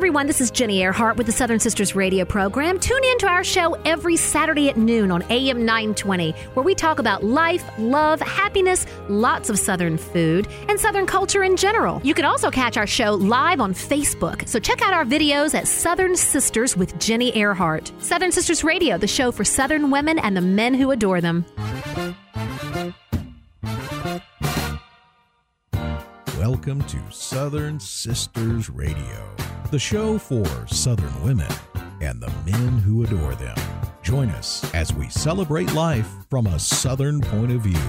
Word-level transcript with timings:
everyone, 0.00 0.26
this 0.26 0.40
is 0.40 0.50
Jenny 0.50 0.80
Earhart 0.80 1.18
with 1.18 1.26
the 1.26 1.32
Southern 1.32 1.60
Sisters 1.60 1.94
radio 1.94 2.24
program. 2.24 2.80
Tune 2.80 3.04
in 3.04 3.18
to 3.18 3.26
our 3.26 3.44
show 3.44 3.74
every 3.84 4.16
Saturday 4.16 4.70
at 4.70 4.78
noon 4.78 5.10
on 5.10 5.22
AM 5.28 5.58
920, 5.66 6.30
where 6.54 6.64
we 6.64 6.74
talk 6.74 6.98
about 6.98 7.22
life, 7.22 7.62
love, 7.76 8.18
happiness, 8.18 8.86
lots 9.10 9.50
of 9.50 9.58
Southern 9.58 9.98
food, 9.98 10.48
and 10.70 10.80
Southern 10.80 11.04
culture 11.04 11.44
in 11.44 11.54
general. 11.54 12.00
You 12.02 12.14
can 12.14 12.24
also 12.24 12.50
catch 12.50 12.78
our 12.78 12.86
show 12.86 13.12
live 13.12 13.60
on 13.60 13.74
Facebook, 13.74 14.48
so 14.48 14.58
check 14.58 14.80
out 14.80 14.94
our 14.94 15.04
videos 15.04 15.52
at 15.52 15.68
Southern 15.68 16.16
Sisters 16.16 16.78
with 16.78 16.98
Jenny 16.98 17.36
Earhart. 17.36 17.92
Southern 17.98 18.32
Sisters 18.32 18.64
Radio, 18.64 18.96
the 18.96 19.06
show 19.06 19.30
for 19.30 19.44
Southern 19.44 19.90
women 19.90 20.18
and 20.18 20.34
the 20.34 20.40
men 20.40 20.72
who 20.72 20.92
adore 20.92 21.20
them. 21.20 21.44
Welcome 26.60 26.84
to 26.88 27.00
Southern 27.10 27.80
Sisters 27.80 28.68
Radio, 28.68 29.34
the 29.70 29.78
show 29.78 30.18
for 30.18 30.44
Southern 30.66 31.24
women 31.24 31.50
and 32.02 32.20
the 32.20 32.30
men 32.44 32.76
who 32.76 33.02
adore 33.02 33.34
them. 33.34 33.56
Join 34.02 34.28
us 34.28 34.70
as 34.74 34.92
we 34.92 35.08
celebrate 35.08 35.72
life 35.72 36.06
from 36.28 36.46
a 36.46 36.58
Southern 36.58 37.22
point 37.22 37.50
of 37.50 37.62
view. 37.62 37.80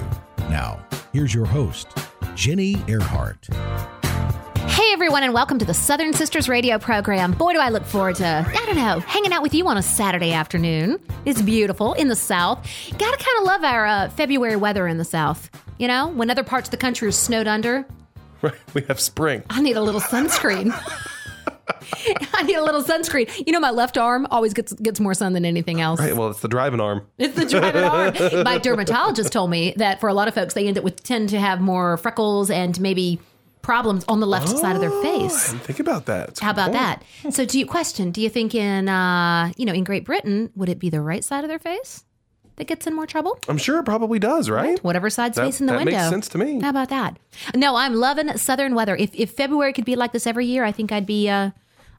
Now, 0.50 0.80
here's 1.12 1.34
your 1.34 1.44
host, 1.44 1.90
Jenny 2.34 2.82
Earhart. 2.88 3.50
Hey 4.68 4.94
everyone, 4.94 5.24
and 5.24 5.34
welcome 5.34 5.60
to 5.60 5.66
the 5.66 5.74
Southern 5.74 6.14
Sisters 6.14 6.48
Radio 6.48 6.80
program. 6.80 7.34
Boy, 7.34 7.52
do 7.52 7.60
I 7.60 7.68
look 7.68 7.84
forward 7.84 8.16
to, 8.16 8.26
I 8.26 8.66
don't 8.66 8.78
know, 8.78 9.02
hanging 9.02 9.34
out 9.34 9.42
with 9.42 9.54
you 9.54 9.68
on 9.68 9.76
a 9.76 9.84
Saturday 9.84 10.32
afternoon. 10.32 10.98
It's 11.26 11.42
beautiful 11.42 11.92
in 11.96 12.08
the 12.08 12.16
South. 12.16 12.66
Gotta 12.98 13.18
kind 13.18 13.38
of 13.40 13.44
love 13.44 13.66
our 13.66 13.86
uh, 13.86 14.10
February 14.12 14.56
weather 14.56 14.88
in 14.88 14.98
the 14.98 15.04
South. 15.04 15.50
You 15.78 15.90
know, 15.90 16.08
when 16.08 16.30
other 16.30 16.44
parts 16.46 16.68
of 16.70 16.72
the 16.72 16.78
country 16.78 17.10
are 17.10 17.12
snowed 17.12 17.48
under, 17.48 17.86
Right. 18.44 18.54
We 18.74 18.82
have 18.84 19.00
spring. 19.00 19.44
I 19.50 19.62
need 19.62 19.78
a 19.78 19.82
little 19.82 20.02
sunscreen. 20.02 20.72
I 22.34 22.44
need 22.44 22.56
a 22.56 22.64
little 22.64 22.84
sunscreen. 22.84 23.32
You 23.46 23.54
know, 23.54 23.60
my 23.60 23.70
left 23.70 23.98
arm 23.98 24.28
always 24.32 24.54
gets 24.54 24.74
gets 24.74 25.00
more 25.00 25.14
sun 25.14 25.34
than 25.34 25.46
anything 25.46 25.80
else. 25.82 26.00
Right. 26.00 26.16
Well, 26.16 26.30
it's 26.30 26.42
the 26.42 26.48
driving 26.48 26.80
arm. 26.80 27.06
It's 27.18 27.36
the 27.36 27.46
driving 27.46 27.84
arm. 27.84 28.44
My 28.44 28.58
dermatologist 28.58 29.32
told 29.32 29.50
me 29.52 29.74
that 29.78 30.00
for 30.00 30.10
a 30.10 30.14
lot 30.14 30.28
of 30.28 30.34
folks, 30.34 30.54
they 30.54 30.68
end 30.68 30.78
up 30.78 30.84
with 30.84 31.04
tend 31.04 31.30
to 31.30 31.40
have 31.40 31.62
more 31.62 31.98
freckles 31.98 32.50
and 32.50 32.80
maybe 32.82 33.20
problems 33.62 34.04
on 34.08 34.20
the 34.20 34.28
left 34.28 34.50
side 34.50 34.76
of 34.76 34.82
their 34.82 34.90
face. 35.04 35.50
I 35.50 35.52
didn't 35.52 35.66
think 35.66 35.80
about 35.80 36.08
that. 36.08 36.42
A 36.42 36.44
How 36.44 36.52
about 36.52 36.72
point. 36.74 37.04
that? 37.24 37.34
So, 37.34 37.46
do 37.46 37.60
you 37.60 37.66
question? 37.68 38.10
Do 38.12 38.22
you 38.22 38.30
think 38.30 38.56
in 38.56 38.90
uh, 38.90 39.52
you 39.58 39.66
know 39.66 39.74
in 39.74 39.84
Great 39.84 40.06
Britain 40.06 40.50
would 40.56 40.70
it 40.70 40.80
be 40.80 40.90
the 40.90 41.02
right 41.02 41.24
side 41.24 41.44
of 41.44 41.48
their 41.50 41.60
face 41.60 42.04
that 42.58 42.68
gets 42.68 42.86
in 42.88 42.94
more 42.96 43.08
trouble? 43.08 43.40
I'm 43.48 43.58
sure 43.58 43.80
it 43.80 43.84
probably 43.84 44.20
does, 44.20 44.50
right? 44.50 44.82
Whatever 44.84 45.10
side's 45.10 45.36
That- 45.38 45.46
facing 45.46 45.68
the 45.68 45.74
that 45.74 45.86
window. 45.86 45.98
makes 45.98 46.10
sense 46.10 46.28
to 46.30 46.38
me. 46.38 46.60
How 46.62 46.70
about 46.70 46.90
that? 46.90 47.18
No, 47.56 47.76
I'm 47.76 47.96
loving 47.96 48.38
southern 48.38 48.76
weather. 48.76 48.96
If 48.96 49.12
if 49.16 49.32
February 49.32 49.74
could 49.74 49.86
be 49.86 49.96
like 49.96 50.12
this 50.12 50.28
every 50.28 50.46
year, 50.46 50.64
I 50.64 50.72
think 50.72 50.92
I'd 50.92 51.06
be 51.06 51.30
uh, 51.30 51.52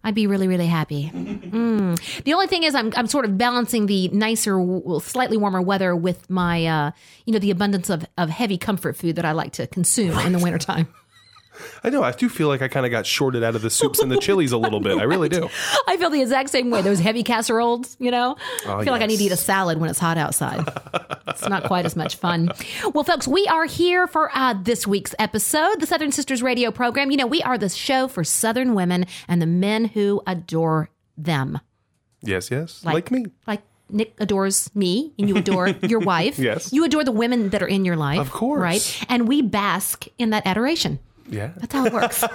I'd 0.05 0.15
be 0.15 0.27
really 0.27 0.49
really 0.49 0.67
happy. 0.69 1.11
Mm. 1.53 2.25
The 2.25 2.33
only 2.33 2.47
thing 2.47 2.63
is, 2.63 2.75
I'm 2.75 2.93
I'm 2.97 3.07
sort 3.07 3.25
of 3.27 3.37
balancing 3.37 3.85
the 3.87 4.09
nicer, 4.09 4.57
slightly 5.01 5.37
warmer 5.37 5.61
weather 5.61 5.95
with 5.95 6.29
my 6.31 6.65
uh, 6.67 6.91
you 7.27 7.33
know 7.35 7.39
the 7.39 7.51
abundance 7.51 7.91
of 7.91 8.07
of 8.17 8.31
heavy 8.31 8.57
comfort 8.57 8.97
food 8.97 9.17
that 9.17 9.25
I 9.27 9.33
like 9.33 9.53
to 9.53 9.67
consume 9.67 10.19
in 10.21 10.33
the 10.33 10.39
wintertime. 10.39 10.89
I 11.85 11.91
know. 11.91 12.03
I 12.03 12.13
do 12.13 12.29
feel 12.29 12.49
like 12.49 12.63
I 12.63 12.69
kind 12.69 12.87
of 12.87 12.91
got 12.91 13.07
shorted 13.07 13.43
out 13.43 13.55
of 13.55 13.63
the 13.63 13.71
soups 13.71 14.01
and 14.01 14.11
the 14.11 14.17
chilies 14.17 14.53
a 14.53 14.59
little 14.59 14.81
bit. 14.81 14.99
I 14.99 15.03
really 15.03 15.29
do. 15.29 15.49
I 15.87 15.97
feel 15.97 16.11
the 16.11 16.21
exact 16.21 16.51
same 16.51 16.71
way. 16.71 16.83
Those 16.83 17.01
heavy 17.01 17.23
casseroles, 17.23 17.97
you 17.99 18.11
know? 18.11 18.37
Oh, 18.67 18.79
I 18.79 18.85
feel 18.85 18.93
like 18.93 19.03
I 19.03 19.07
need 19.07 19.19
to 19.19 19.25
eat 19.25 19.33
a 19.33 19.37
salad 19.37 19.79
when 19.79 19.91
it's 19.91 19.99
hot 19.99 20.17
outside. 20.17 20.65
it's 21.29 21.49
not 21.49 21.65
quite 21.65 21.85
as 21.85 21.97
much 21.97 22.17
fun. 22.17 22.51
Well, 22.95 23.05
folks, 23.05 23.29
we 23.29 23.47
are 23.49 23.67
here 23.67 24.07
for 24.07 24.31
uh, 24.35 24.55
this 24.55 24.87
week's 24.87 25.15
episode, 25.19 25.81
the 25.81 25.87
Southern 25.87 26.13
Sisters 26.13 26.43
radio 26.43 26.71
program. 26.71 27.11
You 27.11 27.17
know, 27.19 27.27
we 27.27 27.43
are 27.43 27.59
the 27.59 27.69
show 27.69 28.09
for 28.09 28.25
Southern 28.25 28.75
women 28.75 29.07
and 29.29 29.43
the 29.43 29.47
men 29.47 29.87
who 29.87 30.23
adore 30.27 30.91
them. 31.17 31.61
Yes, 32.23 32.51
yes. 32.51 32.85
Like, 32.85 33.11
me. 33.11 33.27
Like 33.47 33.63
Nick 33.93 34.15
adores 34.19 34.75
me 34.75 35.13
and 35.19 35.29
you 35.29 35.37
adore 35.37 35.69
your 35.83 36.01
wife. 36.01 36.39
Yes. 36.39 36.73
You 36.73 36.85
adore 36.85 37.05
the 37.05 37.13
women 37.13 37.51
that 37.51 37.63
are 37.63 37.69
in 37.69 37.85
your 37.85 37.97
life. 37.97 38.21
Of 38.21 38.31
course. 38.31 38.61
Right? 38.61 39.07
And 39.09 39.29
we 39.29 39.43
bask 39.43 40.07
in 40.19 40.31
that 40.31 40.47
adoration. 40.47 40.99
Yeah. 41.29 41.53
That's 41.57 41.73
how 41.73 41.87
it 41.87 41.93
works. 41.93 42.25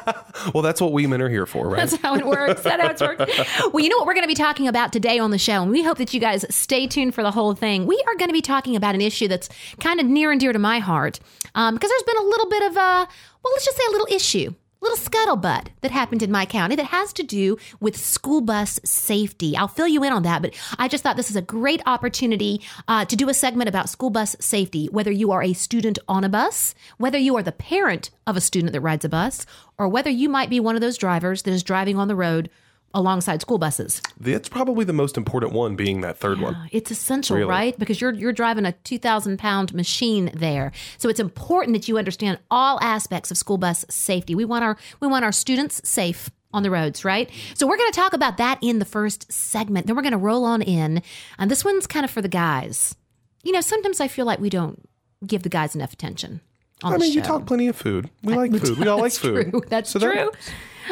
Well, 0.53 0.61
that's 0.61 0.79
what 0.79 0.93
we 0.93 1.07
men 1.07 1.21
are 1.21 1.29
here 1.29 1.45
for, 1.45 1.67
right? 1.67 1.77
That's 1.77 1.95
how 2.01 2.15
it 2.15 2.25
works. 2.25 2.61
That's 2.61 2.81
how 2.81 2.89
it's 2.89 3.01
worked. 3.01 3.73
Well, 3.73 3.83
you 3.83 3.89
know 3.89 3.97
what 3.97 4.05
we're 4.05 4.13
going 4.13 4.23
to 4.23 4.27
be 4.29 4.35
talking 4.35 4.67
about 4.67 4.93
today 4.93 5.17
on 5.19 5.31
the 5.31 5.37
show, 5.37 5.61
and 5.63 5.71
we 5.71 5.83
hope 5.83 5.97
that 5.97 6.13
you 6.13 6.19
guys 6.19 6.45
stay 6.53 6.87
tuned 6.87 7.13
for 7.15 7.23
the 7.23 7.31
whole 7.31 7.53
thing. 7.53 7.85
We 7.85 8.01
are 8.07 8.15
going 8.15 8.29
to 8.29 8.33
be 8.33 8.41
talking 8.41 8.75
about 8.75 8.95
an 8.95 9.01
issue 9.01 9.27
that's 9.27 9.49
kind 9.79 9.99
of 9.99 10.05
near 10.05 10.31
and 10.31 10.39
dear 10.39 10.53
to 10.53 10.59
my 10.59 10.79
heart 10.79 11.19
um, 11.55 11.73
because 11.73 11.89
there's 11.89 12.03
been 12.03 12.17
a 12.17 12.27
little 12.27 12.49
bit 12.49 12.63
of 12.63 12.77
a, 12.77 12.79
well, 12.79 13.53
let's 13.53 13.65
just 13.65 13.77
say 13.77 13.83
a 13.87 13.91
little 13.91 14.07
issue. 14.11 14.53
Little 14.79 14.97
scuttlebutt 14.97 15.69
that 15.81 15.89
happened 15.89 16.21
in 16.21 16.31
my 16.31 16.45
county 16.45 16.75
that 16.75 16.87
has 16.87 17.11
to 17.13 17.23
do 17.23 17.57
with 17.79 17.97
school 17.97 18.41
bus 18.41 18.79
safety. 18.85 19.57
I'll 19.57 19.67
fill 19.67 19.87
you 19.87 20.03
in 20.03 20.13
on 20.13 20.21
that, 20.23 20.43
but 20.43 20.53
I 20.77 20.87
just 20.87 21.03
thought 21.03 21.17
this 21.17 21.31
is 21.31 21.35
a 21.35 21.41
great 21.41 21.81
opportunity 21.87 22.61
uh, 22.87 23.03
to 23.05 23.15
do 23.15 23.27
a 23.27 23.33
segment 23.33 23.69
about 23.69 23.89
school 23.89 24.11
bus 24.11 24.35
safety. 24.39 24.87
Whether 24.91 25.11
you 25.11 25.31
are 25.31 25.41
a 25.41 25.53
student 25.53 25.97
on 26.07 26.23
a 26.23 26.29
bus, 26.29 26.75
whether 26.97 27.17
you 27.17 27.35
are 27.37 27.43
the 27.43 27.51
parent 27.51 28.11
of 28.27 28.37
a 28.37 28.41
student 28.41 28.71
that 28.73 28.81
rides 28.81 29.03
a 29.03 29.09
bus, 29.09 29.47
or 29.79 29.87
whether 29.87 30.11
you 30.11 30.29
might 30.29 30.49
be 30.49 30.59
one 30.59 30.75
of 30.75 30.81
those 30.81 30.97
drivers 30.97 31.41
that 31.41 31.51
is 31.51 31.63
driving 31.63 31.97
on 31.97 32.07
the 32.07 32.15
road 32.15 32.49
alongside 32.93 33.41
school 33.41 33.57
buses. 33.57 34.01
That's 34.19 34.49
probably 34.49 34.85
the 34.85 34.93
most 34.93 35.17
important 35.17 35.51
one, 35.53 35.75
being 35.75 36.01
that 36.01 36.17
third 36.17 36.39
one. 36.39 36.69
It's 36.71 36.89
essential, 36.91 37.35
Really? 37.37 37.49
right? 37.49 37.77
Because 37.79 37.99
you're 38.01 38.13
you're 38.13 38.33
driving 38.33 38.65
a 38.65 38.71
two 38.71 38.97
thousand 38.97 39.37
pound 39.37 39.73
machine 39.73 40.31
there, 40.33 40.71
so 40.97 41.09
it's 41.09 41.19
important 41.19 41.73
that 41.75 41.87
you 41.87 41.97
understand 41.97 42.39
all 42.49 42.79
aspects 42.81 43.29
of 43.31 43.37
school 43.37 43.57
bus 43.57 43.85
safety. 43.89 44.35
We 44.35 44.45
want 44.45 44.63
our 44.63 44.77
we 44.99 45.07
want 45.07 45.25
our 45.25 45.31
students 45.31 45.87
safe 45.87 46.29
on 46.53 46.63
the 46.63 46.71
roads, 46.71 47.03
right? 47.03 47.29
So 47.55 47.67
we're 47.67 47.77
going 47.77 47.91
to 47.91 47.95
talk 47.99 48.13
about 48.13 48.37
that 48.37 48.57
in 48.61 48.79
the 48.79 48.85
first 48.85 49.31
segment. 49.31 49.85
Then 49.85 49.95
we're 49.95 50.01
going 50.01 50.13
to 50.13 50.17
roll 50.17 50.45
on 50.45 50.61
in, 50.61 51.01
and 51.37 51.51
this 51.51 51.63
one's 51.65 51.87
kind 51.87 52.05
of 52.05 52.09
for 52.11 52.21
the 52.21 52.29
guys. 52.29 52.95
You 53.43 53.51
know, 53.51 53.61
sometimes 53.61 53.99
I 53.99 54.07
feel 54.07 54.25
like 54.25 54.39
we 54.39 54.49
don't 54.49 54.81
give 55.25 55.43
the 55.43 55.49
guys 55.49 55.75
enough 55.75 55.93
attention. 55.93 56.41
On 56.83 56.93
I 56.93 56.97
mean, 56.97 57.11
you 57.11 57.21
talk 57.21 57.45
plenty 57.45 57.67
of 57.67 57.75
food. 57.75 58.09
We 58.23 58.33
uh, 58.33 58.37
like 58.37 58.55
food. 58.61 58.77
We 58.77 58.87
all 58.87 58.97
like 58.99 59.05
That's 59.11 59.17
food. 59.17 59.51
True. 59.51 59.61
That's 59.67 59.89
So 59.89 59.99
that- 59.99 60.13
true. 60.13 60.31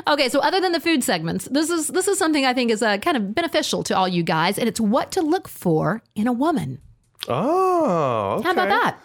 Okay, 0.07 0.29
so 0.29 0.39
other 0.39 0.59
than 0.59 0.71
the 0.71 0.79
food 0.79 1.03
segments, 1.03 1.45
this 1.45 1.69
is 1.69 1.87
this 1.87 2.07
is 2.07 2.17
something 2.17 2.45
I 2.45 2.53
think 2.53 2.71
is 2.71 2.81
uh, 2.81 2.97
kind 2.97 3.17
of 3.17 3.33
beneficial 3.35 3.83
to 3.83 3.97
all 3.97 4.07
you 4.07 4.23
guys, 4.23 4.57
and 4.57 4.67
it's 4.67 4.79
what 4.79 5.11
to 5.13 5.21
look 5.21 5.47
for 5.47 6.01
in 6.15 6.27
a 6.27 6.33
woman. 6.33 6.79
Oh, 7.27 8.35
okay. 8.39 8.43
How 8.43 8.51
about 8.51 8.69
that? 8.69 8.99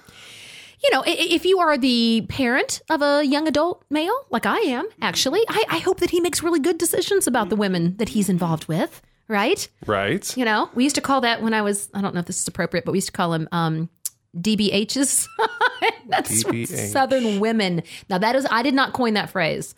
You 0.82 0.90
know, 0.92 1.02
if 1.06 1.44
you 1.44 1.58
are 1.58 1.76
the 1.76 2.24
parent 2.30 2.80
of 2.88 3.02
a 3.02 3.22
young 3.22 3.46
adult 3.46 3.84
male, 3.90 4.16
like 4.30 4.46
I 4.46 4.58
am, 4.60 4.88
actually, 5.02 5.44
I, 5.46 5.64
I 5.68 5.78
hope 5.78 6.00
that 6.00 6.08
he 6.08 6.20
makes 6.20 6.42
really 6.42 6.58
good 6.60 6.78
decisions 6.78 7.26
about 7.26 7.50
the 7.50 7.56
women 7.56 7.98
that 7.98 8.08
he's 8.10 8.30
involved 8.30 8.66
with, 8.66 9.02
right? 9.28 9.68
Right. 9.86 10.34
You 10.38 10.46
know, 10.46 10.70
we 10.74 10.84
used 10.84 10.94
to 10.94 11.02
call 11.02 11.20
that 11.20 11.42
when 11.42 11.52
I 11.52 11.60
was, 11.60 11.90
I 11.92 12.00
don't 12.00 12.14
know 12.14 12.20
if 12.20 12.26
this 12.26 12.40
is 12.40 12.48
appropriate, 12.48 12.86
but 12.86 12.92
we 12.92 12.98
used 12.98 13.08
to 13.08 13.12
call 13.12 13.30
them 13.30 13.46
um, 13.52 13.90
DBHs. 14.38 15.28
That's 16.08 16.44
DBH. 16.44 16.88
Southern 16.88 17.40
women. 17.40 17.82
Now, 18.08 18.16
that 18.16 18.34
is, 18.34 18.46
I 18.50 18.62
did 18.62 18.72
not 18.72 18.94
coin 18.94 19.14
that 19.14 19.28
phrase. 19.28 19.74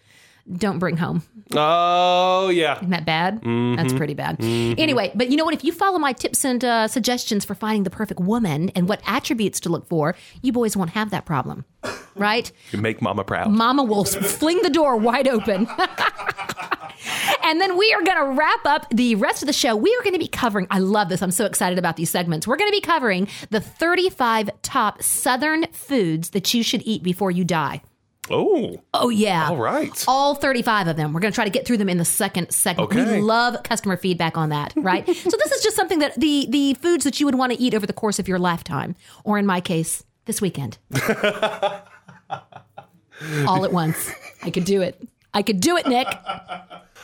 Don't 0.51 0.79
bring 0.79 0.97
home. 0.97 1.23
Oh, 1.55 2.49
yeah. 2.49 2.77
Isn't 2.77 2.91
that 2.91 3.05
bad? 3.07 3.43
Mm-hmm. 3.43 3.77
That's 3.77 3.93
pretty 3.93 4.15
bad. 4.15 4.37
Anyway, 4.41 5.13
but 5.15 5.31
you 5.31 5.37
know 5.37 5.45
what? 5.45 5.55
If 5.55 5.65
you 5.65 5.73
follow 5.73 5.99
my 5.99 6.13
tips 6.13 6.45
and 6.45 6.65
uh, 6.65 6.89
suggestions 6.89 7.45
for 7.45 7.55
finding 7.55 7.85
the 7.85 7.91
perfect 7.91 8.21
woman 8.21 8.71
and 8.71 8.89
what 8.89 9.01
attributes 9.07 9.61
to 9.61 9.69
look 9.69 9.87
for, 9.89 10.17
you 10.43 10.53
boys 10.53 10.77
won't 10.77 10.91
have 10.91 11.11
that 11.11 11.27
problem, 11.27 11.65
right? 12.17 12.51
You 12.73 12.81
make 12.81 13.01
mama 13.01 13.23
proud. 13.25 13.51
Mama 13.51 13.85
will 13.85 14.05
fling 14.05 14.63
the 14.63 14.71
door 14.71 14.97
wide 14.97 15.29
open. 15.29 15.69
and 17.45 17.61
then 17.61 17.77
we 17.79 17.93
are 17.93 18.03
going 18.03 18.19
to 18.19 18.33
wrap 18.33 18.65
up 18.67 18.87
the 18.91 19.15
rest 19.15 19.43
of 19.43 19.47
the 19.47 19.53
show. 19.53 19.77
We 19.77 19.95
are 19.95 20.03
going 20.03 20.15
to 20.15 20.19
be 20.19 20.29
covering, 20.29 20.67
I 20.71 20.79
love 20.81 21.09
this. 21.09 21.23
I'm 21.23 21.31
so 21.31 21.47
excited 21.47 21.79
about 21.79 21.97
these 21.97 22.11
segments. 22.11 22.47
We're 22.47 22.57
going 22.57 22.71
to 22.71 22.77
be 22.77 22.81
covering 22.81 23.29
the 23.51 23.61
35 23.61 24.51
top 24.63 25.03
Southern 25.03 25.67
foods 25.73 26.31
that 26.31 26.53
you 26.53 26.63
should 26.63 26.83
eat 26.85 27.03
before 27.03 27.31
you 27.31 27.45
die. 27.45 27.83
Oh, 28.31 28.77
Oh, 28.95 29.09
yeah. 29.09 29.49
all 29.49 29.57
right. 29.57 30.05
All 30.09 30.35
35 30.35 30.89
of 30.89 30.97
them. 30.97 31.13
We're 31.13 31.21
going 31.21 31.33
to 31.33 31.35
try 31.35 31.45
to 31.45 31.51
get 31.51 31.67
through 31.67 31.79
them 31.79 31.89
in 31.89 31.99
the 31.99 32.05
second 32.05 32.51
segment. 32.53 32.91
Okay. 32.93 33.17
We 33.17 33.21
love 33.21 33.63
customer 33.63 33.97
feedback 33.97 34.37
on 34.37 34.51
that, 34.51 34.73
right? 34.77 35.07
so 35.17 35.31
this 35.37 35.53
is 35.53 35.63
just 35.63 35.77
something 35.77 35.99
that 36.01 36.15
the 36.19 36.47
the 36.51 36.75
foods 36.75 37.05
that 37.05 37.19
you 37.21 37.27
would 37.27 37.35
want 37.35 37.53
to 37.53 37.61
eat 37.61 37.75
over 37.75 37.87
the 37.87 37.93
course 37.93 38.19
of 38.19 38.29
your 38.29 38.39
lifetime, 38.39 38.95
or 39.25 39.39
in 39.39 39.47
my 39.47 39.61
case, 39.61 40.05
this 40.27 40.41
weekend. 40.41 40.79
All 43.47 43.65
at 43.65 43.73
once. 43.73 44.11
I 44.43 44.51
could 44.51 44.65
do 44.65 44.81
it. 44.83 45.01
I 45.35 45.43
could 45.43 45.61
do 45.61 45.77
it, 45.77 45.87
Nick. 45.87 46.09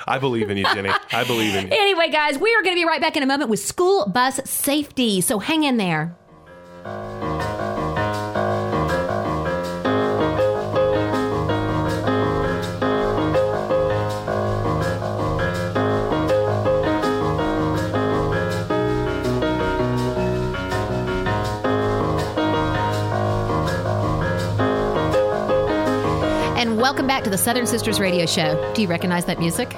I 0.07 0.19
believe 0.19 0.51
in 0.51 0.57
you, 0.57 0.65
Jenny. 0.75 0.91
I 1.13 1.25
believe 1.25 1.55
in 1.55 1.67
you. 1.71 1.73
Anyway, 1.73 2.11
guys, 2.11 2.39
we 2.39 2.55
are 2.55 2.63
going 2.63 2.75
to 2.75 2.81
be 2.81 2.85
right 2.85 3.01
back 3.01 3.17
in 3.17 3.23
a 3.23 3.27
moment 3.27 3.51
with 3.51 3.61
school 3.61 4.07
bus 4.09 4.41
safety. 4.45 5.21
So 5.21 5.39
hang 5.39 5.65
in 5.65 5.77
there. 5.77 6.15
Welcome 26.79 27.07
back 27.09 27.25
to 27.25 27.31
the 27.31 27.39
Southern 27.39 27.67
Sisters 27.67 27.99
Radio 27.99 28.25
Show. 28.25 28.73
Do 28.75 28.83
you 28.83 28.89
recognize 28.89 29.25
that 29.25 29.39
music? 29.41 29.75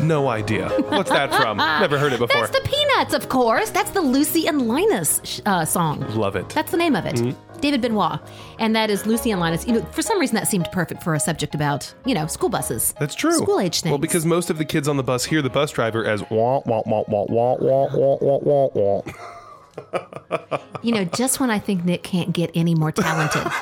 No 0.00 0.28
idea. 0.28 0.68
What's 0.88 1.10
that 1.10 1.34
from? 1.34 1.56
Never 1.80 1.98
heard 1.98 2.12
it 2.12 2.18
before. 2.18 2.46
That's 2.46 2.58
the 2.58 2.66
Peanuts, 2.68 3.14
of 3.14 3.28
course. 3.28 3.70
That's 3.70 3.90
the 3.90 4.00
Lucy 4.00 4.46
and 4.46 4.68
Linus 4.68 5.20
sh- 5.24 5.40
uh, 5.44 5.64
song. 5.64 6.00
Love 6.14 6.36
it. 6.36 6.48
That's 6.50 6.70
the 6.70 6.76
name 6.76 6.94
of 6.96 7.04
it. 7.04 7.36
David 7.60 7.82
Benoit. 7.82 8.20
And 8.60 8.74
that 8.76 8.90
is 8.90 9.04
Lucy 9.06 9.30
and 9.32 9.40
Linus. 9.40 9.66
You 9.66 9.74
know, 9.74 9.82
for 9.86 10.00
some 10.02 10.18
reason 10.20 10.36
that 10.36 10.46
seemed 10.46 10.68
perfect 10.72 11.02
for 11.02 11.14
a 11.14 11.20
subject 11.20 11.54
about, 11.54 11.92
you 12.06 12.14
know, 12.14 12.26
school 12.28 12.48
buses. 12.48 12.94
That's 13.00 13.14
true. 13.16 13.36
School 13.38 13.58
age 13.60 13.80
things. 13.80 13.90
Well, 13.90 13.98
because 13.98 14.24
most 14.24 14.48
of 14.50 14.56
the 14.58 14.64
kids 14.64 14.86
on 14.88 14.96
the 14.96 15.02
bus 15.02 15.24
hear 15.24 15.42
the 15.42 15.50
bus 15.50 15.72
driver 15.72 16.04
as 16.04 16.22
wah 16.30 16.62
wah 16.64 16.82
wah 16.86 17.04
wah 17.08 17.26
wah 17.28 17.56
wah 17.60 18.18
wah 18.20 18.38
wah 18.40 19.02
wah. 19.02 20.58
You 20.82 20.92
know, 20.92 21.04
just 21.04 21.40
when 21.40 21.50
I 21.50 21.58
think 21.58 21.84
Nick 21.84 22.04
can't 22.04 22.32
get 22.32 22.52
any 22.54 22.74
more 22.76 22.92
talented, 22.92 23.42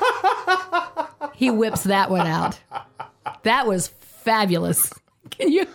he 1.37 1.51
whips 1.51 1.85
that 1.85 2.11
one 2.11 2.27
out. 2.27 2.59
That 3.45 3.67
was 3.67 3.89
fabulous. 3.89 4.93
Can 5.31 5.51
you? 5.51 5.67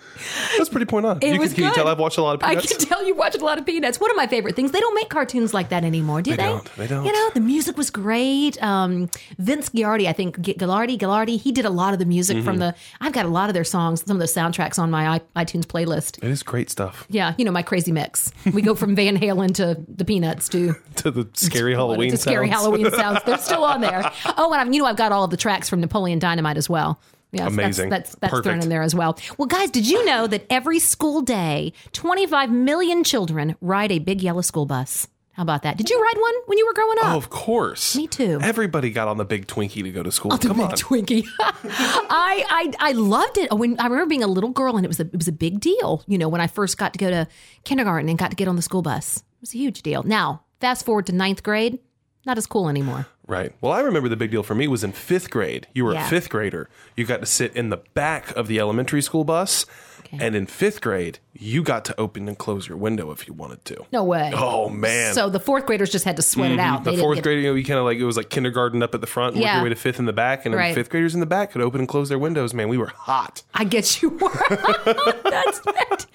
That's 0.58 0.70
pretty 0.70 0.86
point 0.86 1.06
on. 1.06 1.18
It 1.22 1.34
you 1.34 1.40
was 1.40 1.50
can, 1.54 1.64
can 1.64 1.64
you 1.66 1.74
tell 1.74 1.88
I've 1.88 2.00
watched 2.00 2.18
a 2.18 2.22
lot 2.22 2.36
of 2.36 2.42
Peanuts? 2.42 2.72
I 2.72 2.76
can 2.78 2.86
tell 2.88 3.06
you 3.06 3.16
watched 3.16 3.38
a 3.38 3.44
lot 3.46 3.58
of 3.58 3.66
Peanuts. 3.66 4.00
One 4.00 4.10
of 4.12 4.18
my 4.18 4.28
favorite 4.28 4.56
things. 4.56 4.72
They 4.72 4.80
don't 4.80 4.96
make 4.96 5.10
cartoons 5.10 5.54
like 5.54 5.70
that 5.70 5.84
anymore, 5.84 6.22
do 6.22 6.32
they? 6.32 6.38
They 6.38 6.44
don't. 6.44 6.76
They 6.76 6.88
don't. 6.88 7.06
You 7.06 7.12
know, 7.12 7.30
the 7.34 7.40
music 7.42 7.76
was 7.78 7.90
great. 7.90 8.62
Um, 8.64 9.10
Vince 9.38 9.70
Giardi, 9.70 10.08
I 10.08 10.14
think 10.14 10.40
G- 10.42 10.54
Gilardi, 10.54 10.98
Gilardi, 10.98 11.40
he 11.40 11.52
did 11.52 11.66
a 11.66 11.70
lot 11.70 11.94
of 11.94 12.00
the 12.00 12.06
music 12.06 12.38
Mm-hmm. 12.38 12.46
from 12.46 12.58
the. 12.60 12.76
I've 13.02 13.14
got 13.14 13.26
a 13.26 13.30
lot 13.30 13.50
of 13.50 13.54
their 13.54 13.64
songs, 13.64 14.04
some 14.06 14.16
of 14.16 14.20
the 14.22 14.26
soundtracks 14.26 14.80
on 14.80 14.90
my 14.92 15.20
iTunes 15.36 15.66
playlist. 15.66 16.24
It 16.24 16.30
is 16.30 16.44
great 16.44 16.70
stuff. 16.70 17.06
Yeah, 17.10 17.34
you 17.38 17.44
know 17.46 17.52
my 17.52 17.64
crazy 17.64 17.92
mix. 17.92 18.32
We 18.54 18.62
go 18.62 18.74
from 18.76 18.96
Van 18.96 19.18
Halen 19.18 19.54
to 19.56 19.78
the 19.88 20.06
Peanuts 20.06 20.48
to 20.50 20.76
To 20.98 21.12
the 21.12 21.28
scary 21.34 21.74
Halloween 21.76 22.12
to 22.12 22.18
scary 22.18 22.48
sounds. 22.50 22.62
Halloween 22.62 22.92
sounds. 22.92 23.20
They're 23.26 23.38
still 23.38 23.64
on 23.64 23.82
there. 23.82 24.10
Oh, 24.38 24.52
and 24.54 24.62
I've, 24.62 24.74
you 24.74 24.82
know 24.82 24.88
I've 24.88 24.98
got 24.98 25.12
all 25.12 25.24
of 25.26 25.32
the 25.32 25.38
tracks 25.38 25.68
from 25.68 25.82
Napoleon 25.82 26.20
Dynamite 26.20 26.58
as 26.58 26.70
well. 26.70 27.00
Yes, 27.32 27.48
Amazing. 27.48 27.90
That's 27.90 28.16
that's, 28.16 28.34
that's 28.34 28.44
thrown 28.44 28.62
in 28.62 28.70
there 28.70 28.82
as 28.82 28.94
well. 28.94 29.18
Well, 29.38 29.48
guys, 29.48 29.70
did 29.72 29.88
you 29.88 30.04
know 30.06 30.28
that 30.28 30.46
every 30.50 30.80
school 30.80 31.22
day, 31.22 31.72
25 31.94 32.52
million 32.52 33.04
children 33.04 33.56
ride 33.62 33.92
a 33.92 34.00
big 34.00 34.22
yellow 34.22 34.42
school 34.42 34.66
bus? 34.66 35.08
How 35.34 35.44
about 35.44 35.64
that? 35.64 35.78
Did 35.78 35.90
you 35.90 36.00
ride 36.02 36.20
one 36.20 36.34
when 36.48 36.58
you 36.58 36.66
were 36.68 36.74
growing 36.74 36.98
up? 37.00 37.06
Oh, 37.14 37.18
of 37.18 37.30
course. 37.30 37.96
Me 37.96 38.06
too. 38.06 38.38
Everybody 38.42 38.90
got 38.92 39.08
on 39.08 39.16
the 39.16 39.24
big 39.24 39.48
Twinkie 39.48 39.82
to 39.82 39.90
go 39.90 40.04
to 40.04 40.12
school. 40.12 40.34
Oh, 40.34 40.38
the 40.38 40.50
Come 40.50 40.58
big 40.58 40.66
on. 40.66 40.72
Twinkie. 40.74 41.26
I, 41.40 42.74
I 42.80 42.90
I 42.90 42.92
loved 42.92 43.38
it. 43.38 43.52
When 43.52 43.80
I 43.80 43.86
remember 43.86 44.08
being 44.08 44.24
a 44.24 44.28
little 44.28 44.50
girl 44.50 44.76
and 44.76 44.86
it 44.86 44.90
was 44.90 45.00
a 45.00 45.04
it 45.04 45.16
was 45.16 45.30
a 45.30 45.32
big 45.32 45.62
deal. 45.62 46.04
You 46.06 46.18
know, 46.18 46.28
when 46.28 46.42
I 46.42 46.48
first 46.48 46.78
got 46.78 46.92
to 46.94 47.00
go 47.00 47.10
to 47.10 47.28
kindergarten 47.64 48.10
and 48.10 48.20
got 48.20 48.32
to 48.32 48.36
get 48.36 48.50
on 48.50 48.58
the 48.58 48.62
school 48.62 48.82
bus, 48.82 49.18
it 49.18 49.24
was 49.42 49.54
a 49.56 49.58
huge 49.58 49.82
deal. 49.84 50.04
Now, 50.04 50.44
fast 50.60 50.86
forward 50.86 51.06
to 51.06 51.14
ninth 51.14 51.44
grade, 51.44 51.80
not 52.26 52.38
as 52.38 52.46
cool 52.48 52.70
anymore. 52.70 53.08
Right. 53.28 53.54
Well, 53.62 53.72
I 53.72 53.80
remember 53.82 54.10
the 54.10 54.16
big 54.18 54.32
deal 54.32 54.44
for 54.44 54.56
me 54.56 54.68
was 54.68 54.84
in 54.84 54.92
fifth 54.92 55.30
grade. 55.30 55.68
You 55.74 55.86
were 55.86 55.94
Yeah. 55.94 56.06
a 56.06 56.10
fifth 56.10 56.30
grader. 56.30 56.70
You 56.98 57.06
got 57.06 57.22
to 57.22 57.26
sit 57.26 57.56
in 57.56 57.70
the 57.70 57.78
back 57.94 58.36
of 58.36 58.48
the 58.48 58.60
elementary 58.60 59.02
school 59.02 59.24
bus. 59.24 59.66
And 60.12 60.36
in 60.36 60.46
fifth 60.46 60.82
grade, 60.82 61.20
you 61.34 61.64
got 61.64 61.86
to 61.86 62.00
open 62.00 62.28
and 62.28 62.38
close 62.38 62.68
your 62.68 62.78
window 62.78 63.12
if 63.12 63.28
you 63.28 63.34
wanted 63.34 63.64
to. 63.66 63.86
No 63.92 64.04
way. 64.04 64.32
Oh, 64.36 64.70
man. 64.70 65.14
So 65.14 65.30
the 65.30 65.40
fourth 65.40 65.66
graders 65.66 65.90
just 65.90 66.06
had 66.06 66.16
to 66.18 66.22
sweat 66.22 66.52
it 66.52 66.60
out. 66.60 66.84
the 66.84 66.92
They 66.92 66.96
didn't 66.98 67.04
fourth 67.06 67.16
get- 67.18 67.24
grade, 67.24 67.44
you 67.44 67.50
know, 67.50 67.56
you 67.56 67.64
kind 67.66 67.80
of 67.80 67.86
like 67.86 67.98
it 67.98 68.04
was 68.04 68.18
like 68.18 68.30
kindergarten 68.30 68.84
up 68.84 68.94
at 68.94 69.02
the 69.02 69.08
front, 69.08 69.36
and 69.36 69.42
work 69.42 69.46
Yeah. 69.48 69.56
your 69.56 69.64
way 69.64 69.70
to 69.70 69.76
fifth 69.76 70.00
in 70.00 70.06
the 70.06 70.14
back, 70.14 70.46
and 70.46 70.54
then 70.54 70.60
Right. 70.60 70.76
fifth 70.76 70.90
graders 70.90 71.14
in 71.14 71.20
the 71.20 71.26
back 71.26 71.52
could 71.52 71.62
open 71.62 71.80
and 71.80 71.88
close 71.88 72.10
their 72.10 72.20
windows. 72.20 72.54
Man, 72.54 72.70
we 72.70 72.78
were 72.78 72.88
hot. 72.96 73.44
I 73.54 73.64
get 73.64 74.02
you. 74.02 74.18
that's 74.50 75.62
right. 75.66 76.06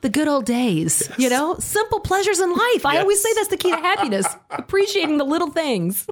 The 0.00 0.08
good 0.10 0.28
old 0.28 0.44
days, 0.46 1.10
you 1.18 1.28
know, 1.28 1.56
simple 1.58 2.00
pleasures 2.00 2.40
in 2.40 2.50
life. 2.52 2.84
I 2.86 2.98
always 2.98 3.20
say 3.22 3.28
that's 3.34 3.48
the 3.48 3.56
key 3.56 3.70
to 3.70 3.76
happiness, 3.80 4.26
appreciating 4.50 5.18
the 5.18 5.24
little 5.24 5.50
things. 5.50 6.06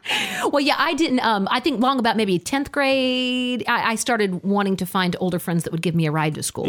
well, 0.52 0.60
yeah, 0.60 0.74
I 0.78 0.94
didn't. 0.94 1.20
Um, 1.20 1.48
I 1.50 1.60
think 1.60 1.80
long 1.80 1.98
about 1.98 2.16
maybe 2.16 2.38
tenth 2.38 2.70
grade, 2.72 3.64
I, 3.68 3.92
I 3.92 3.94
started 3.96 4.42
wanting 4.44 4.76
to 4.76 4.86
find 4.86 5.16
older 5.20 5.38
friends 5.38 5.64
that 5.64 5.72
would 5.72 5.82
give 5.82 5.94
me 5.94 6.06
a 6.06 6.10
ride 6.12 6.34
to 6.36 6.42
school 6.42 6.66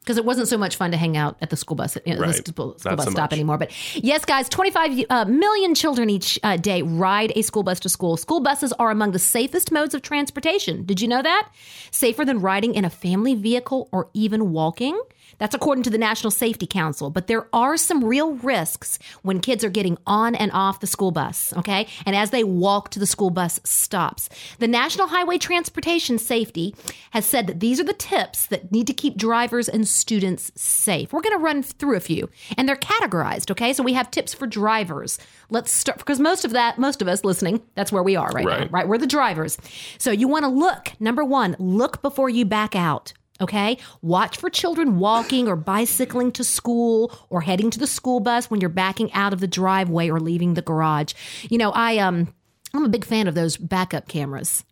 because 0.00 0.16
it 0.18 0.24
wasn't 0.24 0.48
so 0.48 0.58
much 0.58 0.76
fun 0.76 0.90
to 0.90 0.96
hang 0.96 1.16
out 1.16 1.36
at 1.40 1.50
the 1.50 1.56
school 1.56 1.76
bus, 1.76 1.96
you 2.06 2.14
know, 2.14 2.20
Right. 2.20 2.28
the 2.44 2.52
school, 2.52 2.78
school 2.78 2.96
bus 2.96 3.04
so 3.06 3.10
stop 3.10 3.30
much. 3.30 3.32
anymore. 3.32 3.58
But 3.58 3.70
yes, 3.94 4.24
guys, 4.24 4.48
25 4.48 5.04
uh, 5.10 5.24
million 5.26 5.74
children 5.74 6.10
each 6.10 6.38
uh, 6.42 6.56
day 6.56 6.82
ride 6.82 7.32
a 7.36 7.42
school 7.42 7.62
bus 7.62 7.80
to 7.80 7.88
school. 7.88 8.16
School 8.16 8.40
buses 8.40 8.72
are 8.74 8.90
among 8.90 9.12
the 9.12 9.18
safest 9.18 9.70
modes 9.72 9.94
of 9.94 10.02
transportation. 10.02 10.84
Did 10.84 11.00
you 11.00 11.08
know 11.08 11.22
that? 11.22 11.48
Safer 11.90 12.24
than 12.24 12.40
riding 12.40 12.74
in 12.74 12.84
a 12.84 12.90
family 12.90 13.34
vehicle 13.34 13.88
or 13.92 14.08
even 14.14 14.52
walking. 14.52 15.00
That's 15.38 15.54
according 15.54 15.84
to 15.84 15.90
the 15.90 15.98
National 15.98 16.30
Safety 16.30 16.66
Council. 16.66 17.10
But 17.10 17.26
there 17.26 17.48
are 17.52 17.76
some 17.76 18.04
real 18.04 18.34
risks 18.34 18.98
when 19.22 19.40
kids 19.40 19.64
are 19.64 19.70
getting 19.70 19.98
on 20.06 20.34
and 20.34 20.50
off 20.52 20.80
the 20.80 20.86
school 20.86 21.10
bus, 21.10 21.52
okay? 21.56 21.86
And 22.06 22.14
as 22.14 22.30
they 22.30 22.44
walk 22.44 22.90
to 22.90 22.98
the 22.98 23.06
school 23.06 23.30
bus 23.30 23.60
stops. 23.64 24.28
The 24.58 24.68
National 24.68 25.08
Highway 25.08 25.38
Transportation 25.38 26.18
Safety 26.18 26.74
has 27.10 27.24
said 27.24 27.46
that 27.46 27.60
these 27.60 27.80
are 27.80 27.84
the 27.84 27.92
tips 27.92 28.46
that 28.46 28.70
need 28.70 28.86
to 28.86 28.92
keep 28.92 29.16
drivers 29.16 29.68
and 29.68 29.86
students 29.88 30.52
safe. 30.54 31.12
We're 31.12 31.20
going 31.22 31.36
to 31.38 31.42
run 31.44 31.62
through 31.62 31.96
a 31.96 32.00
few, 32.00 32.28
and 32.56 32.68
they're 32.68 32.76
categorized, 32.76 33.50
okay? 33.50 33.72
So 33.72 33.82
we 33.82 33.94
have 33.94 34.10
tips 34.10 34.34
for 34.34 34.46
drivers. 34.46 35.18
Let's 35.50 35.72
start 35.72 35.98
because 35.98 36.20
most 36.20 36.44
of 36.44 36.52
that, 36.52 36.78
most 36.78 37.02
of 37.02 37.08
us 37.08 37.24
listening, 37.24 37.62
that's 37.74 37.90
where 37.92 38.02
we 38.02 38.16
are 38.16 38.30
right, 38.30 38.44
now, 38.44 38.58
Right. 38.58 38.72
right? 38.72 38.88
We're 38.88 38.98
the 38.98 39.06
drivers. 39.06 39.58
So 39.98 40.10
you 40.10 40.28
want 40.28 40.44
to 40.44 40.48
look, 40.48 40.92
number 41.00 41.24
one, 41.24 41.56
look 41.58 42.02
before 42.02 42.28
you 42.28 42.44
back 42.44 42.76
out. 42.76 43.12
Okay. 43.40 43.78
Watch 44.00 44.36
for 44.36 44.48
children 44.48 44.98
walking 44.98 45.48
or 45.48 45.56
bicycling 45.56 46.30
to 46.32 46.44
school 46.44 47.12
or 47.30 47.40
heading 47.40 47.70
to 47.70 47.78
the 47.78 47.86
school 47.86 48.20
bus 48.20 48.50
when 48.50 48.60
you're 48.60 48.70
backing 48.70 49.12
out 49.12 49.32
of 49.32 49.40
the 49.40 49.48
driveway 49.48 50.08
or 50.08 50.20
leaving 50.20 50.54
the 50.54 50.62
garage. 50.62 51.14
You 51.50 51.58
know, 51.58 51.70
I 51.72 51.98
um 51.98 52.32
I'm 52.72 52.84
a 52.84 52.88
big 52.88 53.04
fan 53.04 53.26
of 53.26 53.34
those 53.34 53.56
backup 53.56 54.08
cameras. 54.08 54.64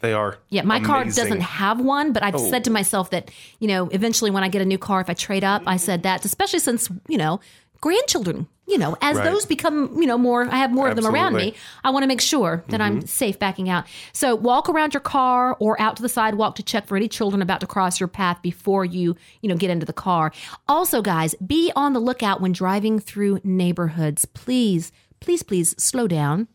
They 0.00 0.12
are. 0.12 0.38
Yeah, 0.50 0.62
my 0.62 0.78
car 0.80 1.04
doesn't 1.04 1.40
have 1.40 1.80
one, 1.80 2.12
but 2.12 2.22
I've 2.22 2.38
said 2.38 2.64
to 2.64 2.70
myself 2.70 3.10
that, 3.10 3.30
you 3.60 3.66
know, 3.66 3.88
eventually 3.88 4.30
when 4.30 4.44
I 4.44 4.48
get 4.48 4.60
a 4.60 4.66
new 4.66 4.76
car, 4.76 5.00
if 5.00 5.08
I 5.08 5.14
trade 5.14 5.42
up, 5.42 5.62
I 5.66 5.78
said 5.78 6.02
that, 6.02 6.22
especially 6.24 6.58
since, 6.58 6.90
you 7.08 7.16
know, 7.16 7.40
grandchildren, 7.80 8.46
you 8.66 8.78
know, 8.78 8.96
as 9.00 9.16
Right. 9.16 9.24
those 9.24 9.44
become, 9.46 9.90
you 10.00 10.06
know, 10.06 10.18
more, 10.18 10.42
I 10.50 10.56
have 10.56 10.72
more 10.72 10.88
of 10.88 10.96
them 10.96 11.06
around 11.06 11.34
me, 11.34 11.54
I 11.84 11.90
want 11.90 12.02
to 12.02 12.06
make 12.08 12.20
sure 12.20 12.64
that 12.68 12.80
I'm 12.80 12.98
Mm-hmm. 12.98 13.06
safe 13.06 13.38
backing 13.38 13.68
out. 13.68 13.84
So 14.12 14.34
walk 14.34 14.68
around 14.68 14.94
your 14.94 15.00
car 15.00 15.56
or 15.60 15.80
out 15.80 15.96
to 15.96 16.02
the 16.02 16.08
sidewalk 16.08 16.56
to 16.56 16.62
check 16.62 16.86
for 16.86 16.96
any 16.96 17.08
children 17.08 17.42
about 17.42 17.60
to 17.60 17.66
cross 17.66 18.00
your 18.00 18.08
path 18.08 18.40
before 18.42 18.84
you, 18.84 19.14
you 19.42 19.48
know, 19.48 19.56
get 19.56 19.70
into 19.70 19.86
the 19.86 19.92
car. 19.92 20.32
Also, 20.68 21.02
guys, 21.02 21.34
be 21.46 21.70
on 21.76 21.92
the 21.92 22.00
lookout 22.00 22.40
when 22.40 22.52
driving 22.52 22.98
through 22.98 23.40
neighborhoods. 23.44 24.24
Please, 24.24 24.90
please, 25.20 25.42
please 25.42 25.74
slow 25.82 26.08
down. 26.08 26.48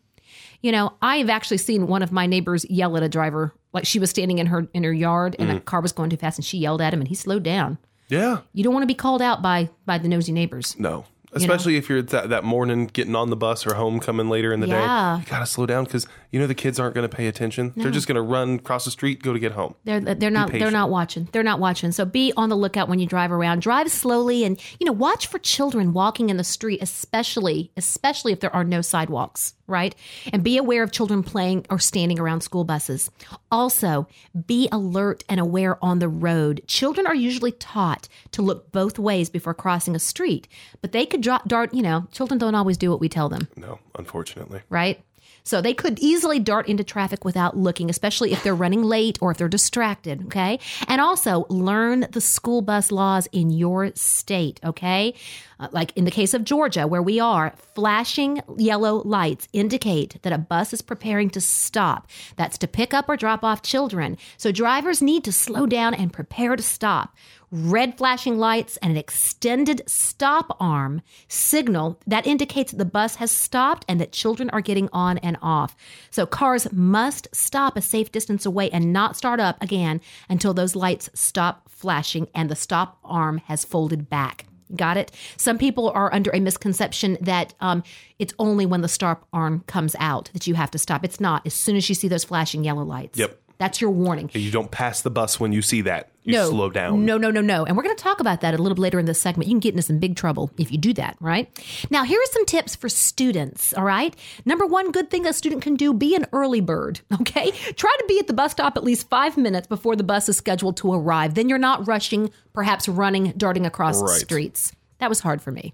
You 0.60 0.70
know, 0.72 0.92
I've 1.02 1.28
actually 1.30 1.58
seen 1.58 1.86
one 1.88 2.02
of 2.02 2.12
my 2.12 2.26
neighbors 2.26 2.64
yell 2.70 2.96
at 2.96 3.02
a 3.02 3.08
driver, 3.08 3.52
like 3.72 3.84
she 3.84 3.98
was 3.98 4.10
standing 4.10 4.38
in 4.38 4.46
her 4.46 4.68
in 4.74 4.84
her 4.84 4.92
yard 4.92 5.34
and 5.38 5.50
a 5.50 5.54
Mm. 5.54 5.64
car 5.64 5.80
was 5.80 5.92
going 5.92 6.10
too 6.10 6.16
fast, 6.16 6.38
and 6.38 6.44
she 6.44 6.58
yelled 6.58 6.80
at 6.80 6.92
him, 6.94 7.00
and 7.00 7.08
he 7.08 7.14
slowed 7.14 7.42
down. 7.42 7.78
Yeah. 8.12 8.38
You 8.52 8.62
don't 8.62 8.74
want 8.74 8.82
to 8.82 8.86
be 8.88 8.94
called 8.94 9.22
out 9.22 9.40
by 9.42 9.70
by 9.86 9.98
the 9.98 10.08
nosy 10.08 10.32
neighbors. 10.32 10.76
No. 10.78 11.06
Especially 11.34 11.76
if 11.76 11.88
you're 11.88 12.02
that, 12.02 12.28
that 12.28 12.44
morning 12.44 12.88
getting 12.88 13.16
on 13.16 13.30
the 13.30 13.36
bus 13.36 13.66
or 13.66 13.72
home 13.72 14.00
coming 14.00 14.28
later 14.28 14.52
in 14.52 14.60
the 14.60 14.66
Yeah. 14.68 15.16
day. 15.16 15.22
You 15.24 15.30
got 15.30 15.38
to 15.38 15.46
slow 15.46 15.64
down 15.64 15.84
because 15.84 16.06
you 16.30 16.38
know 16.38 16.46
the 16.46 16.54
kids 16.54 16.78
aren't 16.78 16.94
going 16.94 17.08
to 17.08 17.16
pay 17.16 17.26
attention. 17.26 17.72
They're 17.74 17.90
just 17.90 18.06
going 18.06 18.16
to 18.16 18.20
run 18.22 18.56
across 18.56 18.84
the 18.84 18.90
street, 18.90 19.22
go 19.22 19.32
to 19.32 19.38
get 19.38 19.52
home. 19.52 19.74
They're 19.84 19.98
they're 20.00 20.28
not 20.28 20.52
they're 20.52 20.70
not 20.70 20.90
watching. 20.90 21.28
They're 21.32 21.42
not 21.42 21.58
watching. 21.58 21.90
So 21.92 22.04
be 22.04 22.34
on 22.36 22.50
the 22.50 22.54
lookout 22.56 22.86
when 22.90 22.98
you 22.98 23.06
drive 23.06 23.32
around. 23.32 23.62
Drive 23.62 23.90
slowly 23.90 24.44
and 24.44 24.60
you 24.78 24.84
know 24.84 24.92
watch 24.92 25.26
for 25.26 25.38
children 25.38 25.94
walking 25.94 26.28
in 26.28 26.36
the 26.36 26.44
street, 26.44 26.80
especially 26.82 27.70
especially 27.78 28.32
if 28.32 28.40
there 28.40 28.54
are 28.54 28.64
no 28.64 28.82
sidewalks, 28.82 29.54
right? 29.72 29.94
And 30.32 30.44
be 30.44 30.56
aware 30.56 30.84
of 30.84 30.92
children 30.92 31.24
playing 31.24 31.66
or 31.70 31.80
standing 31.80 32.20
around 32.20 32.42
school 32.42 32.62
buses. 32.64 33.10
Also, 33.50 34.06
be 34.46 34.68
alert 34.70 35.24
and 35.28 35.40
aware 35.40 35.82
on 35.84 35.98
the 35.98 36.08
road. 36.08 36.62
Children 36.68 37.06
are 37.08 37.14
usually 37.14 37.50
taught 37.52 38.08
to 38.30 38.42
look 38.42 38.70
both 38.70 38.98
ways 38.98 39.28
before 39.30 39.54
crossing 39.54 39.96
a 39.96 39.98
street, 39.98 40.46
but 40.80 40.92
they 40.92 41.06
could 41.06 41.20
drop 41.22 41.48
dart, 41.48 41.74
you 41.74 41.82
know, 41.82 42.06
children 42.12 42.38
don't 42.38 42.54
always 42.54 42.76
do 42.76 42.90
what 42.90 43.00
we 43.00 43.08
tell 43.08 43.28
them 43.28 43.48
No, 43.56 43.80
unfortunately. 43.98 44.60
right? 44.68 45.02
So 45.44 45.60
they 45.60 45.74
could 45.74 45.98
easily 45.98 46.38
dart 46.38 46.68
into 46.68 46.84
traffic 46.84 47.24
without 47.24 47.56
looking, 47.56 47.90
especially 47.90 48.32
if 48.32 48.42
they're 48.42 48.54
running 48.54 48.82
late 48.82 49.18
or 49.20 49.30
if 49.30 49.38
they're 49.38 49.48
distracted, 49.48 50.26
okay? 50.26 50.60
And 50.86 51.00
also 51.00 51.46
learn 51.48 52.06
the 52.12 52.20
school 52.20 52.62
bus 52.62 52.92
laws 52.92 53.28
in 53.32 53.50
your 53.50 53.92
state, 53.94 54.60
okay? 54.64 55.14
Uh, 55.58 55.68
like 55.72 55.92
in 55.96 56.04
the 56.04 56.10
case 56.10 56.34
of 56.34 56.44
Georgia, 56.44 56.86
where 56.86 57.02
we 57.02 57.20
are, 57.20 57.54
flashing 57.74 58.40
yellow 58.56 59.02
lights 59.04 59.48
indicate 59.52 60.20
that 60.22 60.32
a 60.32 60.38
bus 60.38 60.72
is 60.72 60.82
preparing 60.82 61.30
to 61.30 61.40
stop. 61.40 62.08
That's 62.36 62.58
to 62.58 62.68
pick 62.68 62.94
up 62.94 63.08
or 63.08 63.16
drop 63.16 63.44
off 63.44 63.62
children. 63.62 64.18
So 64.36 64.52
drivers 64.52 65.02
need 65.02 65.24
to 65.24 65.32
slow 65.32 65.66
down 65.66 65.94
and 65.94 66.12
prepare 66.12 66.56
to 66.56 66.62
stop 66.62 67.14
red 67.52 67.98
flashing 67.98 68.38
lights 68.38 68.78
and 68.78 68.90
an 68.90 68.96
extended 68.96 69.82
stop 69.86 70.56
arm 70.58 71.02
signal 71.28 72.00
that 72.06 72.26
indicates 72.26 72.72
that 72.72 72.78
the 72.78 72.84
bus 72.84 73.16
has 73.16 73.30
stopped 73.30 73.84
and 73.86 74.00
that 74.00 74.10
children 74.10 74.48
are 74.50 74.62
getting 74.62 74.88
on 74.92 75.18
and 75.18 75.36
off. 75.42 75.76
So 76.10 76.24
cars 76.24 76.72
must 76.72 77.28
stop 77.32 77.76
a 77.76 77.82
safe 77.82 78.10
distance 78.10 78.46
away 78.46 78.70
and 78.70 78.92
not 78.92 79.16
start 79.16 79.38
up 79.38 79.62
again 79.62 80.00
until 80.30 80.54
those 80.54 80.74
lights 80.74 81.10
stop 81.12 81.68
flashing 81.68 82.26
and 82.34 82.50
the 82.50 82.56
stop 82.56 82.98
arm 83.04 83.38
has 83.38 83.64
folded 83.64 84.08
back. 84.08 84.46
Got 84.74 84.96
it? 84.96 85.12
Some 85.36 85.58
people 85.58 85.90
are 85.90 86.12
under 86.14 86.30
a 86.30 86.40
misconception 86.40 87.18
that 87.20 87.52
um, 87.60 87.82
it's 88.18 88.32
only 88.38 88.64
when 88.64 88.80
the 88.80 88.88
stop 88.88 89.26
arm 89.30 89.64
comes 89.66 89.94
out 89.98 90.30
that 90.32 90.46
you 90.46 90.54
have 90.54 90.70
to 90.70 90.78
stop. 90.78 91.04
It's 91.04 91.20
not. 91.20 91.46
As 91.46 91.52
soon 91.52 91.76
as 91.76 91.90
you 91.90 91.94
see 91.94 92.08
those 92.08 92.24
flashing 92.24 92.64
yellow 92.64 92.82
lights. 92.82 93.18
Yep. 93.18 93.38
That's 93.62 93.80
your 93.80 93.92
warning. 93.92 94.28
You 94.34 94.50
don't 94.50 94.72
pass 94.72 95.02
the 95.02 95.10
bus 95.10 95.38
when 95.38 95.52
you 95.52 95.62
see 95.62 95.82
that. 95.82 96.08
You 96.24 96.32
no, 96.32 96.50
slow 96.50 96.68
down. 96.68 97.04
No, 97.04 97.16
no, 97.16 97.30
no, 97.30 97.40
no. 97.40 97.64
And 97.64 97.76
we're 97.76 97.84
going 97.84 97.94
to 97.96 98.02
talk 98.02 98.18
about 98.18 98.40
that 98.40 98.54
a 98.54 98.58
little 98.58 98.74
bit 98.74 98.80
later 98.82 98.98
in 98.98 99.06
this 99.06 99.20
segment. 99.20 99.46
You 99.48 99.54
can 99.54 99.60
get 99.60 99.70
into 99.74 99.82
some 99.82 100.00
big 100.00 100.16
trouble 100.16 100.50
if 100.58 100.72
you 100.72 100.78
do 100.78 100.92
that, 100.94 101.16
right? 101.20 101.48
Now, 101.88 102.02
here 102.02 102.18
are 102.20 102.32
some 102.32 102.44
tips 102.44 102.74
for 102.74 102.88
students, 102.88 103.72
all 103.74 103.84
right? 103.84 104.16
Number 104.44 104.66
one 104.66 104.90
good 104.90 105.10
thing 105.12 105.26
a 105.28 105.32
student 105.32 105.62
can 105.62 105.76
do 105.76 105.92
be 105.94 106.16
an 106.16 106.26
early 106.32 106.60
bird, 106.60 107.02
okay? 107.20 107.52
Try 107.52 107.94
to 108.00 108.04
be 108.08 108.18
at 108.18 108.26
the 108.26 108.32
bus 108.34 108.50
stop 108.50 108.76
at 108.76 108.82
least 108.82 109.08
five 109.08 109.36
minutes 109.36 109.68
before 109.68 109.94
the 109.94 110.02
bus 110.02 110.28
is 110.28 110.36
scheduled 110.36 110.76
to 110.78 110.92
arrive. 110.92 111.34
Then 111.34 111.48
you're 111.48 111.56
not 111.58 111.86
rushing, 111.86 112.30
perhaps 112.52 112.88
running, 112.88 113.32
darting 113.36 113.64
across 113.64 114.00
the 114.00 114.06
Right. 114.06 114.20
streets. 114.20 114.72
That 114.98 115.08
was 115.08 115.20
hard 115.20 115.40
for 115.40 115.52
me. 115.52 115.72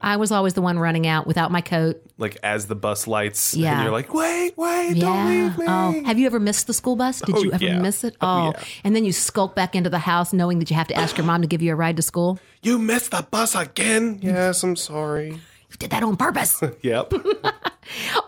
I 0.00 0.16
was 0.16 0.30
always 0.32 0.54
the 0.54 0.60
one 0.60 0.78
running 0.78 1.06
out 1.06 1.26
without 1.26 1.50
my 1.50 1.60
coat. 1.60 2.02
Like 2.18 2.36
as 2.42 2.66
the 2.66 2.74
bus 2.74 3.06
lights, 3.06 3.54
Yeah. 3.54 3.74
and 3.74 3.82
you're 3.84 3.92
like, 3.92 4.12
wait, 4.12 4.56
wait, 4.58 5.00
don't 5.00 5.28
leave 5.28 5.54
oh, 5.68 5.92
me. 5.92 6.00
Oh, 6.00 6.04
have 6.04 6.18
you 6.18 6.26
ever 6.26 6.38
missed 6.40 6.66
the 6.66 6.74
school 6.74 6.96
bus? 6.96 7.20
Did 7.20 7.34
Oh, 7.36 7.42
you 7.42 7.52
ever 7.52 7.64
yeah. 7.64 7.78
miss 7.80 8.04
it? 8.04 8.16
Oh, 8.20 8.26
Oh, 8.26 8.52
yeah. 8.56 8.64
and 8.84 8.94
then 8.94 9.04
you 9.04 9.12
skulk 9.12 9.54
back 9.54 9.74
into 9.74 9.88
the 9.90 9.98
house 10.00 10.32
knowing 10.32 10.58
that 10.58 10.70
you 10.70 10.76
have 10.76 10.88
to 10.88 10.94
ask 10.94 11.16
your 11.16 11.26
mom 11.26 11.40
to 11.42 11.48
give 11.48 11.62
you 11.62 11.72
a 11.72 11.76
ride 11.76 11.96
to 11.96 12.02
school. 12.02 12.38
You 12.62 12.78
missed 12.78 13.12
the 13.12 13.26
bus 13.30 13.54
again? 13.54 14.18
Yes, 14.20 14.62
I'm 14.62 14.76
sorry. 14.76 15.40
Did 15.78 15.90
that 15.90 16.02
on 16.02 16.16
purpose. 16.16 16.62
Yep. 16.82 17.14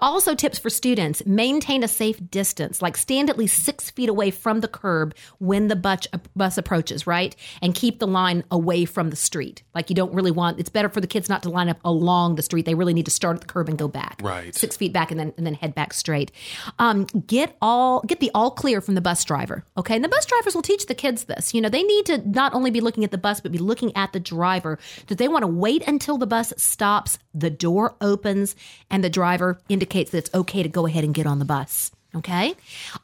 Also, 0.03 0.35
tips 0.35 0.59
for 0.59 0.71
students 0.71 1.25
maintain 1.27 1.83
a 1.83 1.89
safe 1.89 2.19
distance, 2.31 2.83
like 2.83 2.97
stand 2.97 3.31
at 3.31 3.39
least 3.39 3.65
six 3.65 3.91
feet 3.91 4.09
away 4.09 4.31
from 4.31 4.61
the 4.61 4.69
curb 4.69 5.15
when 5.39 5.69
the 5.69 5.77
bus, 5.77 6.07
bus 6.35 6.59
approaches, 6.59 7.07
right? 7.07 7.35
And 7.63 7.75
keep 7.75 7.99
the 7.99 8.07
line 8.07 8.45
away 8.51 8.85
from 8.85 9.11
the 9.11 9.17
street. 9.17 9.63
Like, 9.75 9.91
you 9.91 9.97
don't 9.97 10.13
really 10.13 10.31
want, 10.31 10.61
it's 10.61 10.69
better 10.69 10.89
for 10.89 11.01
the 11.01 11.07
kids 11.07 11.29
not 11.29 11.43
to 11.45 11.51
line 11.51 11.69
up 11.69 11.79
along 11.85 12.37
the 12.37 12.43
street. 12.43 12.67
They 12.67 12.75
really 12.75 12.95
need 12.95 13.07
to 13.07 13.11
start 13.11 13.37
at 13.37 13.41
the 13.41 13.47
curb 13.47 13.69
and 13.69 13.79
go 13.79 13.89
back. 13.89 14.21
Right. 14.23 14.55
Six 14.55 14.77
feet 14.77 14.93
back 14.93 15.11
and 15.11 15.19
then, 15.19 15.33
and 15.37 15.47
then 15.47 15.55
head 15.55 15.75
back 15.75 15.93
straight. 15.93 16.33
Um, 16.79 17.05
get 17.05 17.57
all, 17.61 18.03
get 18.03 18.21
the 18.21 18.31
all 18.35 18.51
clear 18.51 18.81
from 18.81 18.95
the 18.95 19.01
bus 19.01 19.25
driver. 19.25 19.65
Okay. 19.77 19.97
And 19.97 20.05
the 20.05 20.09
bus 20.09 20.27
drivers 20.27 20.55
will 20.55 20.63
teach 20.63 20.87
the 20.87 20.95
kids 20.95 21.25
this. 21.25 21.55
You 21.55 21.61
know, 21.61 21.69
they 21.69 21.83
need 21.83 22.07
to 22.07 22.19
not 22.29 22.55
only 22.55 22.71
be 22.71 22.81
looking 22.81 23.05
at 23.05 23.11
the 23.11 23.19
bus, 23.19 23.41
but 23.41 23.53
be 23.53 23.59
looking 23.59 23.95
at 23.97 24.13
the 24.13 24.21
driver. 24.21 24.79
That 25.07 25.19
they 25.19 25.29
want 25.29 25.43
to 25.43 25.49
wait 25.49 25.87
until 25.87 26.19
the 26.19 26.27
bus 26.27 26.53
stops, 26.57 27.19
the 27.37 27.51
door 27.51 27.97
opens, 28.01 28.57
and 28.91 29.05
the 29.05 29.11
driver 29.11 29.61
indicates 29.69 30.11
that 30.11 30.19
it's 30.19 30.35
okay 30.35 30.63
to 30.63 30.69
go 30.69 30.87
ahead 30.87 31.05
and 31.05 31.15
get 31.15 31.27
on 31.27 31.39
the 31.39 31.45
bus. 31.45 31.93
Okay. 32.15 32.55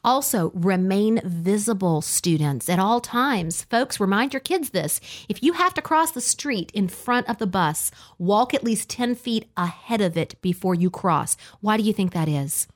Also, 0.03 0.51
remain 0.55 1.21
visible, 1.23 2.01
students, 2.01 2.67
at 2.67 2.79
all 2.79 2.99
times. 2.99 3.63
Folks, 3.65 3.99
remind 3.99 4.33
your 4.33 4.39
kids 4.39 4.71
this. 4.71 4.99
If 5.29 5.43
you 5.43 5.53
have 5.53 5.75
to 5.75 5.83
cross 5.83 6.11
the 6.11 6.21
street 6.21 6.71
in 6.73 6.87
front 6.87 7.29
of 7.29 7.37
the 7.37 7.45
bus, 7.45 7.91
walk 8.17 8.55
at 8.55 8.63
least 8.63 8.89
10 8.89 9.13
feet 9.13 9.45
ahead 9.55 10.01
of 10.01 10.17
it 10.17 10.41
before 10.41 10.73
you 10.73 10.89
cross. 10.89 11.37
Why 11.61 11.77
do 11.77 11.83
you 11.83 11.93
think 11.93 12.13
that 12.13 12.27
is? 12.27 12.67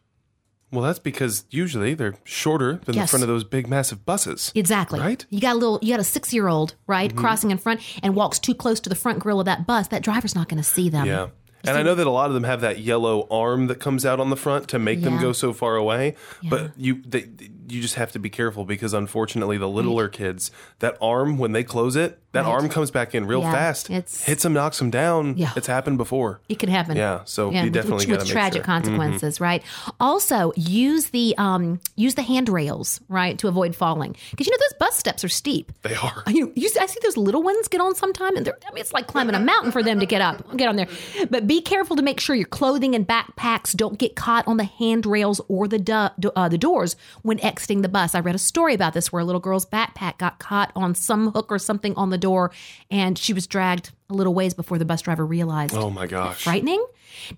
well, 0.72 0.82
that's 0.82 1.00
because 1.00 1.46
usually 1.50 1.94
they're 1.94 2.16
shorter 2.26 2.82
than 2.84 2.96
Yes. 2.96 3.06
the 3.06 3.08
front 3.12 3.24
of 3.24 3.30
those 3.30 3.46
big, 3.46 3.70
massive 3.70 4.06
buses. 4.06 4.52
Exactly. 4.54 5.00
Right? 5.00 5.26
You 5.30 5.40
got 5.40 5.56
a 5.56 5.60
little, 5.60 5.80
you 5.82 5.94
got 5.94 6.00
a 6.00 6.04
six 6.04 6.34
year 6.34 6.48
old, 6.48 6.76
right, 6.88 7.10
mm-hmm. 7.10 7.20
crossing 7.20 7.52
in 7.52 7.58
front 7.58 7.82
and 8.04 8.16
walks 8.16 8.38
too 8.38 8.54
close 8.54 8.80
to 8.82 8.90
the 8.90 8.96
front 8.96 9.20
grill 9.20 9.40
of 9.40 9.46
that 9.46 9.66
bus. 9.66 9.88
That 9.88 10.04
driver's 10.04 10.36
not 10.36 10.50
going 10.50 10.62
to 10.62 10.70
see 10.70 10.90
them. 10.90 11.08
Yeah. 11.08 11.28
And 11.68 11.78
I 11.78 11.84
know 11.84 11.96
that 11.96 12.08
a 12.08 12.12
lot 12.12 12.28
of 12.28 12.34
them 12.34 12.44
have 12.44 12.62
that 12.62 12.80
yellow 12.80 13.28
arm 13.30 13.68
that 13.68 13.80
comes 13.80 14.06
out 14.06 14.20
on 14.20 14.30
the 14.30 14.38
front 14.38 14.68
to 14.70 14.80
make 14.80 15.02
them 15.02 15.20
go 15.20 15.34
so 15.34 15.54
far 15.54 15.76
away. 15.76 16.16
But 16.44 16.72
you 16.78 17.02
they, 17.06 17.28
you 17.68 17.82
just 17.82 17.96
have 17.96 18.12
to 18.14 18.20
be 18.20 18.30
careful 18.30 18.66
because 18.66 18.94
unfortunately 18.94 19.58
the 19.58 19.68
littler 19.70 20.08
kids, 20.08 20.52
that 20.80 20.98
arm 21.02 21.38
when 21.38 21.52
they 21.52 21.64
close 21.64 21.96
it, 21.96 22.20
that 22.34 22.46
Right. 22.46 22.52
arm 22.52 22.70
comes 22.70 22.92
back 22.92 23.16
in 23.16 23.26
real 23.26 23.42
Yeah, 23.42 23.52
fast. 23.52 23.90
it's- 23.90 24.24
hits 24.24 24.44
them, 24.44 24.54
knocks 24.54 24.78
them 24.78 24.90
down. 24.90 25.38
Yeah. 25.38 25.52
It's 25.56 25.66
happened 25.68 25.98
before. 25.98 26.40
It 26.50 26.60
can 26.60 26.70
happen. 26.70 26.96
Yeah, 26.96 27.22
so 27.26 27.50
you 27.52 27.70
definitely 27.70 28.06
with, 28.06 28.20
with 28.20 28.28
tragic 28.30 28.64
sure. 28.66 28.74
Mm-hmm. 28.74 28.86
consequences, 28.96 29.40
right? 29.42 29.64
Also, 30.00 30.52
use 30.56 31.08
the 31.10 31.34
um, 31.38 31.80
use 31.96 32.16
the 32.16 32.22
handrails, 32.22 33.00
right, 33.10 33.38
to 33.40 33.48
avoid 33.48 33.76
falling, 33.76 34.16
because 34.32 34.46
you 34.48 34.52
know 34.52 34.58
those 34.60 34.78
bus 34.80 34.96
steps 34.96 35.24
are 35.24 35.30
steep. 35.30 35.72
They 35.82 35.96
are. 35.96 36.24
You 36.28 36.52
you 36.56 36.70
I 36.80 36.86
see 36.86 37.00
those 37.04 37.18
little 37.18 37.42
ones 37.44 37.68
get 37.68 37.82
on 37.82 37.96
sometime, 37.96 38.36
and 38.38 38.48
I 38.48 38.72
mean, 38.74 38.82
it's 38.82 38.94
like 38.94 39.08
climbing 39.08 39.36
a 39.36 39.40
mountain 39.40 39.72
for 39.72 39.82
them 39.82 40.00
to 40.00 40.06
get 40.06 40.22
up, 40.22 40.56
get 40.58 40.68
on 40.70 40.76
there. 40.76 40.88
But 41.30 41.48
be 41.48 41.62
careful 41.62 41.96
to 41.96 42.04
make 42.04 42.20
sure 42.20 42.36
your 42.36 42.46
clothing 42.48 42.94
and 42.94 43.08
backpacks 43.08 43.76
don't 43.76 43.98
get 43.98 44.16
caught 44.16 44.48
on 44.48 44.58
the 44.58 44.64
handrails 44.66 45.42
or 45.48 45.68
the 45.68 45.80
du- 45.80 46.12
uh, 46.36 46.50
the 46.50 46.58
doors 46.58 46.96
when 47.24 47.40
exiting 47.58 47.82
the 47.82 47.90
bus. 47.90 48.14
I 48.14 48.20
read 48.20 48.36
a 48.36 48.38
story 48.38 48.76
about 48.76 48.94
this 48.94 49.12
where 49.12 49.20
a 49.20 49.26
little 49.26 49.42
girl's 49.42 49.66
backpack 49.66 50.20
got 50.20 50.38
caught 50.38 50.72
on 50.76 50.94
some 50.94 51.32
hook 51.32 51.48
or 51.50 51.58
something 51.58 51.96
on 51.96 52.12
the 52.12 52.18
door, 52.20 52.52
and 52.92 53.18
she 53.18 53.34
was 53.34 53.48
dragged 53.48 53.90
a 54.12 54.14
little 54.14 54.36
ways 54.36 54.54
before 54.54 54.78
the 54.78 54.86
bus 54.86 55.02
driver 55.02 55.26
realized. 55.26 55.74
Oh 55.74 55.90
my 55.90 56.06
gosh. 56.06 56.44
Frightening. 56.44 56.86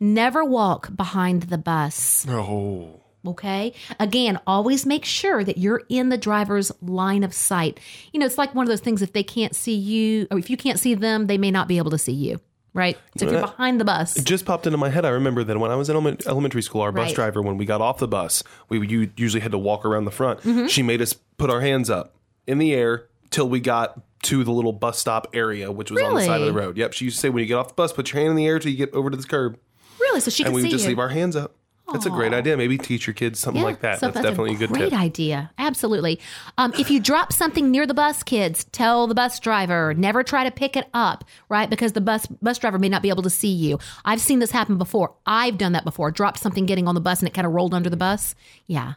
Never 0.01 0.43
walk 0.43 0.93
behind 0.93 1.43
the 1.43 1.57
bus. 1.57 2.25
Oh. 2.27 2.99
Okay. 3.25 3.73
Again, 3.97 4.41
always 4.45 4.85
make 4.85 5.05
sure 5.05 5.41
that 5.41 5.57
you're 5.57 5.83
in 5.88 6.09
the 6.09 6.17
driver's 6.17 6.69
line 6.81 7.23
of 7.23 7.33
sight. 7.33 7.79
You 8.11 8.19
know, 8.19 8.25
it's 8.25 8.38
like 8.38 8.53
one 8.53 8.63
of 8.63 8.69
those 8.69 8.81
things 8.81 9.01
if 9.01 9.13
they 9.13 9.23
can't 9.23 9.55
see 9.55 9.75
you, 9.75 10.27
or 10.31 10.38
if 10.38 10.49
you 10.49 10.57
can't 10.57 10.79
see 10.79 10.95
them, 10.95 11.27
they 11.27 11.38
may 11.38 11.51
not 11.51 11.69
be 11.69 11.77
able 11.77 11.91
to 11.91 11.97
see 11.97 12.11
you. 12.11 12.41
Right. 12.73 12.97
So 13.17 13.25
if 13.25 13.31
you're 13.31 13.41
behind 13.41 13.79
the 13.81 13.85
bus, 13.85 14.15
It 14.17 14.25
just 14.25 14.45
popped 14.45 14.65
into 14.67 14.77
my 14.77 14.89
head. 14.89 15.03
I 15.05 15.09
remember 15.09 15.43
that 15.43 15.57
when 15.59 15.71
I 15.71 15.75
was 15.75 15.89
in 15.89 15.95
elementary 16.27 16.61
school, 16.61 16.81
our 16.81 16.91
bus 16.91 17.07
Right. 17.07 17.15
driver, 17.15 17.41
when 17.41 17.57
we 17.57 17.65
got 17.65 17.81
off 17.81 17.97
the 17.97 18.07
bus, 18.07 18.43
we 18.69 18.85
u- 18.88 19.09
usually 19.17 19.41
had 19.41 19.51
to 19.53 19.57
walk 19.57 19.85
around 19.85 20.05
the 20.05 20.11
front. 20.11 20.41
Mm-hmm. 20.41 20.67
She 20.67 20.83
made 20.83 21.01
us 21.01 21.13
put 21.38 21.49
our 21.49 21.61
hands 21.61 21.89
up 21.89 22.15
in 22.45 22.57
the 22.59 22.73
air 22.73 23.05
till 23.31 23.49
we 23.49 23.59
got 23.59 23.99
to 24.23 24.43
the 24.43 24.51
little 24.51 24.73
bus 24.73 24.99
stop 24.99 25.27
area, 25.33 25.71
which 25.71 25.89
was 25.91 26.01
on 26.03 26.13
the 26.15 26.21
side 26.21 26.41
of 26.41 26.47
the 26.47 26.53
Really? 26.53 26.65
road. 26.67 26.77
Yep. 26.77 26.93
She 26.93 27.05
used 27.05 27.17
to 27.17 27.21
say, 27.21 27.29
when 27.29 27.41
you 27.41 27.47
get 27.47 27.55
off 27.55 27.69
the 27.69 27.73
bus, 27.73 27.91
put 27.93 28.11
your 28.11 28.19
hand 28.21 28.31
in 28.31 28.35
the 28.35 28.45
air 28.45 28.59
till 28.59 28.71
you 28.71 28.77
get 28.77 28.93
over 28.93 29.09
to 29.09 29.17
the 29.17 29.23
curb. 29.23 29.57
really, 29.99 30.19
so 30.19 30.29
she 30.31 30.43
And 30.43 30.49
can 30.49 30.55
we 30.55 30.61
see 30.61 30.67
would 30.67 30.71
just 30.71 30.83
you. 30.85 30.89
leave 30.89 30.99
our 30.99 31.09
hands 31.09 31.35
up. 31.35 31.55
That's 31.93 32.05
a 32.05 32.10
great 32.10 32.34
idea. 32.34 32.55
Maybe 32.58 32.77
teach 32.77 33.08
your 33.08 33.13
kids 33.13 33.39
something 33.39 33.62
Yeah, 33.62 33.67
like 33.67 33.81
that. 33.81 34.00
so 34.00 34.08
that's, 34.12 34.22
definitely 34.22 34.53
a, 34.55 34.58
good 34.58 34.69
tip. 34.69 34.77
great 34.77 34.89
tip. 34.91 35.00
idea. 35.00 35.51
Absolutely. 35.58 36.19
Um, 36.58 36.74
if 36.77 36.89
you 36.91 37.00
drop 37.00 37.34
something 37.34 37.72
near 37.72 37.86
the 37.88 37.93
bus, 37.93 38.24
kids, 38.24 38.63
tell 38.65 39.08
the 39.08 39.15
bus 39.15 39.39
driver. 39.39 39.93
Never 39.93 40.24
try 40.24 40.43
to 40.43 40.51
pick 40.51 40.75
it 40.77 40.88
up, 40.93 41.24
right? 41.50 41.69
Because 41.69 41.93
the 41.93 42.01
bus 42.01 42.25
bus 42.27 42.58
driver 42.58 42.79
may 42.79 42.89
not 42.89 43.01
be 43.01 43.10
able 43.10 43.24
to 43.24 43.29
see 43.29 43.51
you. 43.51 43.79
I've 44.05 44.22
seen 44.22 44.39
this 44.39 44.51
happen 44.51 44.77
before. 44.77 45.13
I've 45.25 45.58
done 45.58 45.72
that 45.74 45.84
before. 45.84 46.12
Dropped 46.12 46.39
something 46.39 46.65
getting 46.65 46.88
on 46.88 46.96
the 46.96 47.01
bus 47.01 47.19
and 47.19 47.27
it 47.27 47.34
kind 47.34 47.48
of 47.48 47.53
rolled 47.53 47.74
under 47.74 47.89
the 47.89 47.98
bus. 47.98 48.36
Yeah. 48.67 48.93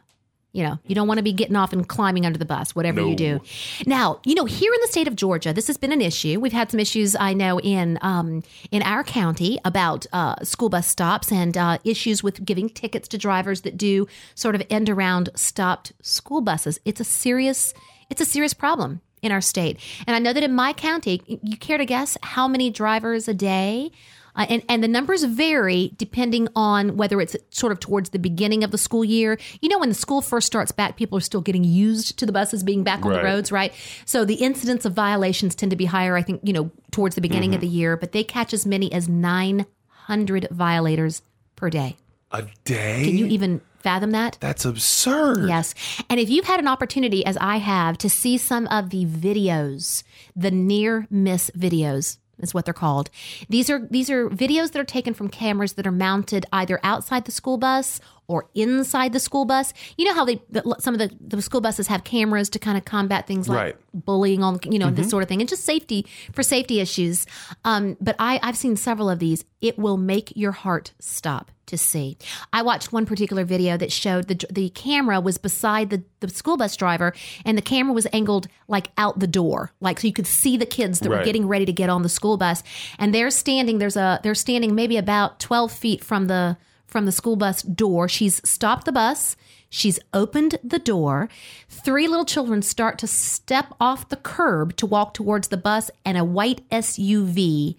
You 0.52 0.64
know, 0.64 0.78
you 0.86 0.94
don't 0.94 1.08
want 1.08 1.16
to 1.16 1.24
be 1.24 1.32
getting 1.32 1.56
off 1.56 1.72
and 1.72 1.88
climbing 1.88 2.26
under 2.26 2.38
the 2.38 2.44
bus, 2.44 2.76
whatever 2.76 3.00
you 3.00 3.16
do. 3.16 3.40
Now, 3.86 4.20
you 4.24 4.34
know, 4.34 4.44
here 4.44 4.72
in 4.74 4.80
the 4.82 4.86
state 4.88 5.08
of 5.08 5.16
Georgia, 5.16 5.54
this 5.54 5.66
has 5.66 5.78
been 5.78 5.92
an 5.92 6.02
issue. 6.02 6.38
We've 6.40 6.52
had 6.52 6.70
some 6.70 6.78
issues, 6.78 7.16
I 7.18 7.32
know, 7.32 7.58
in 7.60 7.98
um, 8.02 8.42
in 8.70 8.82
our 8.82 9.02
county 9.02 9.58
about 9.64 10.04
uh, 10.12 10.36
school 10.44 10.68
bus 10.68 10.86
stops 10.86 11.32
and 11.32 11.56
uh, 11.56 11.78
issues 11.84 12.22
with 12.22 12.44
giving 12.44 12.68
tickets 12.68 13.08
to 13.08 13.18
drivers 13.18 13.62
that 13.62 13.78
do 13.78 14.06
sort 14.34 14.54
of 14.54 14.62
end 14.68 14.90
around 14.90 15.30
stopped 15.34 15.92
school 16.02 16.42
buses. 16.42 16.78
It's 16.84 17.00
a 17.00 17.04
serious, 17.04 17.72
it's 18.10 18.20
a 18.20 18.26
serious 18.26 18.52
problem 18.52 19.00
in 19.22 19.32
our 19.32 19.40
state. 19.40 19.78
And 20.06 20.14
I 20.14 20.18
know 20.18 20.32
that 20.32 20.42
in 20.42 20.52
my 20.52 20.72
county, 20.74 21.22
you 21.26 21.56
care 21.56 21.78
to 21.78 21.86
guess 21.86 22.18
how 22.22 22.46
many 22.46 22.68
drivers 22.68 23.26
a 23.26 23.34
day? 23.34 23.90
Uh, 24.34 24.46
and, 24.48 24.62
and 24.68 24.82
the 24.82 24.88
numbers 24.88 25.24
vary 25.24 25.92
depending 25.98 26.48
on 26.56 26.96
whether 26.96 27.20
it's 27.20 27.36
sort 27.50 27.70
of 27.70 27.80
towards 27.80 28.10
the 28.10 28.18
beginning 28.18 28.64
of 28.64 28.70
the 28.70 28.78
school 28.78 29.04
year. 29.04 29.38
You 29.60 29.68
know, 29.68 29.78
when 29.78 29.90
the 29.90 29.94
school 29.94 30.22
first 30.22 30.46
starts 30.46 30.72
back, 30.72 30.96
people 30.96 31.18
are 31.18 31.22
still 31.22 31.42
getting 31.42 31.64
used 31.64 32.18
to 32.18 32.24
the 32.26 32.32
buses 32.32 32.62
being 32.62 32.82
back 32.82 33.04
on 33.04 33.10
Right. 33.12 33.18
the 33.18 33.24
roads, 33.24 33.52
right? 33.52 33.72
So 34.06 34.24
the 34.24 34.36
incidence 34.36 34.84
of 34.86 34.94
violations 34.94 35.54
tend 35.54 35.70
to 35.70 35.76
be 35.76 35.84
higher, 35.84 36.16
I 36.16 36.22
think, 36.22 36.40
you 36.44 36.52
know, 36.54 36.70
towards 36.92 37.14
the 37.14 37.20
beginning 37.20 37.54
of 37.54 37.60
the 37.60 37.68
year, 37.68 37.96
but 37.96 38.12
they 38.12 38.24
catch 38.24 38.54
as 38.54 38.64
many 38.64 38.90
as 38.92 39.08
900 39.08 40.48
violators 40.50 41.22
per 41.56 41.70
day. 41.70 41.96
A 42.30 42.44
day? 42.64 43.04
Can 43.04 43.18
you 43.18 43.26
even 43.26 43.60
fathom 43.80 44.12
that? 44.12 44.38
That's 44.40 44.64
absurd. 44.64 45.48
Yes. 45.48 45.74
And 46.08 46.18
if 46.18 46.30
you've 46.30 46.46
had 46.46 46.60
an 46.60 46.68
opportunity, 46.68 47.26
as 47.26 47.36
I 47.38 47.58
have, 47.58 47.98
to 47.98 48.08
see 48.08 48.38
some 48.38 48.66
of 48.68 48.88
the 48.90 49.04
videos, 49.04 50.02
the 50.34 50.50
near 50.50 51.06
miss 51.10 51.50
videos 51.50 52.16
is 52.42 52.52
what 52.52 52.64
they're 52.64 52.74
called. 52.74 53.10
These 53.48 53.70
are 53.70 53.86
these 53.90 54.10
are 54.10 54.28
videos 54.28 54.72
that 54.72 54.80
are 54.80 54.84
taken 54.84 55.14
from 55.14 55.28
cameras 55.28 55.74
that 55.74 55.86
are 55.86 55.92
mounted 55.92 56.44
either 56.52 56.80
outside 56.82 57.24
the 57.24 57.32
school 57.32 57.56
bus 57.56 58.00
or 58.32 58.48
inside 58.54 59.12
the 59.12 59.20
school 59.20 59.44
bus. 59.44 59.72
You 59.96 60.06
know 60.06 60.14
how 60.14 60.24
they 60.24 60.40
the- 60.50 60.76
some 60.80 60.94
of 60.94 60.98
the, 61.00 61.10
the 61.20 61.42
school 61.42 61.60
buses 61.60 61.86
have 61.88 62.02
cameras 62.04 62.48
to 62.50 62.58
kind 62.58 62.76
of 62.78 62.84
combat 62.84 63.26
things 63.26 63.48
like 63.48 63.58
Right. 63.58 63.76
bullying 63.92 64.42
on 64.42 64.58
you 64.64 64.78
know 64.78 64.90
this 64.90 65.10
sort 65.10 65.22
of 65.22 65.28
thing 65.28 65.40
and 65.40 65.48
just 65.48 65.64
safety 65.64 66.06
for 66.32 66.42
safety 66.42 66.80
issues. 66.80 67.26
Um, 67.64 67.96
but 68.00 68.16
I 68.18 68.40
I've 68.42 68.56
seen 68.56 68.76
several 68.76 69.10
of 69.10 69.18
these. 69.18 69.44
It 69.60 69.78
will 69.78 69.96
make 69.96 70.32
your 70.34 70.52
heart 70.52 70.92
stop 70.98 71.50
to 71.66 71.78
see. 71.78 72.18
I 72.52 72.62
watched 72.62 72.92
one 72.92 73.06
particular 73.06 73.44
video 73.44 73.76
that 73.76 73.92
showed 73.92 74.26
the 74.28 74.44
the 74.50 74.70
camera 74.70 75.20
was 75.20 75.38
beside 75.38 75.90
the, 75.90 76.02
the 76.20 76.28
school 76.28 76.56
bus 76.56 76.76
driver 76.76 77.12
and 77.44 77.56
the 77.56 77.62
camera 77.62 77.92
was 77.94 78.06
angled 78.12 78.48
like 78.68 78.90
out 78.98 79.20
the 79.20 79.28
door, 79.28 79.70
like 79.80 80.00
so 80.00 80.06
you 80.08 80.12
could 80.12 80.26
see 80.26 80.56
the 80.56 80.66
kids 80.66 80.98
that 81.00 81.08
were 81.10 81.24
getting 81.24 81.46
ready 81.46 81.64
to 81.66 81.72
get 81.72 81.88
on 81.90 82.02
the 82.02 82.08
school 82.08 82.36
bus 82.36 82.62
and 82.98 83.14
they're 83.14 83.30
standing 83.30 83.78
there's 83.78 83.96
a 83.96 84.18
they're 84.22 84.34
standing 84.34 84.74
maybe 84.74 84.96
about 84.96 85.38
12 85.38 85.70
feet 85.70 86.02
from 86.04 86.26
the 86.26 86.56
from 86.92 87.06
the 87.06 87.12
school 87.12 87.36
bus 87.36 87.62
door. 87.62 88.08
She's 88.08 88.46
stopped 88.48 88.84
the 88.84 88.92
bus. 88.92 89.34
She's 89.70 89.98
opened 90.12 90.58
the 90.62 90.78
door. 90.78 91.30
Three 91.68 92.06
little 92.06 92.26
children 92.26 92.60
start 92.60 92.98
to 92.98 93.06
step 93.06 93.74
off 93.80 94.10
the 94.10 94.16
curb 94.16 94.76
to 94.76 94.86
walk 94.86 95.14
towards 95.14 95.48
the 95.48 95.56
bus, 95.56 95.90
and 96.04 96.18
a 96.18 96.24
white 96.24 96.68
SUV 96.70 97.76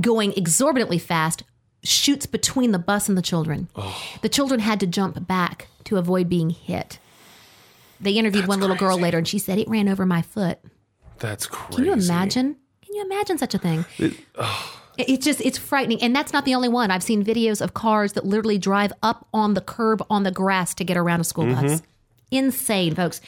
going 0.00 0.32
exorbitantly 0.32 0.98
fast 0.98 1.42
shoots 1.82 2.24
between 2.24 2.72
the 2.72 2.78
bus 2.78 3.08
and 3.08 3.18
the 3.18 3.22
children. 3.22 3.68
Oh. 3.76 4.02
The 4.22 4.30
children 4.30 4.60
had 4.60 4.80
to 4.80 4.86
jump 4.86 5.26
back 5.26 5.68
to 5.84 5.98
avoid 5.98 6.30
being 6.30 6.48
hit. 6.48 6.98
they 8.00 8.12
interviewed 8.12 8.46
one 8.46 8.60
little 8.60 8.76
girl 8.76 8.98
later, 8.98 9.18
and 9.18 9.28
she 9.28 9.38
said 9.38 9.58
it 9.58 9.68
ran 9.68 9.88
over 9.88 10.06
my 10.06 10.22
foot. 10.22 10.58
That's 11.18 11.46
crazy. 11.46 11.76
Can 11.76 11.84
you 11.84 11.92
imagine? 11.92 12.56
Can 12.82 12.94
you 12.94 13.02
imagine 13.02 13.36
such 13.36 13.54
a 13.54 13.58
thing? 13.58 13.84
It, 13.98 14.14
it's 14.98 15.24
just 15.24 15.40
it's 15.40 15.58
frightening, 15.58 16.02
and 16.02 16.14
that's 16.14 16.32
not 16.32 16.44
the 16.44 16.54
only 16.54 16.68
one. 16.68 16.90
I've 16.90 17.02
seen 17.02 17.24
videos 17.24 17.60
of 17.60 17.74
cars 17.74 18.12
that 18.14 18.24
literally 18.24 18.58
drive 18.58 18.92
up 19.02 19.26
on 19.34 19.54
the 19.54 19.60
curb 19.60 20.04
on 20.10 20.22
the 20.22 20.30
grass 20.30 20.74
to 20.74 20.84
get 20.84 20.96
around 20.96 21.20
a 21.20 21.24
school 21.24 21.46
bus. 21.46 21.82
Insane, 22.30 22.94
folks. 22.94 23.20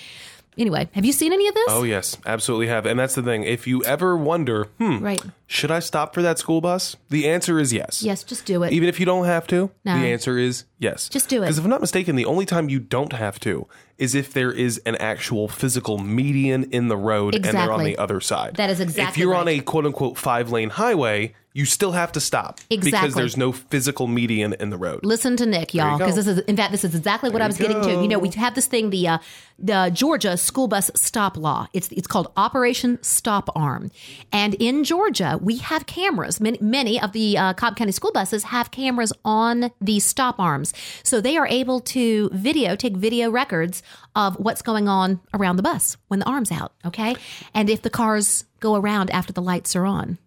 Anyway, 0.59 0.89
have 0.93 1.05
you 1.05 1.13
seen 1.13 1.35
any 1.35 1.47
of 1.49 1.55
this? 1.55 1.67
Oh 1.69 1.83
yes, 1.83 2.17
absolutely 2.25 2.69
have. 2.69 2.87
And 2.87 2.99
that's 2.99 3.15
the 3.15 3.23
thing. 3.23 3.43
If 3.45 3.67
you 3.67 3.85
ever 3.85 4.17
wonder, 4.17 4.65
hmm, 4.79 5.01
Right. 5.05 5.23
should 5.47 5.71
I 5.71 5.81
stop 5.81 6.15
for 6.15 6.23
that 6.23 6.39
school 6.39 6.63
bus? 6.63 6.97
The 7.11 7.29
answer 7.29 7.59
is 7.61 7.75
yes. 7.75 8.03
Yes, 8.03 8.25
just 8.25 8.47
do 8.47 8.63
it. 8.63 8.73
Even 8.73 8.89
if 8.89 8.99
you 8.99 9.05
don't 9.05 9.27
have 9.27 9.47
to, 9.49 9.71
No. 9.85 9.99
the 10.01 10.07
answer 10.07 10.39
is 10.39 10.65
yes. 10.79 11.11
Just 11.11 11.29
do 11.29 11.39
it. 11.39 11.41
Because 11.43 11.59
if 11.59 11.65
I'm 11.65 11.71
not 11.71 11.83
mistaken, 11.83 12.17
the 12.17 12.25
only 12.25 12.47
time 12.47 12.71
you 12.71 12.81
don't 12.81 13.13
have 13.13 13.39
to 13.41 13.67
is 13.99 14.15
if 14.15 14.33
there 14.33 14.53
is 14.53 14.79
an 14.87 14.97
actual 14.97 15.49
physical 15.49 15.99
median 15.99 16.65
in 16.65 16.89
the 16.89 16.97
road 16.97 17.35
and 17.35 17.45
they're 17.45 17.73
on 17.73 17.85
the 17.85 17.97
other 17.99 18.21
side. 18.21 18.57
That 18.57 18.71
is 18.71 18.81
exactly. 18.81 19.11
If 19.11 19.19
you're 19.19 19.35
on 19.35 19.49
a 19.49 19.61
quote 19.61 19.87
unquote 19.87 20.19
five 20.19 20.51
lane 20.51 20.71
highway, 20.71 21.35
you 21.57 21.65
still 21.65 21.93
have 21.93 22.13
to 22.13 22.21
stop 22.21 22.61
Exactly. 22.69 22.91
because 22.91 23.15
there's 23.15 23.37
no 23.39 23.51
physical 23.51 24.09
median 24.09 24.53
in 24.61 24.69
the 24.69 24.77
road. 24.77 25.01
Listen 25.03 25.39
to 25.39 25.47
Nick, 25.47 25.73
y'all, 25.73 25.97
because 25.97 26.15
this 26.15 26.27
is, 26.27 26.41
in 26.41 26.55
fact, 26.55 26.71
this 26.71 26.85
is 26.85 26.95
exactly 26.95 27.31
what 27.31 27.41
I 27.41 27.47
was 27.47 27.57
getting 27.57 27.81
to. 27.81 27.93
You 27.93 28.09
know, 28.09 28.19
we 28.19 28.29
have 28.29 28.55
this 28.55 28.67
thing, 28.67 28.91
the 28.91 29.09
uh, 29.09 29.19
the 29.59 29.91
Georgia 29.95 30.37
school 30.37 30.69
bus 30.69 30.91
stop 30.95 31.39
law. 31.39 31.67
It's 31.73 31.89
it's 31.93 32.07
called 32.07 32.31
Operation 32.37 33.03
Stop 33.03 33.49
Arm, 33.57 33.91
and 34.31 34.53
in 34.57 34.85
Georgia, 34.85 35.39
we 35.41 35.57
have 35.57 35.87
cameras. 35.87 36.43
Many 36.43 36.59
many 36.61 37.01
of 37.01 37.13
the 37.13 37.39
uh, 37.39 37.55
Cobb 37.55 37.75
County 37.77 37.93
school 37.93 38.13
buses 38.13 38.45
have 38.45 38.71
cameras 38.71 39.15
on 39.25 39.71
the 39.81 39.99
stop 39.99 40.39
arms, 40.39 40.75
so 41.05 41.23
they 41.23 41.39
are 41.39 41.47
able 41.47 41.81
to 41.81 42.29
video 42.35 42.77
take 42.77 42.99
video 42.99 43.31
records 43.31 43.83
of 44.15 44.37
what's 44.37 44.63
going 44.63 44.89
on 44.89 45.21
around 45.35 45.57
the 45.57 45.63
bus 45.63 45.97
when 46.09 46.21
the 46.21 46.27
arm's 46.27 46.51
out. 46.51 46.73
Okay, 46.85 47.17
and 47.55 47.69
if 47.71 47.83
the 47.83 47.91
cars 47.91 48.45
go 48.61 48.77
around 48.77 49.11
after 49.11 49.33
the 49.33 49.43
lights 49.43 49.77
are 49.77 49.87
on. 49.87 50.19